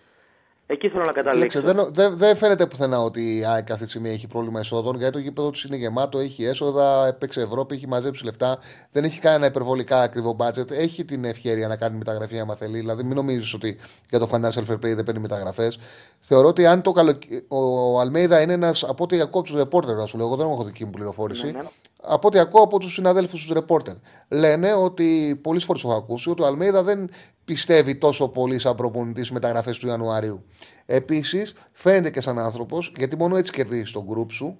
[0.68, 1.60] Εκεί θέλω να καταλήξω.
[1.60, 4.98] Κοίταξε, δεν, δεν, δεν φαίνεται πουθενά ότι η ΑΕΚ αυτή τη στιγμή έχει πρόβλημα εσόδων,
[4.98, 8.58] γιατί το γήπεδο του είναι γεμάτο, έχει έσοδα, έπαιξε Ευρώπη, έχει μαζέψει λεφτά,
[8.92, 12.80] δεν έχει κανένα υπερβολικά ακριβό budget, έχει την ευκαιρία να κάνει μεταγραφή άμα θέλει.
[12.80, 13.78] Δηλαδή, μην νομίζεις ότι
[14.10, 15.80] για το financial fair play δεν παίρνει μεταγραφές.
[16.28, 17.18] Θεωρώ ότι αν το καλο...
[17.48, 20.46] ο Αλμέιδα είναι ένας από ό,τι ακούω από τους ρεπόρτερ, να σου λέω, εγώ δεν
[20.46, 21.46] έχω δική μου πληροφόρηση.
[21.46, 21.68] Ναι, ναι.
[22.02, 23.96] από ό,τι ακούω από τους συναδέλφους τους ρεπόρτερ.
[24.30, 27.10] Λένε ότι πολλές φορές έχω ακούσει ότι ο Αλμέιδα δεν
[27.46, 30.44] πιστεύει τόσο πολύ σαν προπονητής στις μεταγραφές του Ιανουαρίου.
[30.86, 34.58] Επίσης, φαίνεται και σαν άνθρωπος, γιατί μόνο έτσι κερδίζεις τον γκρουπ σου.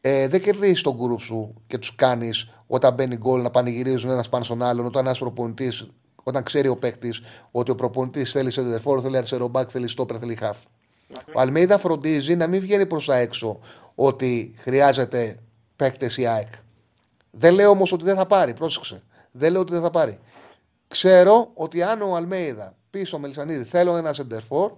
[0.00, 4.28] Ε, δεν κερδίζεις τον γκρουπ σου και τους κάνεις όταν μπαίνει γκολ να πανηγυρίζουν ένας
[4.28, 4.86] πάνω στον άλλον.
[4.86, 5.86] Όταν ένας προπονητής,
[6.22, 10.16] όταν ξέρει ο παίκτης ότι ο προπονητής θέλει σε δεδεφόρο, θέλει αριστερό μπακ, θέλει στόπερ,
[10.20, 10.58] θέλει χαφ.
[11.34, 13.60] Ο Αλμέιδα φροντίζει να μην βγαίνει προς τα έξω
[13.94, 15.38] ότι χρειάζεται
[15.76, 16.48] παίκτες η ΑΕΚ.
[17.30, 19.02] Δεν λέω όμως ότι δεν θα πάρει, πρόσεξε.
[19.30, 20.18] Δεν λέω ότι δεν θα πάρει.
[20.88, 24.72] Ξέρω ότι αν ο Αλμέιδα πεις στο Μελισανίδη θέλω ένα σεντερφόρ,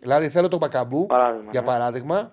[0.00, 1.66] δηλαδή θέλω τον Μπακαμπού, Παράδειγμα, για, ναι.
[1.66, 2.32] παράδειγμα,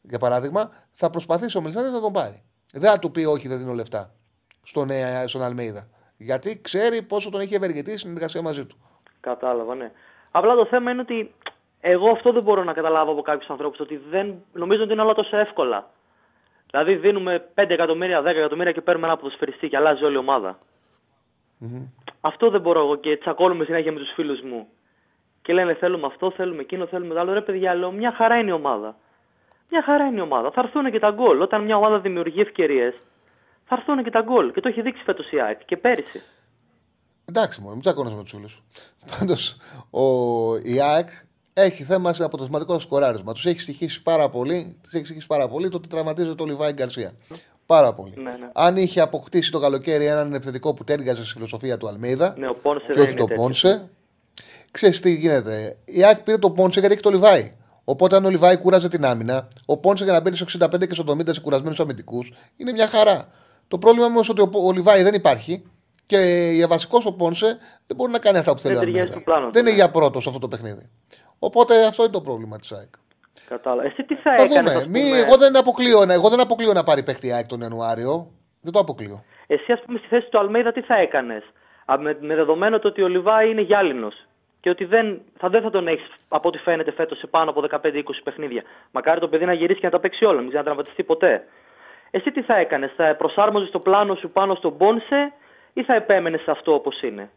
[0.00, 2.42] για παράδειγμα, θα προσπαθήσει ο Μελισανίδη να τον πάρει.
[2.72, 4.14] Δεν θα του πει όχι, δεν δίνω λεφτά
[4.62, 5.88] στον, ε, στον Αλμέιδα.
[6.16, 8.76] Γιατί ξέρει πόσο τον έχει ευεργετήσει η συνεργασία μαζί του.
[9.20, 9.92] Κατάλαβα, ναι.
[10.30, 11.34] Απλά το θέμα είναι ότι
[11.80, 13.80] εγώ αυτό δεν μπορώ να καταλάβω από κάποιους ανθρώπους.
[13.80, 15.90] Ότι δεν νομίζω ότι είναι όλα τόσο εύκολα.
[16.70, 20.58] Δηλαδή δίνουμε 5 εκατομμύρια, 10 εκατομμύρια και παίρνουμε ένα ποδοσφαιριστή και αλλάζει όλη η ομάδα.
[22.20, 24.66] Αυτό δεν μπορώ εγώ και τσακώνουμε συνέχεια με τους φίλους μου.
[25.42, 27.32] Και λένε θέλουμε αυτό, θέλουμε εκείνο, θέλουμε το άλλο.
[27.32, 28.96] Ρε παιδιά, λέω μια χαρά είναι η ομάδα.
[29.70, 30.50] Μια χαρά είναι η ομάδα.
[30.50, 31.40] Θα έρθουν και τα γκολ.
[31.40, 32.94] Όταν μια ομάδα δημιουργεί ευκαιρίες,
[33.64, 34.52] θα έρθουν και τα γκολ.
[34.52, 36.22] Και το έχει δείξει φέτος η ΑΕΚ και πέρυσι.
[37.24, 38.62] Εντάξει, μόνο, μην τσακώνεσαι με τους φίλους.
[39.18, 39.56] Πάντως,
[40.62, 41.08] η ΑΕΚ
[41.62, 43.32] έχει θέμα σε αποτελεσματικό σκοράρισμα.
[43.32, 46.72] Τους έχει στοιχήσει πάρα πολύ, τους έχει στοιχήσει πάρα πολύ το ότι τραυματίζεται ο Λιβάη
[46.72, 47.12] Γκαρσία.
[47.66, 48.12] Πάρα πολύ.
[48.16, 48.50] Ναι, ναι.
[48.52, 52.54] Αν είχε αποκτήσει το καλοκαίρι έναν επιθετικό που ταίριαζε στη φιλοσοφία του Αλμέιδα Ναι, ο
[52.54, 53.44] Πόνσε και δεν όχι είναι το τέτοιος.
[53.46, 53.88] Πόνσε,
[54.70, 55.76] ξέρεις τι γίνεται.
[55.84, 57.52] Η ΑΕΚ πήρε το Πόνσε γιατί έχει το Λιβάγια.
[57.84, 60.94] Οπότε, αν ο Λιβάγια κούραζε την άμυνα, ο Πόνσε για να μπαίνει στο 65 και
[60.94, 63.28] στο 70 σε κουρασμένους αμυντικούς είναι μια χαρά.
[63.68, 65.62] Το πρόβλημα όμως ότι ο, ο Λιβάγια δεν υπάρχει
[66.06, 66.18] και
[66.54, 68.74] για βασικός ο Πόνσε δεν μπορεί να κάνει αυτά που θέλει.
[68.74, 69.20] ο Δεν ταιριάζει Αλμέιδα.
[69.22, 69.76] στο πλάνο του, Δεν είναι ναι.
[69.76, 70.88] για πρώτο σε αυτό το παιχνίδι.
[71.38, 72.88] Οπότε αυτό είναι το πρόβλημα της ΑΕΚ.
[73.48, 73.84] Κατάλαβα.
[73.88, 74.84] Εσύ τι θα, Θα έκανες, δούμε.
[74.84, 77.46] ας Μη, πούμε, εγώ, δεν αποκλείω, να- εγώ δεν αποκλείω να πάρει παίκτη η ΑΕΚ
[77.46, 78.26] τον Ιανουάριο.
[78.60, 79.24] Δεν το αποκλείω.
[79.46, 81.42] Εσύ, ας πούμε, στη θέση του Αλμέιδα, τι θα έκανες;
[81.98, 84.14] Με, με δεδομένο το ότι ο Λιβάη είναι γυάλινος
[84.60, 87.60] και ότι δεν θα, δεν θα τον έχεις από ό,τι φαίνεται φέτος σε πάνω από
[87.60, 88.62] 15-20 παιχνίδια.
[88.90, 91.44] Μακάρι το παιδί να γυρίσει και να τα παίξει όλα, μην ξανατραυματιστεί ποτέ.
[92.10, 95.32] Εσύ τι θα έκανες, θα προσάρμοζες το πλάνο σου πάνω στον Πόνσε
[95.72, 97.30] ή θα επέμενες σε αυτό όπως είναι;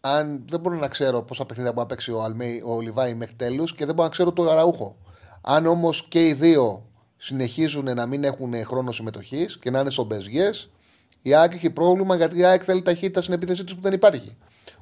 [0.00, 3.34] Αν δεν μπορώ να ξέρω πόσα παιχνίδια μπορεί να παίξει ο, Αλμέι, ο Λιβάη μέχρι
[3.34, 4.96] τέλους και δεν μπορώ να ξέρω το Αραούχο.
[5.40, 10.50] Αν όμως και οι δύο συνεχίζουν να μην έχουν χρόνο συμμετοχής και να είναι σομπεζιέ,
[11.22, 14.36] η ΑΕΚ έχει πρόβλημα γιατί η ΑΕΚ θέλει ταχύτητα στην επίθεσή της που δεν υπάρχει.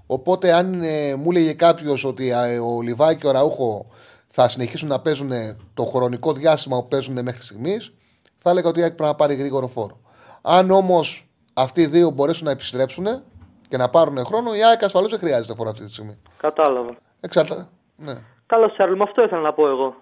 [0.07, 3.87] Οπότε, αν ε, μου έλεγε κάποιος ότι ε, ο Λιβάη και ο Ραούχο
[4.27, 5.31] θα συνεχίσουν να παίζουν
[5.75, 7.93] το χρονικό διάστημα που παίζουν μέχρι στιγμής,
[8.39, 10.01] θα έλεγα ότι η ΑΕΚ πρέπει να πάρει γρήγορο φόρο.
[10.43, 13.07] Αν όμως αυτοί οι δύο μπορέσουν να επιστρέψουν
[13.69, 16.19] και να πάρουν χρόνο, η ΑΕΚ ασφαλώς δεν χρειάζεται φόρο αυτή τη στιγμή.
[16.37, 16.97] Κατάλαβα.
[17.21, 17.69] Εξαρτάται.
[17.97, 18.15] Ναι.
[18.47, 19.95] Καλώς, Σάρλ, με αυτό ήθελα να πω εγώ.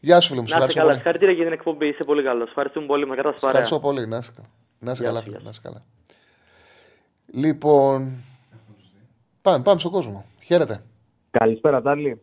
[0.00, 0.46] Γεια σου, φίλε μου.
[0.48, 1.02] Να είσαι ευχαριστώ καλά, πολύ.
[1.02, 1.86] συγχαρητήρια για την εκπομπή.
[1.88, 2.48] Είσαι πολύ καλός.
[2.48, 3.60] Ευχαριστούμε πολύ με κατάσταση παρέα.
[3.60, 4.06] Ευχαριστώ πολύ.
[4.06, 4.48] Να είσαι καλά.
[4.78, 5.36] Να είσαι Γεια καλά, σου, φίλε.
[5.36, 5.82] γεια Να είσαι καλά.
[7.26, 8.12] Λοιπόν.
[9.42, 10.24] Πάμε, πάμε στον κόσμο.
[10.44, 10.82] Χαίρετε.
[11.30, 12.20] Καλησπέρα, Τάρλι.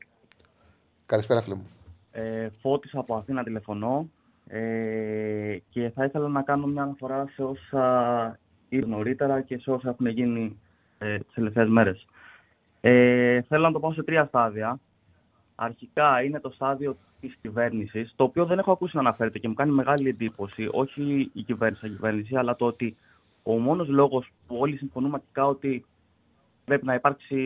[1.05, 1.67] Καλησπέρα, φίλε μου.
[2.11, 4.09] Ε, Φώτης από Αθήνα τηλεφωνώ
[4.47, 8.39] ε, και θα ήθελα να κάνω μια αναφορά σε όσα
[8.69, 10.59] ήρθαν νωρίτερα και σε όσα έχουν γίνει
[10.97, 12.05] ε, τις τελευταίες μέρες.
[12.81, 14.79] Ε, θέλω να το πάω σε τρία στάδια.
[15.55, 19.53] Αρχικά είναι το στάδιο της κυβέρνησης, το οποίο δεν έχω ακούσει να αναφέρεται και μου
[19.53, 22.95] κάνει μεγάλη εντύπωση, όχι η κυβέρνηση, η κυβέρνηση, αλλά το ότι
[23.43, 25.85] ο μόνος λόγος που όλοι συμφωνούμε αρχικά ότι
[26.65, 27.37] πρέπει να υπάρξει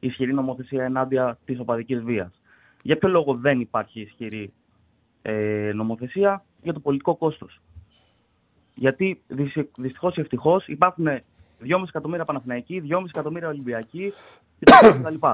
[0.00, 2.40] ισχυρή νομοθεσία ενάντια της οπαδικής βίας.
[2.82, 4.52] Για ποιο λόγο δεν υπάρχει ισχυρή
[5.22, 7.60] ε, νομοθεσία; Για το πολιτικό κόστος.
[8.74, 9.22] Γιατί
[9.76, 11.18] δυστυχώς ή ευτυχώς υπάρχουν 2,5
[11.88, 14.12] εκατομμύρια Παναθηναϊκοί, 2,5 εκατομμύρια Ολυμπιακοί
[14.58, 15.26] κτλ.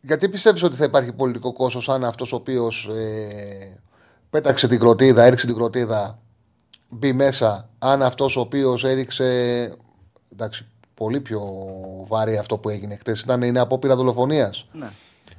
[0.00, 3.78] Γιατί πιστεύεις ότι θα υπάρχει πολιτικό κόστος αν αυτός ο οποίος ε,
[4.30, 6.18] πέταξε την κροτίδα, έριξε την κροτίδα,
[6.88, 9.24] μπει μέσα, αν αυτός ο οποίος έριξε.
[10.32, 11.40] Εντάξει, πολύ πιο
[12.06, 13.20] βαρύ αυτό που έγινε χτες.
[13.20, 14.68] Ήταν είναι απόπειρα δολοφονίας.
[14.72, 14.88] Ναι.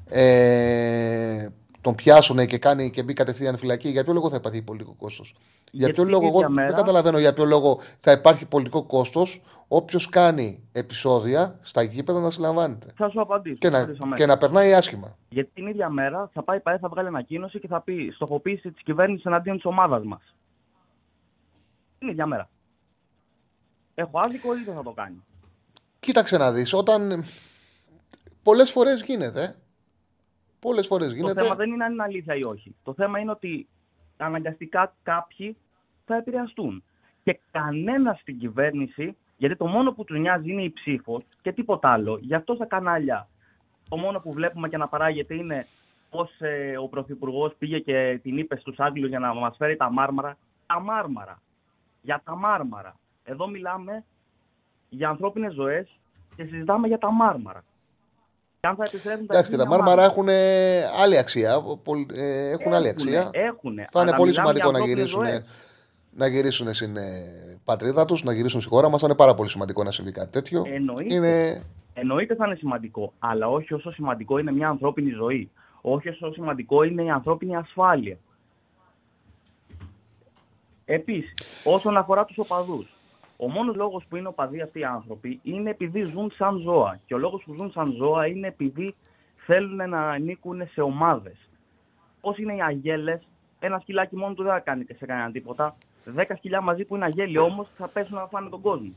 [0.07, 1.49] Ε,
[1.85, 3.89] τον πιάσουν και, κάνει, και μπει κατευθείαν φυλακή.
[3.89, 6.67] Για ποιο λόγο θα υπάρχει πολιτικό κόστος; Για Γιατί ποιο την λόγο, εγώ ίδια μέρα-
[6.67, 12.29] δεν καταλαβαίνω για ποιο λόγο θα υπάρχει πολιτικό κόστος όποιος κάνει επεισόδια στα γήπεδα να
[12.29, 12.87] συλλαμβάνεται.
[12.95, 13.55] Θα σου απαντήσω.
[13.55, 14.25] Και να, απαντήσω αμέσως.
[14.25, 15.17] και να περνάει άσχημα.
[15.29, 18.71] Γιατί την ίδια μέρα θα πάει η ΠαΕ, θα βγάλει ανακοίνωση και θα πει στοχοποίηση
[18.71, 20.35] της κυβέρνησης εναντίον της ομάδας μας.
[21.99, 22.49] Την ίδια μέρα.
[23.95, 25.23] Έχω άδικο ή δεν θα το κάνει.
[25.99, 27.25] Κοίταξε να δεις, όταν
[28.43, 29.55] πολλές φορές γίνεται,
[30.67, 32.75] πολλές φορές Το γίνεται, θέμα δεν είναι αν είναι αλήθεια ή όχι.
[32.83, 33.67] Το θέμα είναι ότι
[34.17, 35.57] αναγκαστικά κάποιοι
[36.05, 36.83] θα επηρεαστούν.
[37.23, 41.89] Και κανένας στην κυβέρνηση, γιατί το μόνο που του νοιάζει είναι η ψήφος και τίποτα
[41.91, 42.17] άλλο.
[42.21, 43.27] Γι' αυτό στα κανάλια
[43.89, 45.67] το μόνο που βλέπουμε και να παράγεται είναι
[46.09, 46.29] πώς
[46.81, 50.37] ο Πρωθυπουργός πήγε και την είπε στους Άγγλους για να μας φέρει τα μάρμαρα.
[50.65, 51.41] τα μάρμαρα.
[52.01, 52.95] Για τα μάρμαρα.
[53.23, 54.03] Εδώ μιλάμε
[54.89, 55.99] για ανθρώπινες ζωές
[56.35, 57.63] και συζητάμε για τα μάρμαρα.
[58.65, 61.61] Και αν θα επιστρέφουν τα Εντάξει, και τα ίδια μάρμαρα έχουν ε, άλλη αξία.
[61.83, 63.29] Πολ- ε, Έχουν άλλη αξία.
[63.31, 63.87] Έχουνε.
[63.91, 65.43] Θα είναι Αλλά πολύ μιλάμε σημαντικό για να ανθρώπινες γυρίσουν, ζωές.
[66.11, 69.01] να γυρίσουν στην ε, πατρίδα τους, να γυρίσουν στη χώρα μας.
[69.01, 70.63] Θα είναι πάρα πολύ σημαντικό να συμβεί κάτι τέτοιο.
[70.73, 71.13] Εννοείται.
[71.15, 71.63] Είναι
[71.93, 75.49] Εννοείται θα είναι σημαντικό, αλλά όχι όσο σημαντικό είναι μια ανθρώπινη ζωή.
[75.81, 78.17] Όχι όσο σημαντικό είναι η ανθρώπινη ασφάλεια.
[80.85, 81.33] Επίσης,
[81.63, 82.94] όσον αφορά τους οπαδούς,
[83.37, 86.99] ο μόνος λόγος που είναι οπαδοί αυτοί οι άνθρωποι είναι επειδή ζουν σαν ζώα.
[87.05, 88.95] Και ο λόγος που ζουν σαν ζώα είναι επειδή
[89.35, 91.49] θέλουν να ανήκουν σε ομάδες.
[92.21, 93.27] Πώ είναι οι αγέλες,
[93.59, 95.75] ένα σκυλάκι μόνο του δεν θα κάνει σε κανένα τίποτα.
[96.03, 98.93] Δέκα σκυλιά μαζί που είναι αγέλοι όμως θα πέσουν να φάνε τον κόσμο.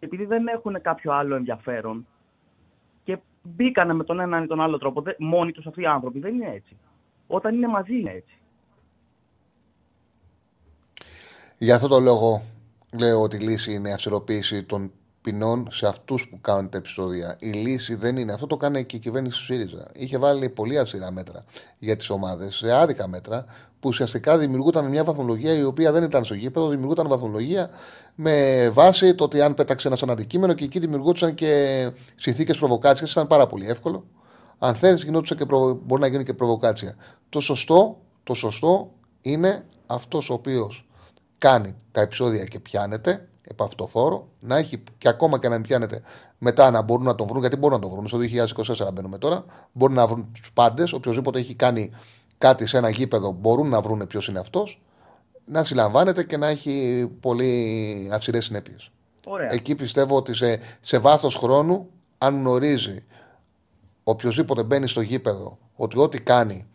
[0.00, 2.06] Επειδή δεν έχουν κάποιο άλλο ενδιαφέρον
[3.04, 6.18] και μπήκανε με τον έναν ή τον άλλο τρόπο, δεν- μόνοι τους αυτοί οι άνθρωποι
[6.18, 6.76] δεν είναι έτσι.
[7.26, 8.38] Όταν είναι μαζί είναι έτσι.
[11.58, 12.42] Γι' αυτό το λόγο
[12.98, 14.92] λέω ότι η λύση είναι η αυστηροποίηση των
[15.22, 17.36] ποινών σε αυτούς που κάνουν τα επεισόδια.
[17.38, 18.32] Η λύση δεν είναι.
[18.32, 19.86] Αυτό το κάνει και η κυβέρνηση του ΣΥΡΙΖΑ.
[19.94, 21.44] Είχε βάλει πολύ αυστηρά μέτρα
[21.78, 23.44] για τις ομάδες, σε άδικα μέτρα,
[23.80, 27.70] που ουσιαστικά δημιουργούταν μια βαθμολογία η οποία δεν ήταν στο γήπεδο, δημιουργούταν βαθμολογία
[28.14, 33.12] με βάση το ότι αν πέταξε ένας σαν αντικείμενο και εκεί δημιουργούνταν και συνθήκες προβοκάτσιας.
[33.12, 34.04] Ήταν πάρα πολύ εύκολο.
[34.58, 35.80] Αν θέλεις, γινόντουσαν και προ...
[35.84, 36.94] μπορεί να γίνει και προβοκάτσια.
[37.28, 40.88] Το σωστό, το σωστό είναι αυτός ο οποίος
[41.44, 46.02] κάνει τα επεισόδια και πιάνεται επαυτοφόρο, να έχει και ακόμα και να μην πιάνεται
[46.38, 48.08] μετά να μπορούν να τον βρουν, γιατί μπορούν να τον βρουν.
[48.08, 48.18] Στο
[48.88, 49.44] 2024 μπαίνουμε τώρα.
[49.72, 50.92] Μπορούν να βρουν τους πάντες.
[50.92, 51.90] Οποιοδήποτε έχει κάνει
[52.38, 54.82] κάτι σε ένα γήπεδο μπορούν να βρουν ποιος είναι αυτός.
[55.44, 58.90] Να συλλαμβάνεται και να έχει πολύ αυστηρές συνέπειες.
[59.26, 59.52] Ωραία.
[59.52, 61.88] Εκεί πιστεύω ότι σε, σε βάθος χρόνου,
[62.18, 63.04] αν γνωρίζει
[64.04, 66.66] οποιοδήποτε μπαίνει στο γήπεδο ότι ό,τι κάνει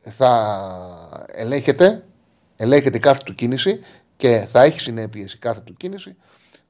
[0.00, 2.07] θα ελέγχεται,
[2.58, 3.80] ελέγχεται η κάθε του κίνηση
[4.16, 6.16] και θα έχει συνέπειες η κάθε του κίνηση,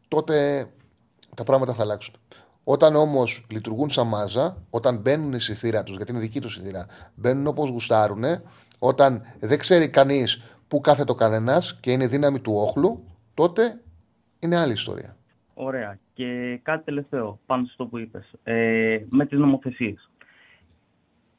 [0.08, 0.66] τότε
[1.36, 2.14] τα πράγματα θα αλλάξουν.
[2.64, 6.60] Όταν όμως λειτουργούν σαν μάζα, όταν μπαίνουν στη θύρα τους, γιατί είναι δική τους η
[6.60, 8.24] θύρα, μπαίνουν όπως γουστάρουν,
[8.78, 13.04] όταν δεν ξέρει κανείς πού κάθεται ο κανένας και είναι δύναμη του όχλου,
[13.34, 13.80] τότε
[14.38, 15.16] είναι άλλη ιστορία.
[15.54, 15.98] Ωραία.
[16.14, 18.32] Και κάτι τελευταίο πάνω στο που είπες.
[18.42, 20.10] Ε, με τις νομοθεσίες.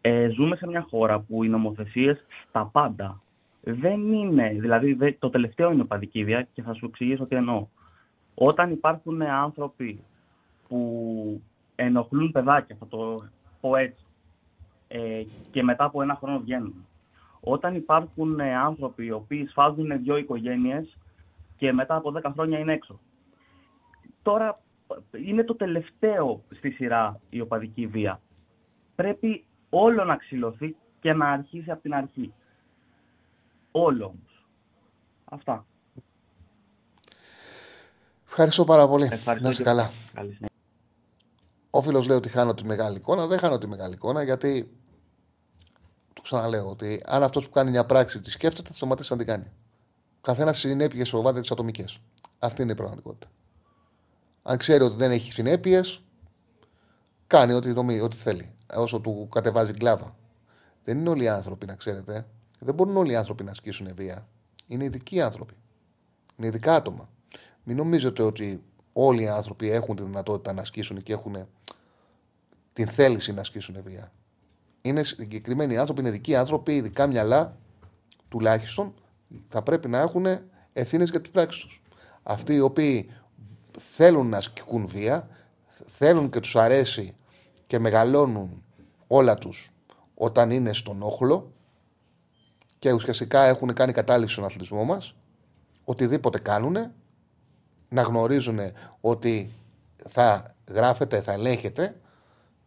[0.02, 3.22] Ε, ζούμε σε μια χώρα που οι νομοθεσίες στα πάντα
[3.62, 7.68] δεν είναι, δηλαδή δε- το τελευταίο είναι παδικίδια και θα σου εξηγήσω τι εννοώ.
[8.34, 10.04] Όταν υπάρχουν άνθρωποι
[10.68, 11.42] που
[11.76, 13.24] ενοχλούν παιδάκια, θα το
[13.62, 14.04] πω έτσι,
[14.88, 16.86] ε, και μετά από ένα χρόνο βγαίνουν.
[17.40, 20.98] Όταν υπάρχουν ε, άνθρωποι οι οποίοι σφάζουν δύο οικογένειες
[21.58, 23.00] και μετά από 10 χρόνια είναι έξω.
[24.22, 24.60] Τώρα
[25.26, 28.20] είναι το τελευταίο στη σειρά η οπαδική βία.
[28.96, 32.34] Πρέπει όλο να ξυλωθεί και να αρχίσει από την αρχή.
[33.72, 34.48] Όλο όμως.
[35.26, 35.66] Αυτά.
[38.26, 39.04] Ευχαριστώ πάρα πολύ.
[39.12, 39.92] Ευχαριστώ να είσαι και- καλά.
[40.14, 40.56] Καλή συνέχεια.
[41.70, 43.28] Ο φίλος λέει ότι χάνω τη μεγάλη εικόνα.
[43.28, 44.74] Δεν χάνω τη μεγάλη εικόνα γιατί.
[46.14, 49.28] Το ξαναλέω ότι αν αυτός που κάνει μια πράξη τη σκέφτεται, θα σταματήσει να την
[49.28, 49.46] κάνει.
[50.18, 52.00] Ο καθένας συνέπειες φοβάται τις ατομικές.
[52.40, 53.28] Αυτή είναι η πραγματικότητα.
[54.44, 56.02] Αν ξέρει ότι δεν έχει συνέπειες,
[57.28, 58.54] κάνει ό,τι, νομίζει, ό,τι θέλει.
[58.76, 60.16] Όσο του κατεβάζει κλάβα.
[60.84, 62.28] Δεν είναι όλοι οι άνθρωποι, να ξέρετε.
[62.60, 64.28] Δεν μπορούν όλοι οι άνθρωποι να ασκήσουν βία.
[64.68, 65.54] Είναι ειδικοί άνθρωποι.
[66.36, 67.10] Είναι ειδικά άτομα.
[67.64, 68.64] Μην νομίζετε ότι
[68.94, 71.48] όλοι οι άνθρωποι έχουν τη δυνατότητα να ασκήσουν και έχουν
[72.74, 74.12] την θέληση να ασκήσουν βία.
[74.82, 77.58] Είναι συγκεκριμένοι άνθρωποι, είναι ειδικοί άνθρωποι, ειδικά μυαλά,
[78.30, 78.94] τουλάχιστον
[79.50, 80.26] θα πρέπει να έχουν
[80.74, 81.82] ευθύνες για τις πράξεις τους.
[82.24, 83.10] Αυτοί οι οποίοι
[83.96, 85.28] θέλουν να ασκούν βία,
[85.86, 87.16] θέλουν και τους αρέσει
[87.68, 88.64] και μεγαλώνουν
[89.08, 89.72] όλα τους
[90.16, 91.54] όταν είναι στον όχλο
[92.80, 95.16] και ουσιαστικά έχουν κάνει κατάληψη στον αθλητισμό μας,
[95.84, 96.92] οτιδήποτε κάνουν,
[97.90, 98.60] να γνωρίζουν
[99.02, 99.54] ότι
[100.10, 101.96] θα γράφεται, θα ελέγχεται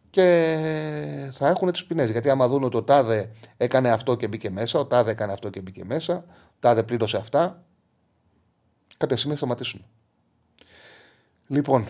[0.09, 2.09] και θα έχουν τις ποινές.
[2.09, 5.49] Γιατί άμα δουν ότι ο Τάδε έκανε αυτό και μπήκε μέσα, ο Τάδε έκανε αυτό
[5.49, 6.15] και μπήκε μέσα,
[6.47, 7.63] ο Τάδε πλήρωσε αυτά,
[8.97, 9.85] κάποια στιγμή θα σταματήσουν.
[11.47, 11.87] Λοιπόν,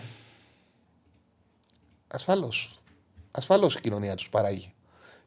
[2.08, 2.80] ασφαλώς.
[3.30, 4.73] Ασφαλώς η κοινωνία τους παράγει.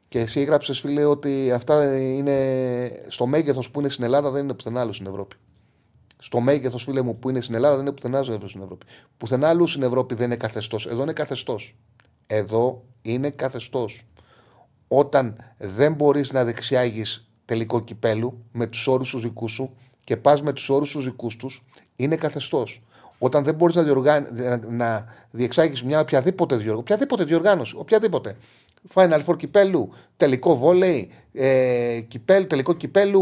[0.08, 4.54] Και εσύ έγραψες, φίλε, ότι αυτά είναι στο μέγεθος που είναι στην Ελλάδα, δεν είναι
[4.54, 5.36] πουθενά άλλο στην Ευρώπη.
[6.18, 8.86] Στο μέγεθος, φίλε μου, που είναι στην Ελλάδα, δεν είναι πουθενά άλλο στην Ευρώπη.
[9.18, 10.86] Πουθενά αλλού στην Ευρώπη δεν είναι καθεστώς.
[10.86, 11.76] Εδώ είναι καθεστώς.
[12.28, 14.06] Εδώ είναι καθεστώς.
[14.88, 20.42] Όταν δεν μπορείς να δεξιάγεις τελικό κυπέλου με τους όρους τους δικούς σου και πας
[20.42, 21.64] με τους όρους τους δικούς τους,
[21.96, 22.82] είναι καθεστώς.
[23.20, 24.30] Όταν δεν μπορείς να, διοργα...
[24.70, 26.78] να διεξάγεις μια οποιαδήποτε, διοργ...
[26.78, 28.38] οποιαδήποτε διοργάνωση, οποιαδήποτε,
[28.94, 33.22] Final Four κυπέλου, τελικό βόλεϊ, ε, κυπέλ, τελικό κυπέλου,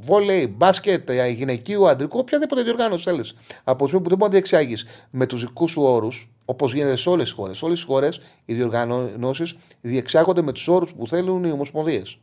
[0.00, 3.34] βόλεϊ, μπάσκετ, ε, γυναικείου, αντρικού, οποιαδήποτε διοργάνωση θέλεις.
[3.64, 6.96] Από τη στιγμή που δεν μπορείς να διεξάγεις με τους δικούς σου όρους, όπως γίνεται
[6.96, 7.58] σε όλες τις χώρες.
[7.58, 12.18] Σε όλες τις χώρες οι διοργανώσεις διεξάγονται με τους όρους που θέλουν οι ομοσπονδίες.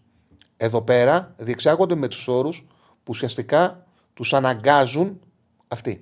[0.57, 5.19] Εδώ πέρα διεξάγονται με τους όρους που ουσιαστικά τους αναγκάζουν
[5.67, 6.01] αυτοί.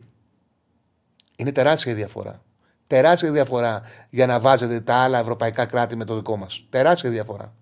[1.36, 2.44] Είναι τεράστια η διαφορά.
[2.92, 6.66] Τεράστια διαφορά για να βάζετε τα άλλα ευρωπαϊκά κράτη με το δικό μας.
[6.70, 7.54] Τεράστια διαφορά.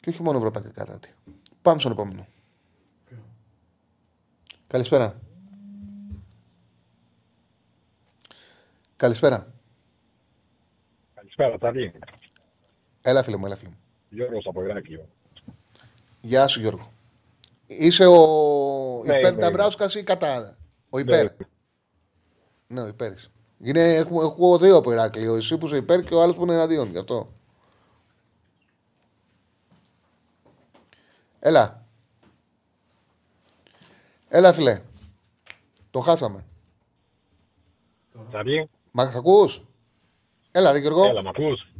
[0.00, 1.14] Και όχι μόνο ευρωπαϊκά κράτη.
[1.62, 2.26] Πάμε στον επόμενο.
[4.66, 5.20] Καλησπέρα.
[8.96, 9.52] Καλησπέρα.
[11.14, 11.92] Καλησπέρα, Ταλή.
[13.02, 13.78] Έλα, φίλε μου, έλα, φίλε μου.
[14.08, 15.08] Γιώργος από Ηράκλειο.
[16.20, 16.92] Γεια σου, Γιώργο.
[17.66, 18.16] Είσαι ο
[19.04, 20.56] Ναι, υπέρ είμαι, Νταμπράουσκα ή κατά.
[20.90, 21.30] Ο υπέρ.
[22.66, 23.12] Ναι, ο υπέρ.
[23.62, 23.70] Είσαι.
[23.70, 25.34] Είναι, έχω, έχω δύο από Ηράκλειο.
[25.34, 26.90] Εσύ που είσαι υπέρ και ο άλλος που είναι εναντίον.
[26.90, 27.28] Γι' αυτό.
[31.40, 31.86] Έλα.
[34.28, 34.82] Έλα, φιλέ.
[35.90, 36.44] Το χάσαμε.
[38.30, 38.68] Ταλή.
[38.90, 39.64] Μα σ' ακούς;
[40.52, 41.04] Έλα, ρε Γιώργο.
[41.04, 41.72] Έλα, μ' ακούς;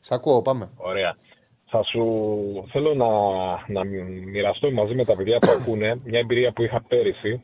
[0.00, 0.70] Σ' ακούω, πάμε.
[0.76, 1.16] Ωραία.
[1.66, 2.04] Θα σου
[2.70, 3.06] θέλω να,
[3.72, 7.42] να μοιραστώ μαζί με τα παιδιά που ακούνε μια εμπειρία που είχα πέρυσι.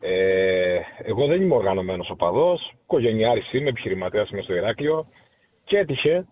[0.00, 5.06] Ε, εγώ δεν είμαι οργανωμένος οπαδός, οικογενειάρη είμαι, επιχειρηματία είμαι στο Ηράκλειο
[5.64, 6.26] και έτυχε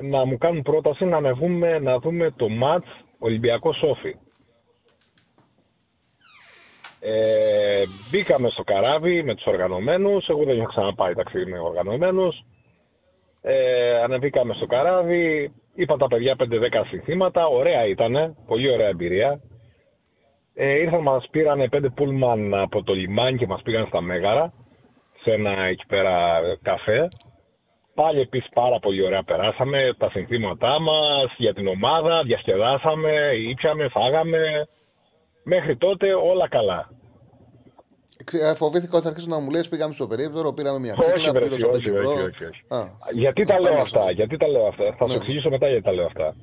[0.00, 2.84] να μου κάνουν πρόταση να ανεβούμε να δούμε το ματ
[3.18, 4.16] Ολυμπιακό Σόφι.
[7.00, 12.44] Ε, μπήκαμε στο καράβι με τους οργανωμένους, εγώ δεν είχα ξαναπάει ταξίδι με οργανωμένους.
[13.42, 19.40] Ε, ανεβήκαμε στο καράβι, είπαν τα παιδιά 5-10 συνθήματα, ωραία ήτανε, πολύ ωραία εμπειρία.
[20.58, 24.52] Ε, ήρθαν, μας πήραν πέντε πούλμαν από το λιμάνι και μας πήγαν στα Μέγαρα,
[25.22, 27.08] σε ένα εκεί πέρα καφέ.
[27.94, 33.12] Πάλι επίσης πάρα πολύ ωραία περάσαμε, τα συνθήματά μας για την ομάδα, διασκεδάσαμε,
[33.50, 34.68] ήπιαμε, φάγαμε.
[35.44, 36.90] Μέχρι τότε όλα καλά.
[38.32, 41.32] Ε, Φοβήθηκα ότι θα αρχίσει να μου λες: Πήγαμε στο περίπτερο, πήραμε μια Όχι, τσίκλα,
[41.32, 42.10] βρε, πλήρωσα όχι, 5 ευρώ.
[42.10, 42.60] όχι, όχι, όχι.
[42.68, 42.78] Α,
[43.12, 44.94] Γιατί τα πάμε λέω στο- αυτά, γιατί τα λέω αυτά.
[44.98, 45.12] Θα Ναι.
[45.12, 46.34] σου εξηγήσω μετά γιατί τα λέω αυτά.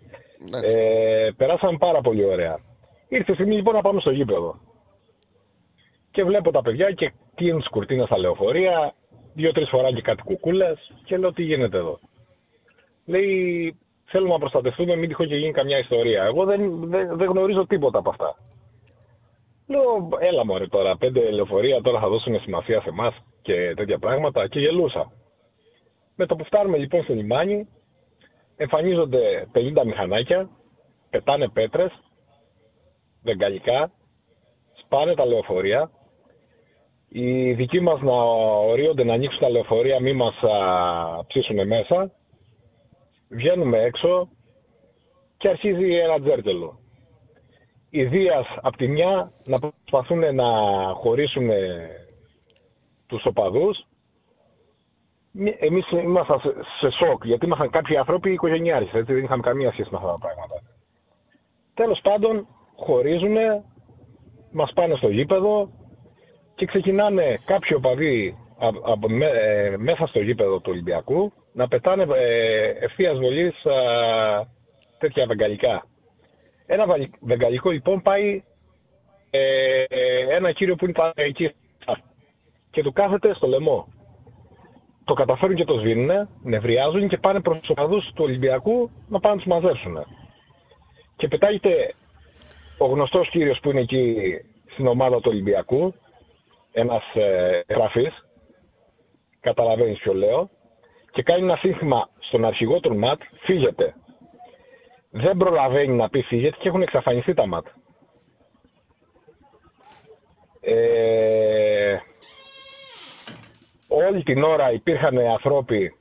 [0.48, 0.77] Εντάξει.
[0.77, 2.57] Ε, περάσαμε πάρα πολύ ωραία.
[3.14, 4.60] Ήρθε η στιγμή λοιπόν να πάμε στο γήπεδο.
[6.11, 8.94] Και βλέπω τα παιδιά και κλείνουν τι κουρτίνε στα λεωφορεία,
[9.34, 11.99] δύο-τρεις φορά και κάτι κουκούλες και λέω τι γίνεται εδώ;
[13.06, 13.76] Λέει
[14.06, 16.23] θέλουμε να προστατευτούμε, μην τυχόν και γίνει καμιά ιστορία.
[16.23, 18.35] Εγώ δεν, δεν, δεν γνωρίζω τίποτα από αυτά.
[19.68, 24.48] Λέω, έλα μωρέ τώρα, πέντε λεωφορεία τώρα θα δώσουν σημασία σε εμάς και τέτοια πράγματα
[24.48, 25.11] και γελούσα.
[26.15, 27.68] Με το που φτάνουμε λοιπόν στο λιμάνι,
[28.56, 30.49] εμφανίζονται 50 μηχανάκια,
[31.10, 31.91] πετάνε πέτρες,
[33.24, 33.91] βεγγαλικά,
[34.74, 35.91] σπάνε τα λεωφορεία.
[37.10, 38.14] Οι δικοί μας να
[38.72, 42.12] ορίονται να ανοίξουν τα λεωφορεία, μη μας α, ψήσουν μέσα.
[43.30, 44.28] Βγαίνουμε έξω
[45.38, 46.80] και αρχίζει ένα τζέρτελο.
[47.90, 50.45] Οι Δίας απ' τη μια να προσπαθούν να
[50.94, 51.50] χωρίσουν
[53.08, 53.86] τους οπαδούς
[55.36, 59.72] Μη- εμείς ήμασταν σε, σε σοκ, γιατί ήμασταν κάποιοι άνθρωποι οικογενειάρχες, έτσι, δεν είχαμε καμία
[59.72, 60.62] σχέση με αυτά τα πράγματα.
[61.74, 62.48] Τέλος πάντων,
[62.84, 63.36] χωρίζουν,
[64.52, 65.70] μας πάνε στο γήπεδο
[66.56, 72.06] και ξεκινάνε κάποιοι οπαδοί α- από με- ε, μέσα στο γήπεδο του Ολυμπιακού να πετάνε
[72.16, 73.74] ε, ευθείας βολής α,
[75.00, 75.86] τέτοια βεγγαλικά.
[76.66, 78.44] Ένα βαλι- βεγγαλικό λοιπόν πάει
[79.30, 81.52] ε, ε, ένα κύριο που ήταν εκεί
[82.72, 83.88] και του κάθεται στο λαιμό
[85.06, 89.36] το καταφέρουν και το σβήνουν, νευριάζουν και πάνε προς τους οπαδούς του Ολυμπιακού να πάνε
[89.36, 89.98] να τους μαζέψουν.
[91.16, 91.94] Και πετάγεται
[92.78, 94.18] ο γνωστός κύριος που είναι εκεί
[94.72, 95.94] στην ομάδα του Ολυμπιακού,
[96.72, 98.26] ένας ε, γραφής,
[99.40, 100.50] καταλαβαίνεις ποιο λέω,
[101.12, 103.95] και κάνει ένα σύνθημα στον αρχηγό του ΜΑΤ, φύγετε.
[105.10, 107.66] Δεν προλαβαίνει να πει φύγετε και έχουν εξαφανιστεί τα ΜΑΤ.
[110.62, 111.98] Ε,
[113.88, 115.95] όλη την ώρα υπήρχαν ανθρώποι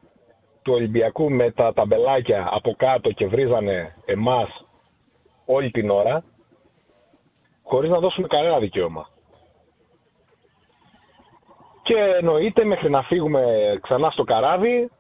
[0.63, 4.65] του Ολυμπιακού με τα ταμπελάκια από κάτω και βρίζανε εμάς
[5.45, 6.25] όλη την ώρα
[7.73, 9.09] χωρίς να δώσουμε κανένα δικαίωμα.
[11.83, 13.43] Και εννοείται μέχρι να φύγουμε
[13.83, 14.91] ξανά στο καράβι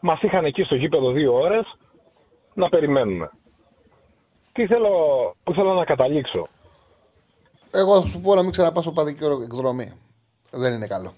[0.00, 1.64] μας είχαν εκεί στο γήπεδο δύο ώρες
[2.54, 3.30] να περιμένουμε.
[4.52, 4.90] Τι θέλω,
[5.44, 6.46] που θέλω να καταλήξω.
[7.72, 9.92] Εγώ θα σου πω να μην ξαναπά στο παδική εκδρομή.
[10.50, 11.12] Δεν είναι καλό.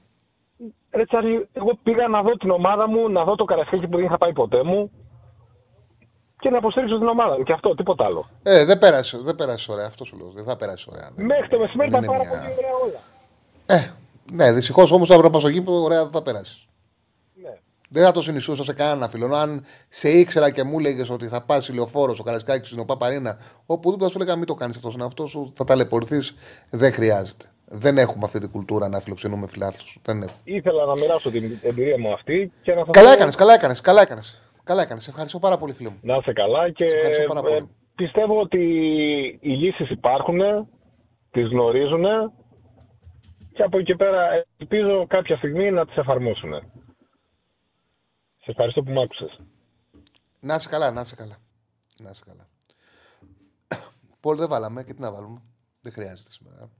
[0.91, 4.05] Ρε Τσάρλι, εγώ πήγα να δω την ομάδα μου, να δω το καρασκάκι που δεν
[4.05, 4.91] είχα πάει ποτέ μου
[6.43, 7.43] και να υποστηρίξω την ομάδα μου.
[7.45, 8.29] Και αυτό, τίποτα άλλο.
[8.43, 9.87] Ε, δεν πέρασε, δεν πέρασε ωραία.
[9.87, 10.31] Αυτός σου λέω.
[10.35, 11.11] Δεν θα πέρασε ωραία.
[11.17, 13.01] Δεν- Μέχρι το μεσημέρι δεν ήταν είναι πάρα μια- πολύ ωραία όλα.
[13.67, 13.91] Ε,
[14.33, 16.67] ναι, δυστυχώς όμως αύριο πας στο γήπεδο, ωραία δεν θα πέρασες.
[17.43, 17.51] Ναι.
[17.89, 19.35] Δεν θα το συνιστούσα σε κανένα φίλο.
[19.35, 24.05] Αν σε ήξερα και μου έλεγε ότι θα πας ηλιοφόρο, ο Καρασκάκη, ο Παπαρίνα, οπουδήποτε
[24.05, 24.93] θα σου έλεγα μην το κάνεις αυτός.
[24.93, 26.35] στον αυτός σου θα ταλαιπωρηθείς.
[26.71, 27.45] Δεν χρειάζεται.
[27.75, 29.99] Δεν έχουμε αυτή την κουλτούρα να φιλοξενούμε φιλάθλους.
[30.03, 30.39] Δεν έχουμε.
[30.45, 33.81] Ήθελα να μοιράσω την εμπειρία μου αυτή και να σας Καλά έκανες, καλά έκανες.
[33.81, 34.43] Καλά έκανες.
[34.65, 35.09] Καλά έκανες.
[35.09, 35.99] Ευχαριστώ πάρα πολύ, φίλο μου.
[36.03, 37.55] Να είσαι καλά και Σε ευχαριστώ πάρα πολύ.
[37.55, 37.65] ε,
[37.95, 38.59] πιστεύω ότι
[39.41, 40.41] οι λύσεις υπάρχουν,
[41.31, 42.05] τις γνωρίζουν
[43.53, 46.53] και από εκεί και πέρα ελπίζω κάποια στιγμή να τις εφαρμόσουν.
[48.45, 49.41] Σε ευχαριστώ που μ' άκουσες.
[50.41, 51.37] Να είσαι καλά, να είσαι καλά.
[51.99, 52.49] Να είσαι καλά.
[54.21, 55.43] Πολ δεν βάλαμε και τι να βάλουμε;
[55.81, 56.71] Δεν χρειάζεται σήμερα.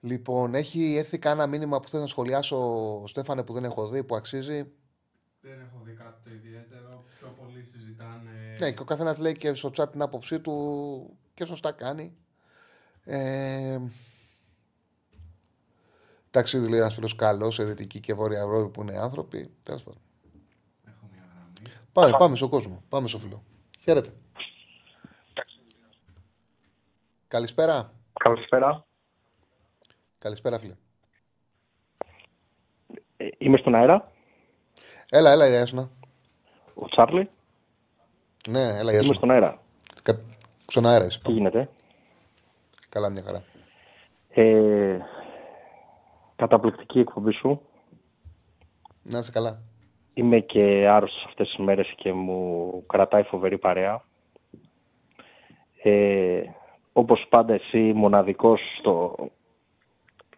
[0.00, 4.16] Λοιπόν, έχει έρθει κάνα μήνυμα που θέλω να σχολιάσω, Στέφανε, που δεν έχω δει, που
[4.16, 4.72] αξίζει.
[5.48, 7.04] Δεν έχω δει κάτι το ιδιαίτερο.
[7.18, 8.56] Πιο πολύ συζητάνε.
[8.58, 12.16] Ναι, και ο καθένας λέει και στο chat την άποψή του και σωστά κάνει.
[13.04, 13.80] Ε,
[16.30, 19.50] ταξίδι λέει ένας φίλος καλός σε Δυτική και Βόρεια Ευρώπη που είναι άνθρωποι.
[19.62, 20.00] Τέλος πάντων.
[21.92, 22.82] Πάμε, πάμε στον κόσμο.
[22.88, 23.42] Πάμε στο φίλο.
[23.80, 24.12] Χαίρετε.
[27.28, 27.92] Καλησπέρα.
[28.12, 28.86] Καλησπέρα.
[30.18, 30.74] Καλησπέρα, φίλε.
[33.16, 34.14] Ε, Είμαι στον αέρα.
[35.10, 35.90] Έλα, έλα, γεια σου.
[36.74, 37.28] Ο Τσάρλι.
[38.48, 39.06] Ναι, έλα, γεια σου.
[39.06, 39.58] Είμαι στον αέρα.
[40.02, 40.20] Κα...
[40.66, 41.20] Στον αέρα είσαι.
[41.24, 41.68] Τι γίνεται;
[42.88, 43.42] Καλά, μια χαρά.
[44.28, 44.98] Ε,
[46.36, 47.60] καταπληκτική εκπομπή σου.
[49.02, 49.58] Να είσαι καλά.
[50.14, 54.04] Είμαι και άρρωστος αυτές τις μέρες και μου κρατάει φοβερή παρέα.
[55.82, 56.42] Ε,
[56.92, 59.16] όπως πάντα εσύ μοναδικός, στο...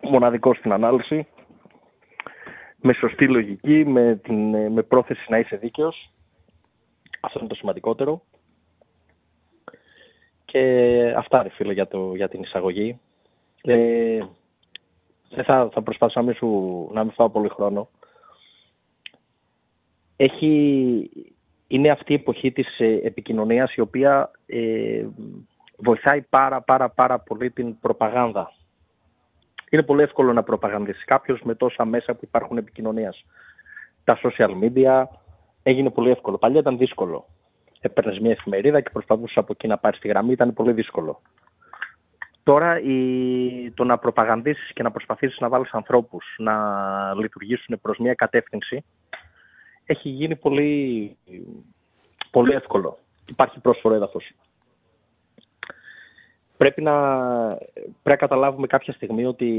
[0.01, 1.27] μοναδικός στην ανάλυση.
[2.81, 6.13] Με σωστή λογική, με, την, με πρόθεση να είσαι δίκαιος.
[7.21, 8.23] Αυτό είναι το σημαντικότερο.
[10.45, 13.01] Και αυτά ρε φίλε για, το, για την εισαγωγή.
[13.63, 14.19] Ε,
[15.31, 17.89] δεν θα, θα προσπαθήσω να μην, σου, να μην φάω πολύ χρόνο.
[20.17, 21.11] Έχει,
[21.67, 25.07] είναι αυτή η εποχή της ε, επικοινωνίας η οποία ε,
[25.77, 28.53] βοηθάει πάρα πάρα πάρα πολύ την προπαγάνδα.
[29.71, 33.25] Είναι πολύ εύκολο να προπαγανδίσει κάποιος με τόσα μέσα που υπάρχουν επικοινωνίας.
[34.05, 35.05] Τα social media
[35.63, 36.39] έγινε πολύ εύκολο.
[36.39, 37.27] Παλιά ήταν δύσκολο.
[37.81, 41.21] Έπαιρνες μια εφημερίδα και προσπαθούσες από εκεί να πάρεις τη γραμμή, ήταν πολύ δύσκολο.
[42.43, 43.71] Τώρα η...
[43.71, 46.55] το να προπαγανδίσεις και να προσπαθήσεις να βάλεις ανθρώπους να
[47.15, 48.85] λειτουργήσουν προς μια κατεύθυνση
[49.91, 51.17] έχει γίνει πολύ,
[52.31, 52.99] πολύ εύκολο.
[53.29, 54.33] Υπάρχει πρόσφορο έδαφος.
[56.59, 57.17] Πρέπει να,
[57.55, 59.51] πρέπει να καταλάβουμε κάποια στιγμή ότι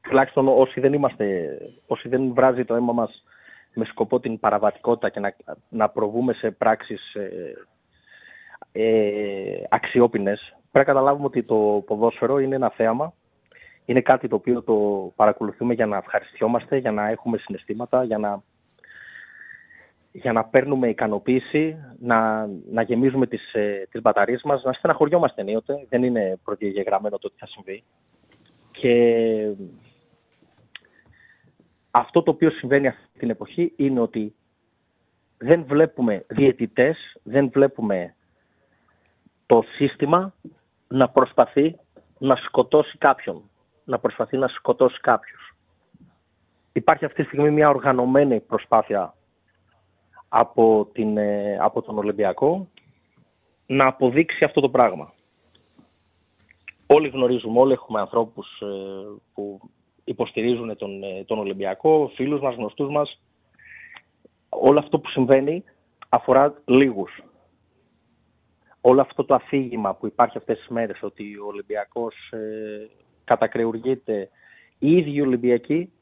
[0.00, 3.24] τουλάχιστον όσοι δεν είμαστε, όσοι δεν βράζει το αίμα μας
[3.74, 5.34] με σκοπό την παραβατικότητα και να,
[5.68, 7.54] να προβούμε σε πράξεις ε,
[8.72, 13.12] ε, αξιόπινες, πρέπει να καταλάβουμε ότι το ποδόσφαιρο είναι ένα θέαμα.
[13.84, 14.74] Είναι κάτι το οποίο το
[15.16, 18.42] παρακολουθούμε για να ευχαριστιόμαστε, για να έχουμε συναισθήματα, για να,
[20.12, 25.86] για να παίρνουμε ικανοποίηση, να, να γεμίζουμε τις, ε, τις μπαταρίες μας, να στεναχωριόμαστε ενίοτε.
[25.88, 27.84] Δεν είναι προδιαγεγραμμένο το τι θα συμβεί.
[28.70, 29.54] Και
[31.90, 34.34] αυτό το οποίο συμβαίνει αυτή την εποχή είναι ότι
[35.38, 38.14] δεν βλέπουμε διαιτητές, δεν βλέπουμε
[39.46, 40.34] το σύστημα
[40.88, 41.78] να προσπαθεί
[42.18, 43.50] να σκοτώσει κάποιον,
[43.84, 45.56] να προσπαθεί να σκοτώσει κάποιους.
[46.72, 49.14] Υπάρχει αυτή τη στιγμή μια οργανωμένη προσπάθεια
[50.34, 52.68] από, την, ε, από τον Ολυμπιακό
[53.66, 55.12] να αποδείξει αυτό το πράγμα.
[56.86, 58.66] Όλοι γνωρίζουμε, όλοι έχουμε ανθρώπους ε,
[59.34, 59.60] που
[60.04, 63.20] υποστηρίζουν τον, ε, τον Ολυμπιακό, φίλους μας, γνωστούς μας.
[64.48, 65.64] Όλο αυτό που συμβαίνει
[66.08, 67.22] αφορά λίγους
[68.84, 72.88] όλο αυτό το αφήγημα που υπάρχει αυτές τις μέρες ότι ο Ολυμπιακός ε,
[73.24, 74.28] κατακρεουργείται,
[74.78, 75.92] οι ίδιοι Ολυμπιακοί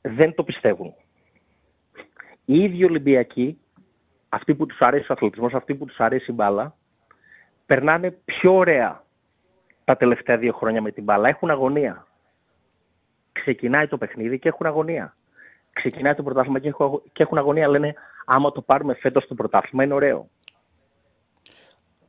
[0.00, 0.94] δεν το πιστεύουν.
[2.50, 3.58] Οι ίδιοι Ολυμπιακοί,
[4.28, 6.76] αυτοί που τους αρέσει ο αθλητισμός, αυτοί που τους αρέσει η μπάλα,
[7.66, 9.04] περνάνε πιο ωραία
[9.84, 11.28] τα τελευταία δύο χρόνια με την μπάλα.
[11.28, 12.06] Έχουν αγωνία.
[13.32, 15.16] Ξεκινάει το παιχνίδι και έχουν αγωνία.
[15.72, 17.68] Ξεκινάει το πρωτάθλημα και έχουν- και έχουν αγωνία.
[17.68, 17.94] Λένε,
[18.24, 20.28] άμα το πάρουμε φέτος το πρωτάθλημα είναι ωραίο.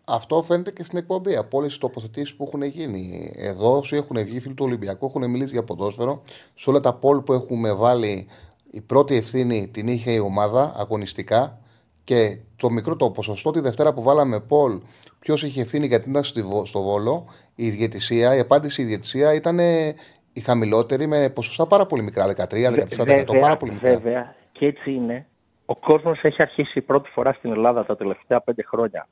[0.05, 1.35] Αυτό φαίνεται και στην εκπομπή.
[1.35, 5.29] Από όλες τις τοποθετήσεις που έχουν γίνει εδώ, όσοι έχουν βγει φίλοι του Ολυμπιακού, έχουν
[5.29, 6.23] μιλήσει για ποδόσφαιρο.
[6.55, 8.27] Σε όλα τα πόλ που έχουμε βάλει,
[8.71, 11.59] η πρώτη ευθύνη την είχε η ομάδα αγωνιστικά.
[12.03, 14.81] Και το μικρό το ποσοστό τη Δευτέρα που βάλαμε πόλ,
[15.19, 17.25] ποιος είχε ευθύνη γιατί ήταν στη Βο- στο Βόλο,
[17.55, 19.95] η διαιτησία, η απάντηση η διαιτησία ήταν ε,
[20.33, 23.39] η χαμηλότερη με ποσοστά πάρα πολύ μικρά, 13-14%.
[23.39, 23.89] Πάρα πολύ μικρά.
[23.89, 25.27] βέβαια, και έτσι είναι.
[25.65, 29.07] Ο κόσμος έχει αρχίσει πρώτη φορά στην Ελλάδα τα τελευταία πέντε χρόνια.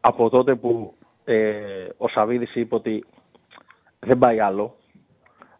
[0.00, 0.94] Από τότε που
[1.24, 1.52] ε,
[1.96, 3.04] ο Σαββίδης είπε ότι
[3.98, 4.76] δεν πάει άλλο,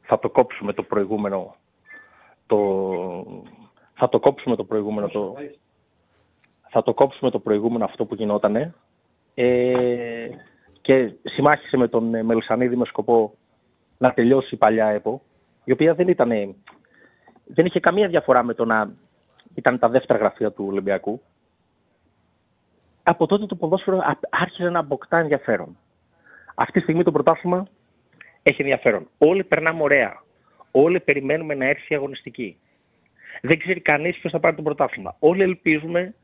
[0.03, 1.55] θα το κόψουμε το προηγούμενο
[2.51, 2.59] το,
[3.95, 5.37] θα το κόψουμε το προηγούμενο το,
[6.69, 8.75] θα το κόψουμε το προηγούμενο αυτό που γινότανε
[9.35, 10.29] ε,
[10.81, 13.35] και συμμάχισε με τον ε, Μελισανίδη με σκοπό
[13.99, 15.23] να τελειώσει η παλιά ΕΠΟ
[15.65, 16.31] η οποία δεν ήταν
[17.45, 18.93] δεν είχε καμία διαφορά με το να
[19.55, 21.21] ήταν τα δεύτερα γραφεία του Ολυμπιακού
[23.03, 25.77] από τότε το ποδόσφαιρο α- άρχισε να αποκτά ενδιαφέρον.
[26.55, 27.67] Αυτή τη στιγμή το πρωτάθλημα
[28.43, 29.09] έχει ενδιαφέρον.
[29.19, 30.23] Όλοι περνάμε ωραία.
[30.71, 32.57] Όλοι περιμένουμε να έρθει η αγωνιστική.
[33.43, 35.17] Δεν ξέρει κανείς ποιος θα πάρει το πρωτάθλημα.
[35.19, 36.15] Όλοι ελπίζουμε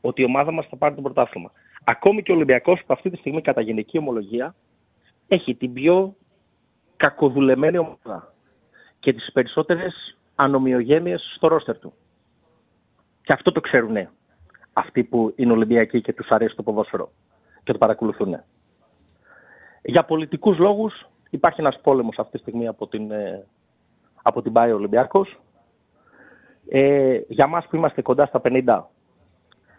[0.00, 1.52] ότι η ομάδα μας θα πάρει το πρωτάθλημα.
[1.84, 4.54] Ακόμη και ο Ολυμπιακός που αυτή τη στιγμή κατά γενική ομολογία
[5.28, 6.16] έχει την πιο
[6.96, 8.34] κακοδουλεμένη ομάδα
[9.00, 11.92] και τις περισσότερες ανομοιογένειες στο ρόστερ του.
[13.22, 14.08] Και αυτό το ξέρουν
[14.72, 17.10] αυτοί που είναι Ολυμπιακοί και τους αρέσει το ποδόσφαιρο
[17.64, 18.40] και το παρακολουθούν.
[19.82, 23.46] Για πολιτικούς λόγους υπάρχει ένας πόλεμος αυτή τη στιγμή από την, ε,
[24.26, 25.40] από την ΠΑΕ Ολυμπιακός.
[26.68, 28.90] Ε, για μας που είμαστε κοντά στα 50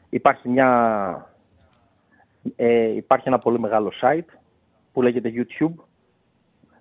[0.09, 1.35] υπάρχει, μια,
[2.55, 4.37] ε, υπάρχει ένα πολύ μεγάλο site
[4.93, 5.73] που λέγεται YouTube.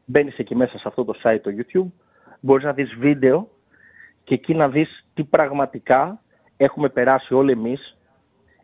[0.04, 1.90] Μπαίνεις εκεί μέσα σε αυτό το site το YouTube,
[2.40, 3.48] μπορείς να δεις βίντεο
[4.24, 6.20] και εκεί να δεις τι πραγματικά
[6.56, 7.96] έχουμε περάσει όλοι εμείς,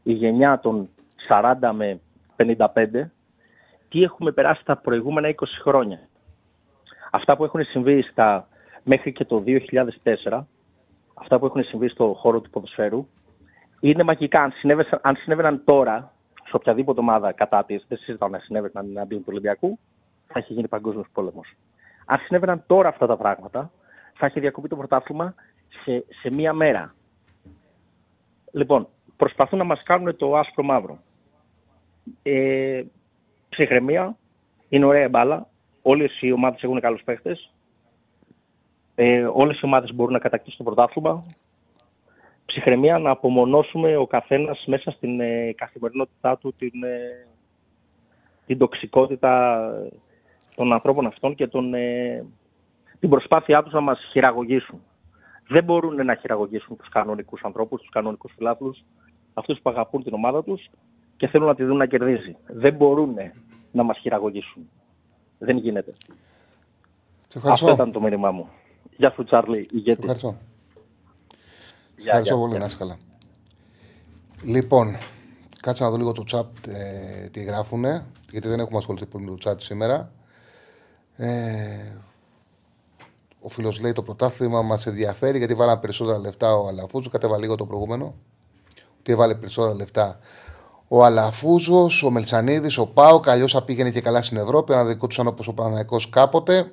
[0.03, 0.89] η γενιά των
[1.29, 2.01] 40 με
[2.37, 3.11] 55,
[3.89, 6.01] τι έχουμε περάσει τα προηγούμενα 20 χρόνια.
[7.11, 8.49] Αυτά που έχουν συμβεί στα,
[8.85, 10.45] μέχρι και το 2004,
[11.15, 13.07] αυτά που έχουν συμβεί στο χώρο του ποδοσφαίρου,
[13.81, 14.43] είναι μαγικά.
[14.43, 16.13] Αν, συνέβαιναν, αν συνέβαιναν τώρα,
[16.45, 19.79] σε οποιαδήποτε ομάδα κατά της, δεν συζητάω να συνέβαιναν εναντίον του Ολυμπιακού,
[20.27, 21.55] θα είχε γίνει παγκόσμιος πόλεμος.
[22.07, 23.71] Αν συνέβαιναν τώρα αυτά τα πράγματα,
[24.15, 25.35] θα είχε διακοπεί το πρωτάθλημα
[25.85, 26.95] σε, σε μία μέρα.
[28.53, 30.99] Λοιπόν, προσπαθούν να μας κάνουν το άσπρο μαύρο.
[32.23, 32.83] Ε,
[33.49, 34.17] ψυχραιμία,
[34.69, 35.47] είναι ωραία μπάλα.
[35.83, 37.53] Όλες οι ομάδες έχουν καλούς παίχτες.
[38.95, 41.25] Ε, όλες οι ομάδες μπορούν να κατακτήσουν το πρωτάθλημα.
[42.47, 47.27] Ψυχραιμία να απομονώσουμε ο καθένας μέσα στην ε, καθημερινότητά του την, ε,
[48.47, 49.61] την τοξικότητα
[50.55, 52.25] των ανθρώπων αυτών και τον, ε,
[53.01, 54.83] την προσπάθειά τους να μας χειραγωγήσουν.
[55.49, 58.85] Δεν μπορούν να χειραγωγήσουν τους κανονικούς ανθρώπους, τους κανονικούς φιλάθλους,
[59.35, 60.71] αυτούς που αγαπούν την ομάδα τους
[61.17, 62.37] και θέλουν να τη δουν να κερδίζει.
[62.47, 63.15] Δεν μπορούν
[63.73, 64.71] να μας χειραγωγήσουν.
[65.39, 65.93] Δεν γίνεται.
[67.29, 67.67] Σε ευχαριστώ.
[67.67, 68.49] Αυτό ήταν το μήνυμά μου.
[69.03, 69.99] Γεια σου Τσάρλι, ηγέτης.
[69.99, 70.37] Ευχαριστώ.
[71.97, 72.59] Γεια, Ευχαριστώ γεια, πολύ, γεια.
[72.59, 72.99] να είσαι καλά.
[74.43, 74.97] Λοιπόν,
[75.63, 79.37] κάτσε να δω λίγο το chat ε, τι γράφουνε, γιατί δεν έχουμε ασχοληθεί πολύ με
[79.37, 80.13] το chat σήμερα.
[81.17, 81.97] Ε,
[83.41, 87.13] ο φίλος λέει το πρωτάθλημα μας ενδιαφέρει γιατί βάλαμε περισσότερα λεφτά ο Αλαφούζος.
[87.13, 88.15] Κατέβα λίγο το προηγούμενο.
[88.99, 90.19] Ότι έβαλε περισσότερα λεφτά
[90.89, 93.21] ο Αλαφούζος, ο Μελσανίδη, ο Πάο.
[93.25, 94.73] Αλλιώς θα πήγαινε και καλά στην Ευρώπη.
[94.73, 96.73] Να δικούτσαν όπως ο Παναναϊκό κάποτε.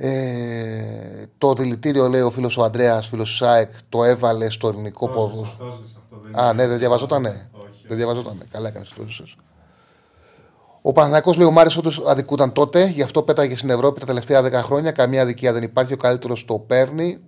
[0.00, 5.08] Ε, το δηλητήριο, λέει ο φίλος ο Αντρέα, φίλος του ΣΑΕΚ, το έβαλε στο ελληνικό
[5.08, 5.80] ποδόσφαιρο.
[6.32, 7.50] Α, ναι, δεν διαβαζότανε.
[7.88, 8.44] Δεν διαβαζότανε.
[8.50, 9.36] Καλά έκανε το έζησες.
[10.82, 14.44] Ο Παναθηναϊκός λέει: Ο Μάρε όντως αδικούταν τότε, γι' αυτό πέταγε στην Ευρώπη τα τελευταία
[14.44, 14.90] 10 χρόνια.
[14.90, 15.92] Καμία αδικία δεν υπάρχει.
[15.92, 17.18] Ο καλύτερος το παίρνει.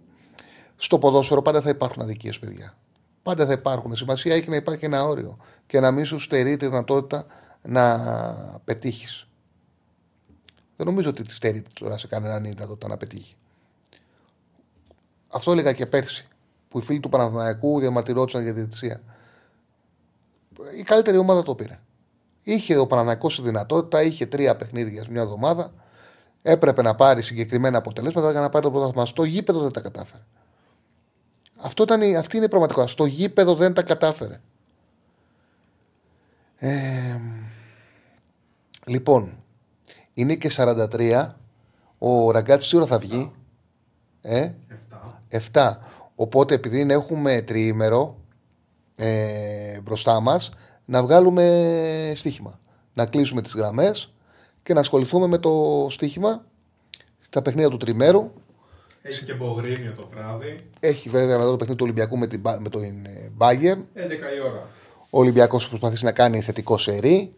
[0.76, 2.74] Στο ποδόσφαιρο πάντα θα υπάρχουν αδικίες, παιδιά.
[3.22, 3.96] Πάντα θα υπάρχουν.
[3.96, 5.36] Σημασία έχει να υπάρχει ένα όριο
[5.66, 7.26] και να μην σου στερεί τη δυνατότητα
[7.62, 7.98] να
[8.64, 9.29] πετύχεις.
[10.80, 13.34] Δεν νομίζω ότι της στερεί τώρα σε κανέναν η δυνατότητα να πετύχει.
[15.28, 16.28] Αυτό έλεγα και πέρσι,
[16.68, 19.00] που οι φίλοι του Παναθηναϊκού διαμαρτυρόντουσαν για τη διαιτησία.
[20.78, 21.78] Η καλύτερη ομάδα το πήρε.
[22.42, 25.72] Είχε ο Παναναναϊκός τη δυνατότητα, είχε τρία παιχνίδια σε μια εβδομάδα.
[26.42, 29.06] Έπρεπε να πάρει συγκεκριμένα αποτελέσματα για να πάρει το πρωτάθλημα.
[29.06, 30.22] Στο γήπεδο δεν τα κατάφερε.
[31.56, 32.92] Αυτό ήταν, η- αυτή είναι η πραγματικότητα.
[32.92, 34.40] Στο γήπεδο δεν τα κατάφερε.
[36.56, 37.18] Ε,
[38.86, 39.39] λοιπόν,
[40.14, 41.36] είναι και 43.
[41.98, 43.32] Ο Ραγκάτσι σίγουρα θα βγει.
[44.22, 44.50] Ε,
[45.52, 45.78] 7.
[46.14, 48.16] Οπότε επειδή είναι- έχουμε τριήμερο
[48.96, 50.50] ε, μπροστά μας,
[50.84, 52.60] να βγάλουμε στοίχημα.
[52.94, 54.12] Να κλείσουμε τις γραμμές
[54.62, 56.44] και να ασχοληθούμε με το στοίχημα,
[57.30, 58.30] τα παιχνίδια του τριμέρου.
[59.02, 60.56] Έχει και Μπογρίνιο το βράδυ.
[60.80, 63.78] Έχει βέβαια μετά το παιχνίδι του Ολυμπιακού με, την, Μπα- με τον ε, Bayern.
[63.94, 64.68] 11 η ώρα.
[65.10, 67.34] Ο Ολυμπιακός προσπαθήσει να κάνει θετικό σερί,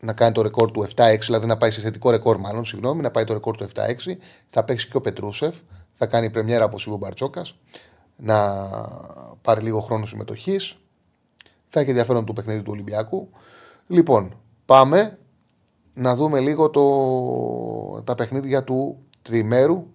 [0.00, 3.10] να κάνει το ρεκόρ του 7-6, δηλαδή να πάει σε θετικό ρεκόρ, μάλλον, συγγνώμη, να
[3.10, 4.16] πάει το ρεκόρ του 7-6.
[4.50, 5.56] Θα παίξει και ο Πετρούσεφ,
[5.92, 7.54] θα κάνει πρεμιέρα από Σίβο Μπαρτσόκας,
[8.16, 8.68] να
[9.42, 10.76] πάρει λίγο χρόνο συμμετοχής.
[11.68, 13.28] Θα έχει ενδιαφέρον το παιχνίδι του Ολυμπιακού.
[13.86, 15.18] Λοιπόν, πάμε
[15.94, 19.86] να δούμε λίγο το, τα παιχνίδια του τριμέρου.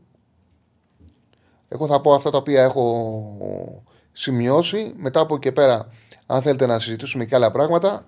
[1.68, 3.38] Εγώ θα πω αυτά τα οποία έχω
[4.12, 4.94] σημειώσει.
[4.98, 5.88] Μετά από εκεί και πέρα,
[6.26, 8.06] αν θέλετε να συζητήσουμε και άλλα πράγματα,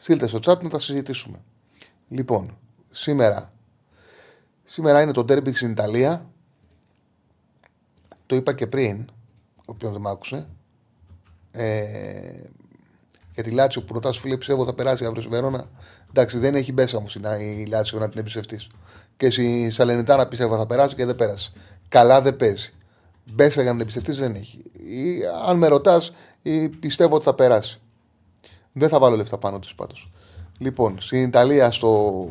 [0.00, 1.38] στείλτε στο chat να τα συζητήσουμε.
[2.08, 2.58] Λοιπόν,
[2.90, 3.52] σήμερα,
[4.64, 6.30] σήμερα είναι το derby στην Ιταλία.
[8.26, 9.10] το είπα και πριν,
[9.66, 10.48] όποιον δεν μ' άκουσε.
[11.50, 12.44] Ε,
[13.34, 15.68] για τη Λάτσιο που ρωτάς, φίλε, πιστεύω θα περάσει αύριο στη Βερόνα.
[16.08, 18.68] Εντάξει, δεν έχει μπέσα όμως η Λάτσιο να την εμπιστευτείς.
[19.16, 21.52] Και η Σαλενιτάνα πιστεύω θα περάσει και δεν πέρασε.
[21.88, 22.72] Καλά δεν παίζει.
[23.32, 24.62] Μπέσα για να την εμπιστευτείς δεν έχει.
[24.72, 26.12] Ή, αν με ρωτάς,
[26.80, 27.80] πιστεύω ότι θα περάσει.
[28.72, 30.10] Δεν θα βάλω λεφτά πάνω τη πάντως.
[30.58, 32.24] Λοιπόν, στην Ιταλία στο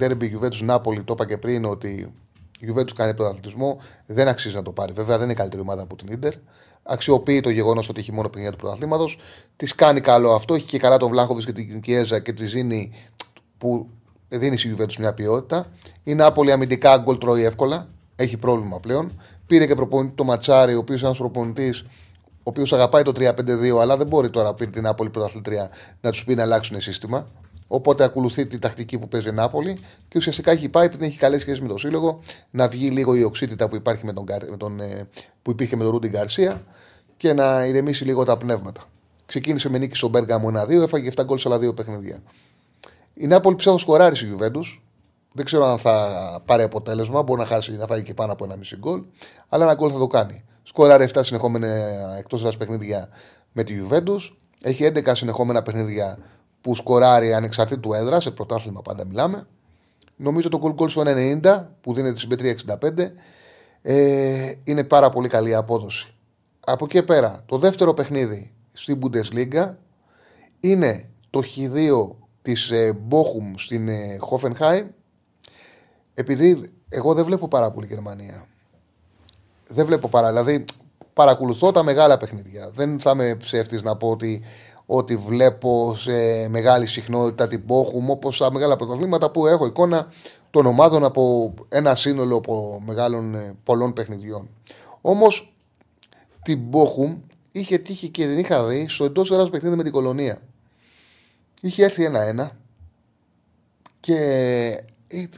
[0.00, 2.12] Derby Juventus Νάπολη, το είπα και πριν ότι
[2.60, 3.78] η Juventus κάνει πρωταθλητισμό.
[4.06, 4.92] Δεν αξίζει να το πάρει.
[4.92, 6.32] Βέβαια δεν είναι καλύτερη ομάδα από την Ιντερ.
[6.82, 9.18] Αξιοποιεί το γεγονός ότι έχει μόνο παιχνίδια του πρωταθλήματος.
[9.56, 10.54] Της κάνει καλό αυτό.
[10.54, 12.92] Έχει και καλά τον Βλάχοβη και την Κιέζα και της δίνει
[13.58, 13.88] που
[14.28, 15.72] δίνεις στη Juventus μια ποιότητα.
[16.04, 17.88] Η Νάπολη αμυντικά γκολ τρώει εύκολα.
[18.16, 19.20] Έχει πρόβλημα πλέον.
[19.46, 21.86] Πήρε και προπονητή το Ματσάρι, ο οποίος είναι ένας προπονητής ο
[22.48, 25.70] οποίος αγαπάει το 3-5-2, αλλά δεν μπορεί τώρα πριν την Νάπολη πρωταθλητρία
[26.00, 27.26] να τους πει να αλλάξουν σύστημα.
[27.68, 29.78] Οπότε ακολουθεί τη τακτική που παίζει η Νάπολη
[30.08, 32.20] και ουσιαστικά έχει πάει, επειδή έχει καλέ σχέσει με τον Σύλλογο,
[32.50, 35.08] να βγει λίγο η οξύτητα που, υπάρχει με τον, με τον, ε,
[35.42, 36.62] που υπήρχε με τον Ρούντιν Γκαρσία
[37.16, 38.84] και να ηρεμήσει λίγο τα πνεύματα.
[39.26, 42.18] Ξεκίνησε με νίκη στον Μπέργαμο 1-2, έφαγε 7 γκολ σε άλλα δύο παιχνίδια.
[43.14, 44.82] Η Νάπολη ψάχνει σκοράρει στη Γιουβέντους.
[45.32, 47.22] Δεν ξέρω αν θα πάρει αποτέλεσμα.
[47.22, 49.02] Μπορεί να χάσει να φάει και πάνω από ένα μισή γκολ.
[49.48, 50.44] Αλλά ένα γκολ θα το κάνει.
[50.68, 51.68] Σκοράρει 7 συνεχόμενα
[52.18, 53.08] εκτός έδρα παιχνίδια
[53.52, 54.38] με τη Γιουβέντους.
[54.62, 56.18] Έχει 11 συνεχόμενα παιχνίδια
[56.60, 59.46] που σκοράρει ανεξαρτήτου έδρας, σε πρωτάθλημα πάντα μιλάμε.
[60.16, 63.10] Νομίζω το goal goal στο 1,90 που δίνεται στην P365
[63.82, 66.14] ε, είναι πάρα πολύ καλή απόδοση.
[66.60, 69.70] Από εκεί πέρα, το δεύτερο παιχνίδι στην Bundesliga
[70.60, 74.86] είναι το Χ2 της ε, Bochum στην ε, Hoffenheim
[76.14, 78.46] επειδή εγώ δεν βλέπω πάρα πολύ Γερμανία.
[79.68, 80.64] Δεν βλέπω πάρα, δηλαδή
[81.12, 82.70] παρακολουθώ τα μεγάλα παιχνίδια.
[82.70, 84.42] Δεν θα είμαι ψεύτης να πω ότι
[84.86, 90.12] ότι βλέπω σε μεγάλη συχνότητα την Πόχουμ, όπως τα μεγάλα πρωταθλήματα που έχω εικόνα
[90.50, 94.48] των ομάδων από ένα σύνολο από μεγάλων ε, πολλών παιχνιδιών.
[95.00, 95.54] Όμως
[96.42, 97.18] την Πόχουμ
[97.52, 100.38] είχε τύχει και δεν είχα δει στο εντός έδρα παιχνίδι με την κολονία.
[101.60, 102.56] Είχε έρθει ένα-ένα
[104.00, 104.84] και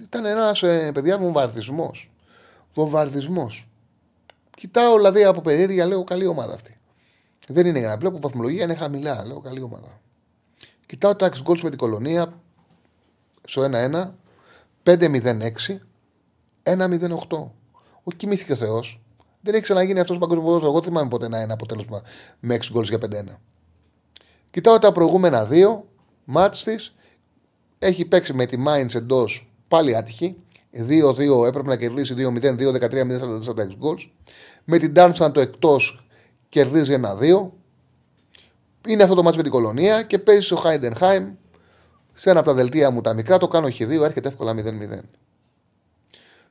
[0.03, 2.11] ήταν ένας ε, παιδιά βομβαρδισμός.
[2.75, 3.69] Βομβαρδισμός.
[4.59, 6.79] Κοιτάω δηλαδή από περίεργεια, λέω καλή ομάδα αυτή.
[7.49, 9.25] Δεν είναι για να βλέπω βαθμολογία, είναι χαμηλά.
[9.27, 10.01] Λέω καλή ομάδα.
[10.87, 12.41] Κοιτάω τα 6 γκολ με την κολονία
[13.45, 14.11] στο 1-1,
[14.83, 15.81] 5-0-6,
[16.63, 17.51] 1-0-8.
[18.03, 19.01] Ο κοιμήθηκε ο Θεός.
[19.41, 20.75] Δεν έχει ξαναγίνει αυτός ο παγκόσμιος ποδόσφαιρος.
[20.75, 22.03] Εγώ θυμάμαι ποτέ ένα, ένα αποτέλεσμα
[22.41, 23.39] με 6 γκολ για 5-1.
[24.51, 25.89] Κοιτάω τα προηγούμενα δύο
[26.25, 26.95] μάτς της.
[27.79, 30.37] Έχει παίξει με τη Mainz εντός πάλι άτυχη.
[30.73, 33.97] 2-2 έπρεπε να κερδίσει 2-0, 2-13, 0-46 γκολ.
[34.65, 36.07] Με την Darmstadt το εκτός
[36.49, 37.53] κερδίζει ένα-δύο.
[38.87, 41.35] Είναι αυτό το μάτσο με την κολονία και παίζει στο Χάιντενχάιμ
[42.15, 43.39] σε ένα από τα δελτία μου τα μικρά.
[43.39, 45.01] Το κάνω χ2, έρχεται εύκολα 0-0.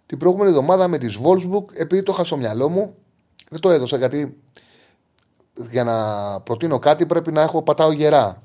[0.06, 2.96] Την προηγούμενη εβδομάδα με τη Βόλσμπουκ, επειδή το είχα στο μυαλό μου,
[3.50, 4.42] δεν το έδωσα γιατί
[5.70, 5.96] για να
[6.42, 8.44] προτείνω κάτι πρέπει να έχω πατάω γερά.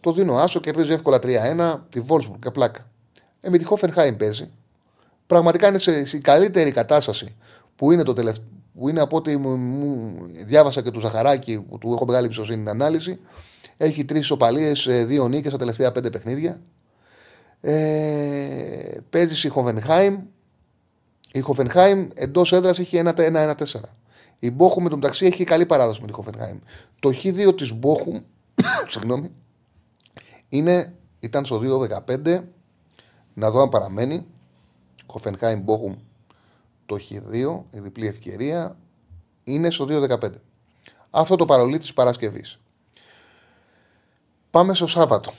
[0.00, 2.90] Το δίνω άσο, κερδίζει εύκολα 3-1, τη Βόλσμπουργκ και πλάκα.
[3.44, 4.50] Ε, με τη Χόφενχάιμ παίζει.
[5.26, 7.34] Πραγματικά είναι σε, καλύτερη κατάσταση
[7.76, 8.44] που είναι το, τελευταίο
[8.74, 12.68] που είναι από ό,τι μου, διάβασα και του Ζαχαράκη, που του έχω μεγάλη εμπιστοσύνη στην
[12.68, 13.18] ανάλυση.
[13.76, 14.72] Έχει τρεις ισοπαλίε,
[15.04, 16.60] δύο νίκες στα τελευταία πέντε παιχνίδια.
[17.60, 20.16] Ε, παίζει στη Χοβενχάιμ.
[21.32, 23.54] Η Χοβενχάιμ εντός έδρας έχει 1-1-4.
[24.38, 26.58] Η Μπόχου με το μεταξύ έχει καλή παράδοση με τη Χοβενχάιμ.
[27.00, 28.20] Το Χ2 της Μπόχου,
[28.92, 29.30] συγγνώμη,
[30.48, 31.60] είναι, ήταν στο
[32.06, 32.40] 2-15.
[33.34, 34.26] Να δω αν παραμένει.
[35.06, 35.94] Χοφενχάιμ Μπόχουμ
[36.86, 38.76] το Χ2, η διπλή ευκαιρία,
[39.44, 40.30] είναι στο 2-15.
[41.10, 42.58] Αυτό το παρολί της Παρασκευής.
[44.50, 45.32] Πάμε στο Σάββατο.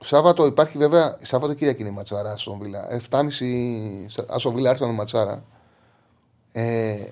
[0.00, 3.00] Σάββατο υπάρχει βέβαια, Σάββατο Κυριακή είναι η ματσάρα στον Βίλα.
[3.10, 3.28] 7.30
[4.28, 5.44] Άσον Βίλα άρχισαν ματσάρα.
[6.52, 7.04] Ε,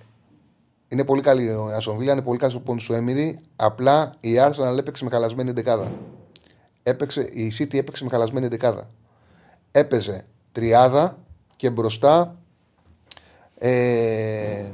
[0.89, 3.41] είναι πολύ καλή ο Άσον Βίλα, είναι πολύ καλή στο πόντο του Έμιρη.
[3.57, 5.93] Απλά η Arsenal έπαιξε με χαλασμένη δεκάδα.
[6.83, 8.91] Έπαιξε, η City έπαιξε με χαλασμένη δεκάδα.
[9.73, 11.19] Έπαιζε τριάδα
[11.57, 12.39] και μπροστά
[13.59, 14.71] ε,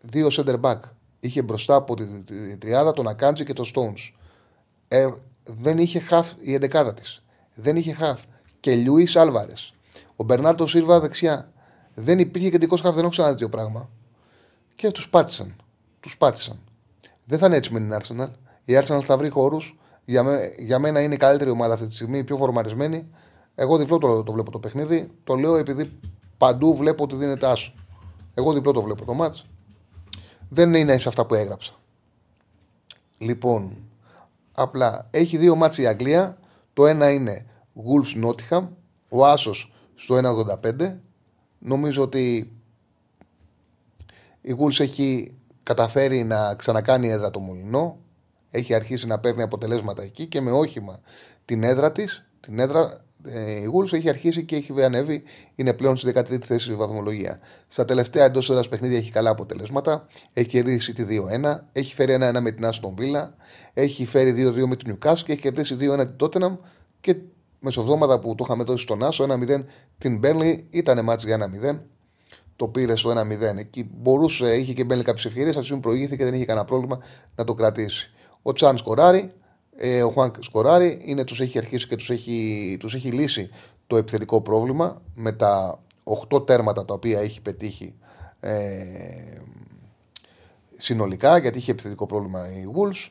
[0.00, 0.78] δύο center back.
[1.20, 4.12] Είχε μπροστά από τη, τη, τριάδα τον Ακάντζη και τον Stones.
[4.88, 5.08] Ε,
[5.44, 7.22] δεν είχε χαφ η εντεκάδα της.
[7.54, 8.22] Δεν είχε χαφ.
[8.60, 9.52] Και Λιούι Άλβαρε.
[10.16, 11.52] Ο Μπερνάρτο Σίλβα δεξιά.
[11.94, 13.88] Δεν υπήρχε κεντρικός χαφ, δεν έχω ξαναδεί τέτοιο πράγμα.
[14.74, 15.56] Και τους πάτησαν.
[16.00, 16.58] Τους πάτησαν.
[17.24, 18.30] Δεν θα είναι έτσι με την Arsenal.
[18.64, 19.78] Η Arsenal θα βρει χώρους.
[20.10, 23.10] Για, με, για μένα είναι η καλύτερη ομάδα αυτή τη στιγμή, πιο φορμαρισμένη.
[23.54, 25.10] Εγώ διπλό το, το βλέπω το παιχνίδι.
[25.24, 26.00] Το λέω επειδή
[26.38, 27.74] Παντού βλέπω ότι δίνεται άσο.
[28.34, 29.46] Εγώ διπλό το βλέπω το μάτς.
[30.48, 31.72] Δεν είναι σε αυτά που έγραψα.
[33.18, 33.76] Λοιπόν,
[34.52, 36.38] απλά έχει δύο μάτς η Αγγλία.
[36.72, 38.68] Το ένα είναι Wolves Nottingham,
[39.08, 40.14] ο Άσος στο
[40.62, 40.96] 1,85.
[41.58, 42.52] Νομίζω ότι
[44.40, 47.98] Η Γούλς έχει καταφέρει να ξανακάνει έδρα το Μολυνό.
[48.50, 51.00] Έχει αρχίσει να παίρνει αποτελέσματα εκεί και με όχημα
[51.44, 52.24] την έδρα της.
[52.40, 55.22] Την έδρα ε, η Γούλς έχει αρχίσει και έχει ανέβει.
[55.54, 57.40] Είναι πλέον στη 13η θέση στη βαθμολογία.
[57.68, 60.06] Στα τελευταία εντός έδρας παιχνίδια έχει καλά αποτελέσματα.
[60.32, 61.04] Έχει κερδίσει τη
[61.44, 61.58] 2-1.
[61.72, 63.34] Έχει φέρει 1-1 με την Άστον Βίλα.
[63.74, 66.56] Έχει φέρει 2-2 με την Νιουκάσ και έχει κερδίσει 2-1 την Τότεναμ.
[67.00, 67.16] Και
[67.60, 69.64] μεσοβδόματα που το είχαμε δώσει στον Άσο 1-0
[69.98, 71.78] την Μπέρλι ήταν μάτς για 1-0
[72.60, 73.56] το πήρε στο 1-0.
[73.58, 76.98] Εκεί μπορούσε, είχε και μπαίνει κάποιες ευκαιρίες, αυτή προηγήθηκε, δεν είχε κανένα πρόβλημα
[77.34, 78.10] να το κρατήσει.
[78.42, 79.32] Ο Τσάν σκοράρει,
[79.76, 83.50] ε, ο Χουάνκ σκοράρει, είναι, τους έχει αρχίσει και τους έχει, τους έχει λύσει
[83.86, 85.82] το επιθετικό πρόβλημα με τα
[86.30, 87.94] 8 τέρματα τα οποία έχει πετύχει
[88.40, 88.60] ε,
[90.76, 93.10] συνολικά, γιατί είχε επιθετικό πρόβλημα η Wolves.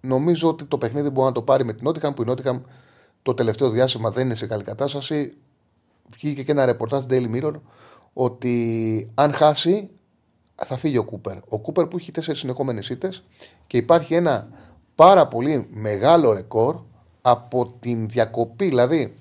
[0.00, 2.60] Νομίζω ότι το παιχνίδι μπορεί να το πάρει με την Νότιχαμ, που η Νότιχαμ
[3.22, 5.36] το τελευταίο διάστημα δεν είναι σε καλή κατάσταση
[6.08, 7.60] βγήκε και ένα ρεπορτάζ Daily Mirror
[8.12, 9.90] ότι αν χάσει
[10.54, 11.36] θα φύγει ο Κούπερ.
[11.48, 13.24] Ο Κούπερ που έχει τέσσερις συνεχόμενες ήττες
[13.66, 14.48] και υπάρχει ένα
[14.94, 16.80] πάρα πολύ μεγάλο ρεκόρ
[17.22, 18.68] από την διακοπή.
[18.68, 19.14] Δηλαδή,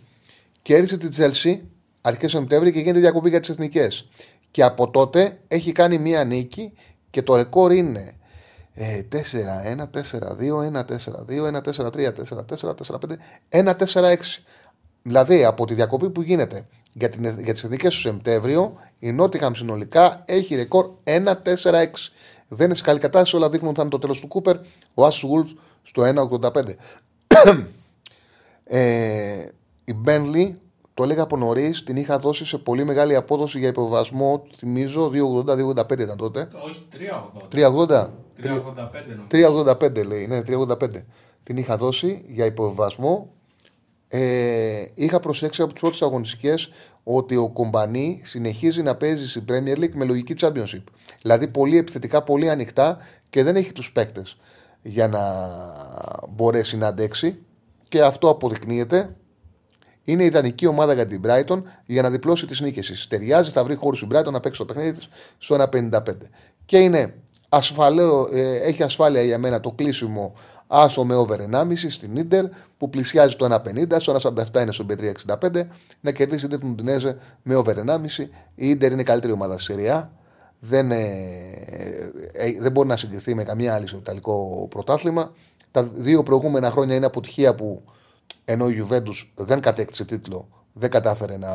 [0.61, 1.63] κέρδισε την Τζέλσι
[2.01, 4.09] αρχές Σεπτέμβρη και γίνεται διακοπή για τις εθνικές.
[4.51, 6.73] Και από τότε έχει κάνει μία νίκη
[7.09, 8.11] και το ρεκόρ είναι
[8.75, 13.19] 4-1, 4-2, 1-4-2, 1-4-3, 4-4, 4-5,
[13.49, 14.15] 1-4-6.
[15.03, 19.53] Δηλαδή από τη διακοπή που γίνεται για, την, για τις εθνικές του Σεπτέμβριο, η Νότιχαμ
[19.53, 21.13] συνολικά έχει ρεκόρ 1-4-6.
[22.47, 24.57] Δεν είναι σε καλή κατάσταση, όλα δείχνουν ότι θα είναι το τέλος του Κούπερ.
[24.93, 25.51] Ο Άσου Γουλφ
[25.83, 26.75] στο 1,85.
[28.63, 29.45] ε,
[29.85, 30.59] η Μπένλι,
[30.93, 34.43] το έλεγα από νωρίς, την είχα δώσει σε πολύ μεγάλη απόδοση για υποβασμό.
[34.55, 36.47] Θυμίζω 2,80-2,85 ήταν τότε.
[36.65, 36.87] Όχι,
[37.51, 38.07] 3,80.
[38.31, 39.27] 3,85.
[39.31, 41.03] 3,85 λέει, ναι, 3,85.
[41.43, 43.33] Την είχα δώσει για υποβασμό
[44.15, 46.69] ε, είχα προσέξει από τις πρώτες αγωνιστικές
[47.03, 50.83] ότι ο Κομπανί συνεχίζει να παίζει στην Premier League με λογική Championship.
[51.21, 52.97] Δηλαδή πολύ επιθετικά, πολύ ανοιχτά
[53.29, 54.37] και δεν έχει τους παίκτες
[54.81, 55.21] για να
[56.29, 57.37] μπορέσει να αντέξει.
[57.89, 59.15] Και αυτό αποδεικνύεται.
[60.03, 63.07] Είναι ιδανική ομάδα για την Brighton για να διπλώσει τις νίκες της.
[63.07, 65.07] Ταιριάζει, θα βρει χώρους η Brighton να παίξει το παιχνίδι της
[65.37, 66.01] στο 1,55.
[66.65, 67.13] Και είναι
[67.49, 70.33] ασφαλαίο, ε, έχει ασφάλεια για μένα το κλείσιμο
[70.75, 72.45] Άσο με over 1,5 στην ντερ
[72.77, 73.95] που πλησιάζει το 1,50.
[73.97, 74.15] Στο
[74.53, 75.67] 1,47 είναι στο B365.
[76.01, 78.27] Να κερδίσει την Μουντινέζε με over 1,5.
[78.55, 80.11] Η ντερ είναι η καλύτερη ομάδα στη Σεριά.
[80.59, 80.97] Δεν, ε,
[82.33, 85.31] ε, δεν μπορεί να συγκριθεί με καμία άλλη στο Ιταλικό πρωτάθλημα.
[85.71, 87.83] Τα δύο προηγούμενα χρόνια είναι αποτυχία που
[88.45, 91.49] ενώ η Juventus δεν κατέκτησε τίτλο, δεν κατάφερε να,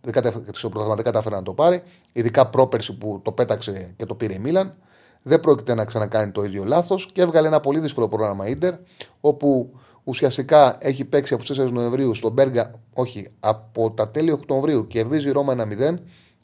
[0.00, 1.82] δεν κατάφερε, στο δεν κατάφερε να το πάρει.
[2.12, 4.74] Ειδικά πρόπερση που το πέταξε και το πήρε η Μίλαν
[5.22, 8.74] δεν πρόκειται να ξανακάνει το ίδιο λάθος και έβγαλε ένα πολύ δύσκολο πρόγραμμα Ιντερ,
[9.20, 14.86] όπου ουσιαστικά έχει παίξει από τις 4 Νοεμβρίου στον Μπέργα, όχι, από τα τέλη Οκτωβρίου
[14.86, 15.54] κερδίζει η Ρώμα
[15.90, 15.94] 1-0,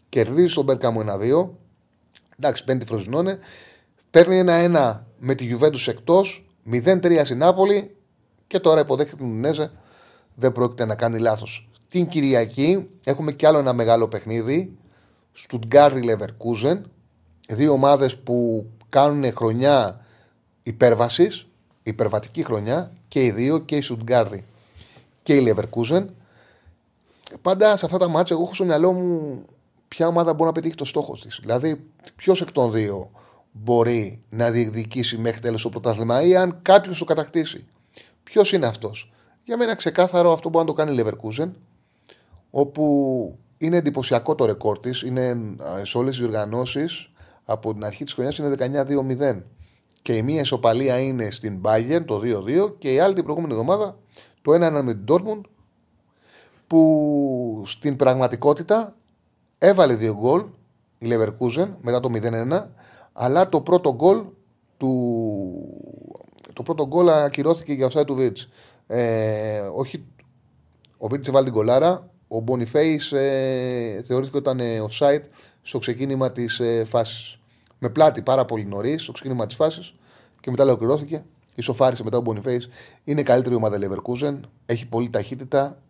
[0.08, 1.48] κερδίζει στον Μπέρκαμο 1-2.
[2.38, 3.38] Εντάξει, παίρνει τη Φροζινόνε,
[4.10, 7.96] παίρνει ένα-1 με τη Γιουβέντους εκτός, 0-3 στην Νάπολη
[8.46, 9.70] και τώρα υποδέχεται την Ουνέζε.
[10.34, 11.68] Δεν πρόκειται να κάνει λάθος.
[11.88, 14.78] Την Κυριακή έχουμε κι άλλο ένα μεγάλο παιχνίδι.
[15.32, 16.90] Στουτγκάρδι Λεβερκούζεν,
[17.46, 20.06] δύο ομάδες που κάνουν χρονιά
[20.62, 21.46] υπέρβασης,
[21.82, 24.44] υπερβατική χρονιά και οι δύο και η Σουτγκάρδη
[25.22, 26.14] και η Λεβερκούζεν.
[27.42, 29.42] Πάντα σε αυτά τα μάτια, εγώ έχω στο μυαλό μου
[29.88, 31.38] ποια ομάδα μπορεί να πετύχει το στόχο της.
[31.40, 31.84] Δηλαδή,
[32.16, 33.10] ποιος εκ των δύο
[33.52, 37.66] μπορεί να διεκδικήσει μέχρι τέλος το πρωτάθλημα ή αν κάποιος το κατακτήσει.
[38.22, 39.12] Ποιος είναι αυτός.
[39.44, 41.56] Για μένα ξεκάθαρο αυτό μπορεί να το κάνει η Λεβερκούζεν,
[42.50, 45.02] όπου είναι εντυπωσιακό το ρεκόρ της.
[45.02, 45.36] Είναι
[45.82, 47.10] σε όλες τις οργανώσεις
[47.46, 49.42] από την αρχή της χρονιάς είναι 19-2-0.
[50.02, 53.98] Και η μία ισοπαλία είναι στην Bayern το 2-2 και η άλλη την προηγούμενη εβδομάδα
[54.42, 55.40] το 1-1 με την Dortmund
[56.66, 58.96] που στην πραγματικότητα
[59.58, 60.44] έβαλε δύο γκολ
[60.98, 62.66] η Leverkusen μετά το 0-1
[63.12, 64.24] αλλά το πρώτο γκολ
[64.76, 64.92] του
[66.52, 68.48] το πρώτο γκολ ακυρώθηκε για offside του Βίρτς.
[68.86, 70.04] Ε, όχι,
[70.98, 75.22] ο Βίρτς έβαλε την κολάρα, ο Μπονιφέης ε, θεωρήθηκε ότι ήταν offside
[75.66, 77.38] στο ξεκίνημα της ε, φάσης.
[77.78, 79.94] Με πλάτη πάρα πολύ νωρίς στο ξεκίνημα της φάσης
[80.40, 81.24] και μετά ολοκληρώθηκε.
[81.54, 82.62] Ισοφάρισε μετά ο Μπονιφέη.
[83.04, 84.40] Είναι καλύτερη ομάδα Leverkusen.
[84.66, 85.82] Έχει πολύ ταχύτητα.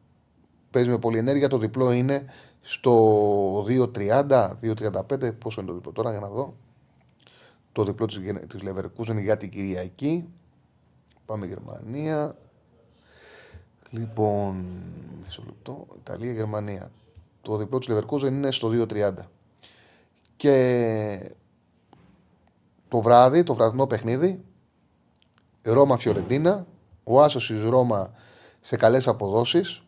[0.71, 1.49] Παίζει με πολλή ενέργεια.
[1.49, 2.25] Το διπλό είναι
[2.61, 5.33] στο 2.30, 2.35.
[5.39, 6.55] Πόσο είναι το διπλό τώρα για να δω.
[7.73, 8.21] Το διπλό της
[8.63, 10.29] Leverkusen για την Κυριακή.
[11.27, 12.37] Πάμε Γερμανία.
[13.91, 14.65] Λοιπόν,
[15.25, 15.87] μισό λεπτό.
[15.99, 16.91] Ιταλία, Γερμανία.
[17.43, 19.13] Το διπλό της Leverkusen είναι στο 2.30.
[20.37, 21.35] Και
[22.89, 24.45] το βράδυ, το βραδινό παιχνίδι,
[25.63, 26.67] Ρώμα Φιωρεντίνα,
[27.05, 28.13] ο Άσος τη Ρώμα
[28.61, 29.83] σε καλές αποδόσεις.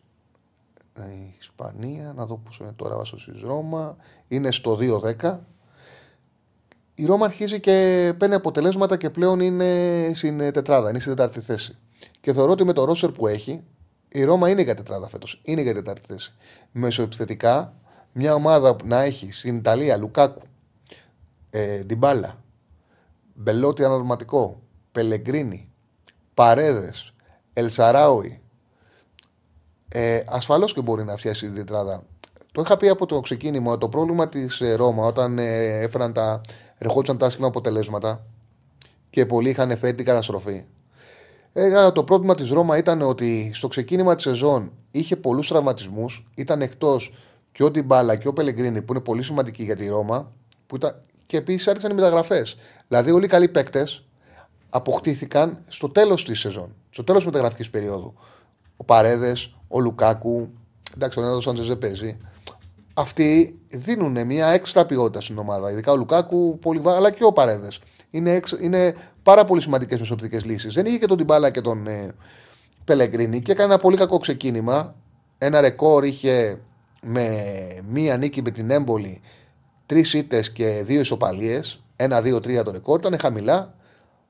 [0.95, 3.97] Η Ισπανία, να δω πόσο είναι τώρα ο Άσος τη Ρώμα,
[4.27, 4.77] είναι στο
[5.21, 5.39] 2-10.
[6.95, 11.77] η Ρώμα αρχίζει και παίρνει αποτελέσματα και πλέον είναι στην τετράδα, είναι στην τετάρτη θέση.
[12.21, 13.63] Και θεωρώ ότι με το ρόσερ που έχει,
[14.09, 15.41] η Ρώμα είναι για τετράδα φέτος.
[15.43, 16.33] Είναι για τετάρτη θέση.
[16.71, 17.73] Μεσοεπιθετικά,
[18.13, 20.41] μια ομάδα που να έχει στην Ιταλία Λουκάκου,
[21.49, 22.43] ε, Ντιμπάλα,
[23.33, 24.61] Μπελότη αναρματικό,
[24.91, 25.69] Πελεγκρίνη,
[26.33, 27.13] Παρέδες,
[27.53, 28.41] Ελσαράουι.
[29.89, 32.03] Ε, Ασφαλώς και μπορεί να φτιάξει την τετράδα.
[32.51, 33.77] Το είχα πει από το ξεκίνημα.
[33.77, 36.41] Το πρόβλημα της ε, Ρώμα όταν ε, έφεραν τα.
[36.77, 38.25] ερχόντουσαν τα άσχημα αποτελέσματα
[39.09, 40.65] και πολλοί είχαν φέρει την καταστροφή.
[41.53, 46.29] Ε, το πρόβλημα της Ρώμα ήταν ότι στο ξεκίνημα της σεζόν είχε πολλούς τραυματισμούς.
[46.35, 47.13] Ήταν εκτός
[47.59, 50.31] και ο Ντιμπάλα και ο Πελεγκρίνη που είναι πολύ σημαντικοί για τη Ρώμα.
[50.67, 51.01] Που ήταν...
[51.25, 52.57] Και επίσης άρχισαν οι μεταγραφές.
[52.87, 54.03] Δηλαδή, όλοι οι καλοί παίκτες
[54.69, 56.75] αποκτήθηκαν στο τέλος της σεζόν.
[56.89, 58.13] Στο τέλος της μεταγραφικής περίοδου.
[58.77, 60.49] Ο Παρέδες, ο Λουκάκου.
[60.95, 62.17] Εντάξει, ο Νέο Σάντζες δεν παίζει.
[62.93, 65.71] Αυτοί δίνουν μια έξτρα ποιότητα στην ομάδα.
[65.71, 67.79] Ειδικά ο Λουκάκου, πολύ, αλλά και ο Παρέδες.
[68.09, 70.73] Είναι, εξ, είναι πάρα πολύ σημαντικές μεσοπτικές λύσεις.
[70.73, 72.15] Δεν είχε και τον Τιμπάλα και τον ε,
[72.83, 74.95] Πελεγκρίνη και έκανε ένα πολύ κακό ξεκίνημα.
[75.37, 76.59] Ένα ρεκόρ είχε
[77.01, 77.45] με
[77.89, 79.21] μία νίκη με την έμπολη,
[79.85, 81.83] τρεις ήττες και δύο ισοπαλίες.
[81.95, 82.99] Ένα-δύο-τρία το ρεκόρ.
[82.99, 83.75] Ήταν χαμηλά.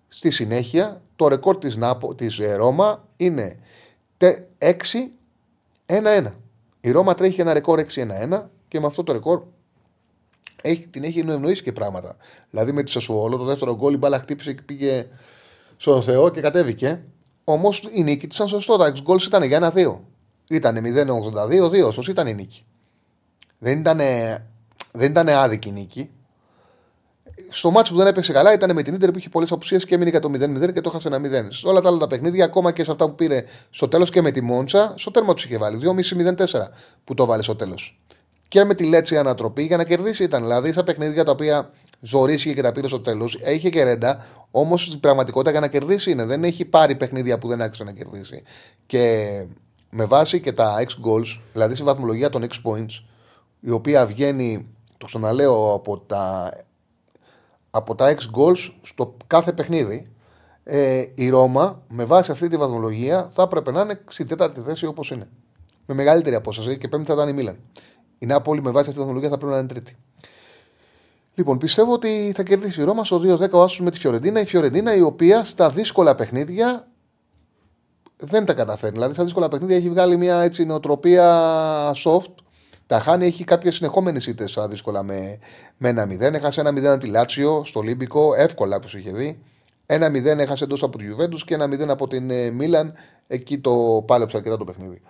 [0.07, 3.59] Στη συνέχεια, το ρεκόρ της, Νάπο, της ε, Ρώμα είναι
[4.17, 4.33] 6-1-1.
[6.81, 9.43] Η Ρώμα τρέχει ένα ρεκόρ 6-1-1 και με αυτό το ρεκόρ
[10.61, 12.15] έχει, την έχει ευνοήσει και πράγματα.
[12.49, 15.07] Δηλαδή με τη Σασουόλο, το δεύτερο γκολ, η μπάλα χτύπησε και πήγε
[15.77, 17.03] στον Θεό και κατέβηκε.
[17.43, 18.77] Όμως η νίκη της ήταν σωστό.
[18.77, 20.08] Τα γκολ ήταν για ένα-δύο.
[20.49, 22.65] Ήταν 0-82-2, όσος ήταν η νίκη.
[23.59, 23.97] Δεν ήταν,
[24.91, 26.09] δεν ήταν άδικη η νίκη
[27.49, 29.95] στο μάτσο που δεν έπαιξε καλά ήταν με την ντερ που είχε πολλές απουσίες και
[29.95, 31.47] έμεινε για το 0-0 και το έχασε ένα 0.
[31.49, 34.21] Σε όλα τα άλλα τα παιχνίδια, ακόμα και σε αυτά που πήρε στο τέλος και
[34.21, 35.77] με τη Μόντσα, στο τέρμα τους είχε βάλει.
[35.77, 36.45] 2,5-0-4
[37.03, 37.99] που το βάλε στο τέλος.
[38.47, 40.41] Και με τη Λέτσι ανατροπή για να κερδίσει ήταν.
[40.41, 44.85] Δηλαδή, στα παιχνίδια τα οποία ζωρίστηκε και τα πήρε στο τέλος, είχε και ρέντα, όμως
[44.85, 46.25] στην πραγματικότητα για να κερδίσει είναι.
[46.25, 48.43] Δεν έχει πάρει παιχνίδια που δεν άξιζε να κερδίσει.
[48.85, 49.45] Και
[49.89, 53.03] με βάση και τα X goals, δηλαδή στη βαθμολογία των X points,
[53.59, 54.67] η οποία βγαίνει,
[54.97, 56.53] το ξαναλέω, από τα
[57.71, 60.11] από τα 6 goals στο κάθε παιχνίδι.
[60.63, 64.85] Ε, η Ρώμα με βάση αυτή τη βαθμολογία θα έπρεπε να είναι στην τέταρτη θέση
[64.85, 65.27] όπως είναι.
[65.85, 67.57] Με μεγαλύτερη απόσταση και πέμπτη θα ήταν η Μίλαν.
[68.19, 69.97] Η Νάπολη με βάση αυτή τη βαθμολογία θα πρέπει να είναι τρίτη.
[71.33, 74.39] Λοιπόν, πιστεύω ότι θα κερδίσει η Ρώμα στο 2-10 ο Άσος με τη Φιωρεντίνα.
[74.39, 76.87] Η Φιωρεντίνα η οποία στα δύσκολα παιχνίδια
[78.19, 78.95] δεν τα καταφέρνει.
[78.95, 82.33] Δηλαδή, στα δύσκολα παιχνίδια έχει βγάλει μια έτσι νοοτροπία soft
[82.89, 85.39] τα χάνει, έχει κάποιες συνεχόμενες ήττες δύσκολα με,
[85.77, 86.19] με ένα 0.
[86.19, 89.39] Έχασε ένα 0 τη Λάτσιο στο Ολύμπικο, εύκολα όπω είχε δει.
[89.85, 92.93] Ένα 0 έχασε εντός από τη Γιουβέντους και ένα 0 από την ε, Μίλαν.
[93.27, 95.01] Εκεί το πάλεψε αρκετά το παιχνίδι.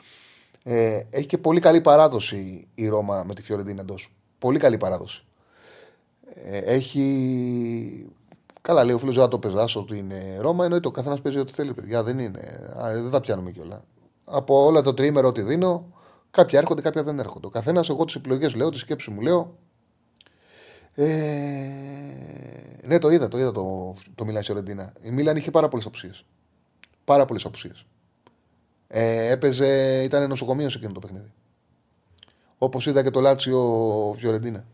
[0.63, 4.13] Ε, έχει και πολύ καλή παράδοση η Ρώμα με τη Φιωρεντίνα εντός.
[4.39, 5.23] Πολύ καλή παράδοση.
[6.45, 8.13] Ε, έχει.
[8.61, 11.73] Καλά, λέει ο φίλος το πεζάσο ότι είναι Ρώμα, εννοείται ο καθένας παίζει ό,τι θέλει,
[11.73, 12.03] παιδιά.
[12.03, 12.39] Δεν είναι.
[12.83, 13.83] Α, δεν τα πιάνουμε κιόλα.
[14.25, 15.93] Από όλα το τρίμερο ότι δίνω,
[16.31, 17.47] Κάποια έρχονται, κάποια δεν έρχονται.
[17.47, 19.57] Ο καθένας, εγώ τις επιλογές λέω, τη σκέψη μου λέω.
[20.95, 21.07] Ε,
[22.83, 24.93] ναι, το είδα, το είδα το, το Μιλάν Σιωρεντίνα.
[25.01, 26.25] Η Μίλαν είχε πάρα πολλές απουσίες.
[27.03, 27.85] Πάρα πολλές απουσίες.
[28.87, 31.31] Ε, έπαιζε, ήταν νοσοκομείο σε εκείνο το παιχνίδι.
[32.57, 34.65] Όπως είδα και το Λάτσιο Φιωρεντίνα.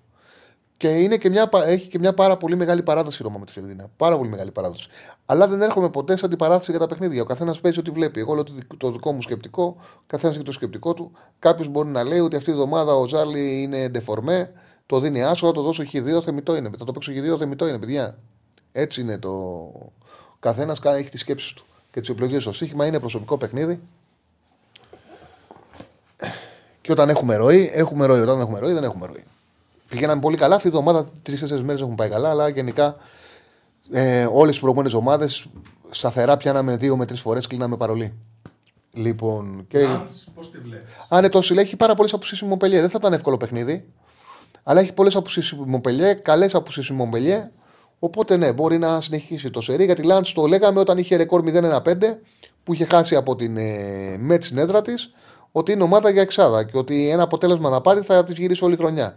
[0.77, 3.51] Και είναι και μια, έχει και μια πάρα πολύ μεγάλη παράδοση η Ρώμα με τη
[3.51, 3.89] Φιωρεντίνα.
[3.97, 4.87] Πάρα πολύ μεγάλη παράδοση.
[5.25, 7.21] Αλλά δεν έρχομαι ποτέ σε αντιπαράθεση για τα παιχνίδια.
[7.21, 8.19] Ο καθένας παίζει ό,τι βλέπει.
[8.19, 8.43] Εγώ λέω
[8.77, 11.11] το δικό μου σκεπτικό, ο καθένας έχει το σκεπτικό του.
[11.39, 14.51] Κάποιος μπορεί να λέει ότι αυτή η εβδομάδα ο Ζάλι είναι ντεφορμέ,
[14.85, 16.69] το δίνει άσο, θα το δώσω χ2, θεμητό είναι.
[16.77, 18.17] Θα το παίξω χ2, θεμητό είναι, παιδιά.
[18.71, 19.29] Έτσι είναι το.
[19.29, 22.43] Ο καθένας έχει τις σκέψεις του και τις επιλογές.
[22.43, 23.79] Το σύγχυμα είναι προσωπικό παιχνίδι.
[26.81, 28.19] Και όταν έχουμε ροή, έχουμε ροή.
[28.19, 29.23] Όταν δεν έχουμε ροή, δεν έχουμε ροή.
[29.89, 30.55] Πηγαίναμε πολύ καλά.
[30.55, 32.95] Αυτή η εβδομάδα τρει-τέσσερι μέρες έχουν πάει καλά, αλλά γενικά
[33.91, 35.45] ε, όλες τι προηγούμενες ομάδες
[35.89, 38.13] σταθερά πιάναμε δύο με τρεις φορές, κλείναμε παρολί.
[38.93, 39.65] Λοιπόν.
[39.67, 39.87] Και...
[40.35, 42.79] Πώς τη βλέπεις; Αν ναι, το έχει πάρα πολλές απουσίε η Μομπελιέ.
[42.79, 43.85] Δεν θα ήταν εύκολο παιχνίδι.
[44.63, 47.51] Αλλά έχει πολλές απουσίε η Μομπελιέ, καλές απουσίε η Μομπελιέ.
[47.99, 49.85] Οπότε ναι, μπορεί να συνεχίσει το σερί.
[49.85, 51.81] Γιατί Λάντς το λέγαμε όταν είχε ρεκόρ 0-1-5
[52.63, 55.13] που είχε χάσει από την ε, ΜΕΤ στην έδρα της
[55.51, 58.75] ότι είναι ομάδα για εξάδα και ότι ένα αποτέλεσμα να πάρει θα τη γυρίσει όλη
[58.75, 59.15] χρονιά.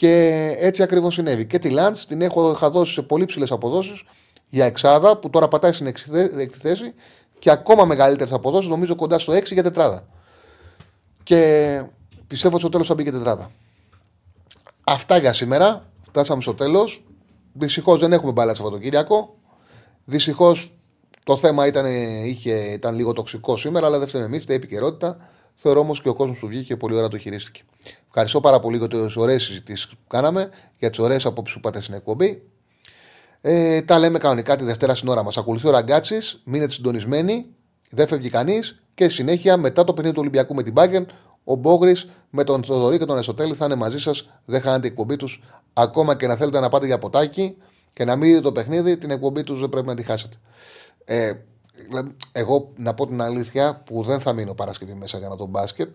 [0.00, 1.46] Και έτσι ακριβώς συνέβη.
[1.46, 4.02] Και τη Λάντ την έχω είχα δώσει σε πολύ ψηλές αποδόσεις
[4.48, 6.94] για εξάδα που τώρα πατάει στην έκτη θέση
[7.38, 10.06] και ακόμα μεγαλύτερες αποδόσεις, νομίζω κοντά στο 6 για τετράδα.
[11.22, 11.82] Και
[12.26, 13.50] πιστεύω ότι στο τέλος θα μπει και τετράδα.
[14.84, 15.90] Αυτά για σήμερα.
[16.02, 17.04] Φτάσαμε στο τέλος.
[17.52, 19.36] Δυστυχώς δεν έχουμε μπάλα Σαββατοκύριακο.
[20.04, 20.72] Δυστυχώς
[21.24, 21.86] το θέμα ήταν,
[22.24, 25.16] είχε, ήταν λίγο τοξικό σήμερα, αλλά δεν φταίμε εμείς, φταίει επικαιρότητα.
[25.62, 27.62] Θεωρώ όμως και ο κόσμος που βγήκε πολύ ώρα το χειρίστηκε.
[28.06, 31.80] Ευχαριστώ πάρα πολύ για τις ωραίες συζητήσεις που κάναμε, για τις ωραίες απόψεις που πάτε
[31.80, 32.42] στην εκπομπή.
[33.40, 35.36] Ε, τα λέμε κανονικά τη Δευτέρα στην ώρα μας.
[35.36, 37.46] Ακολουθεί ο Ραγκάτσης, μείνετε συντονισμένοι,
[37.90, 41.06] δεν φεύγει κανείς και συνέχεια μετά το παιχνίδι του Ολυμπιακού με την Μπάγκεν,
[41.44, 44.30] ο Μπόγρης με τον Θοδωρή και τον Εσωτέλη θα είναι μαζί σας.
[44.44, 45.42] Δεν χάνετε εκπομπή τους.
[45.72, 47.56] Ακόμα και να θέλετε να πάτε για ποτάκι
[47.92, 50.36] και να μην δείτε το παιχνίδι, την εκπομπή τους δεν πρέπει να τη χάσετε.
[51.04, 51.32] Ε,
[51.88, 55.48] δηλαδή, εγώ να πω την αλήθεια που δεν θα μείνω Παρασκευή μέσα για να τον
[55.48, 55.94] μπάσκετ.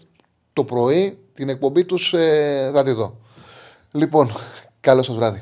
[0.53, 3.17] Το πρωί την εκπομπή τους ε, θα τη δω.
[3.91, 4.31] Λοιπόν,
[4.79, 5.39] καλό σας βράδυ.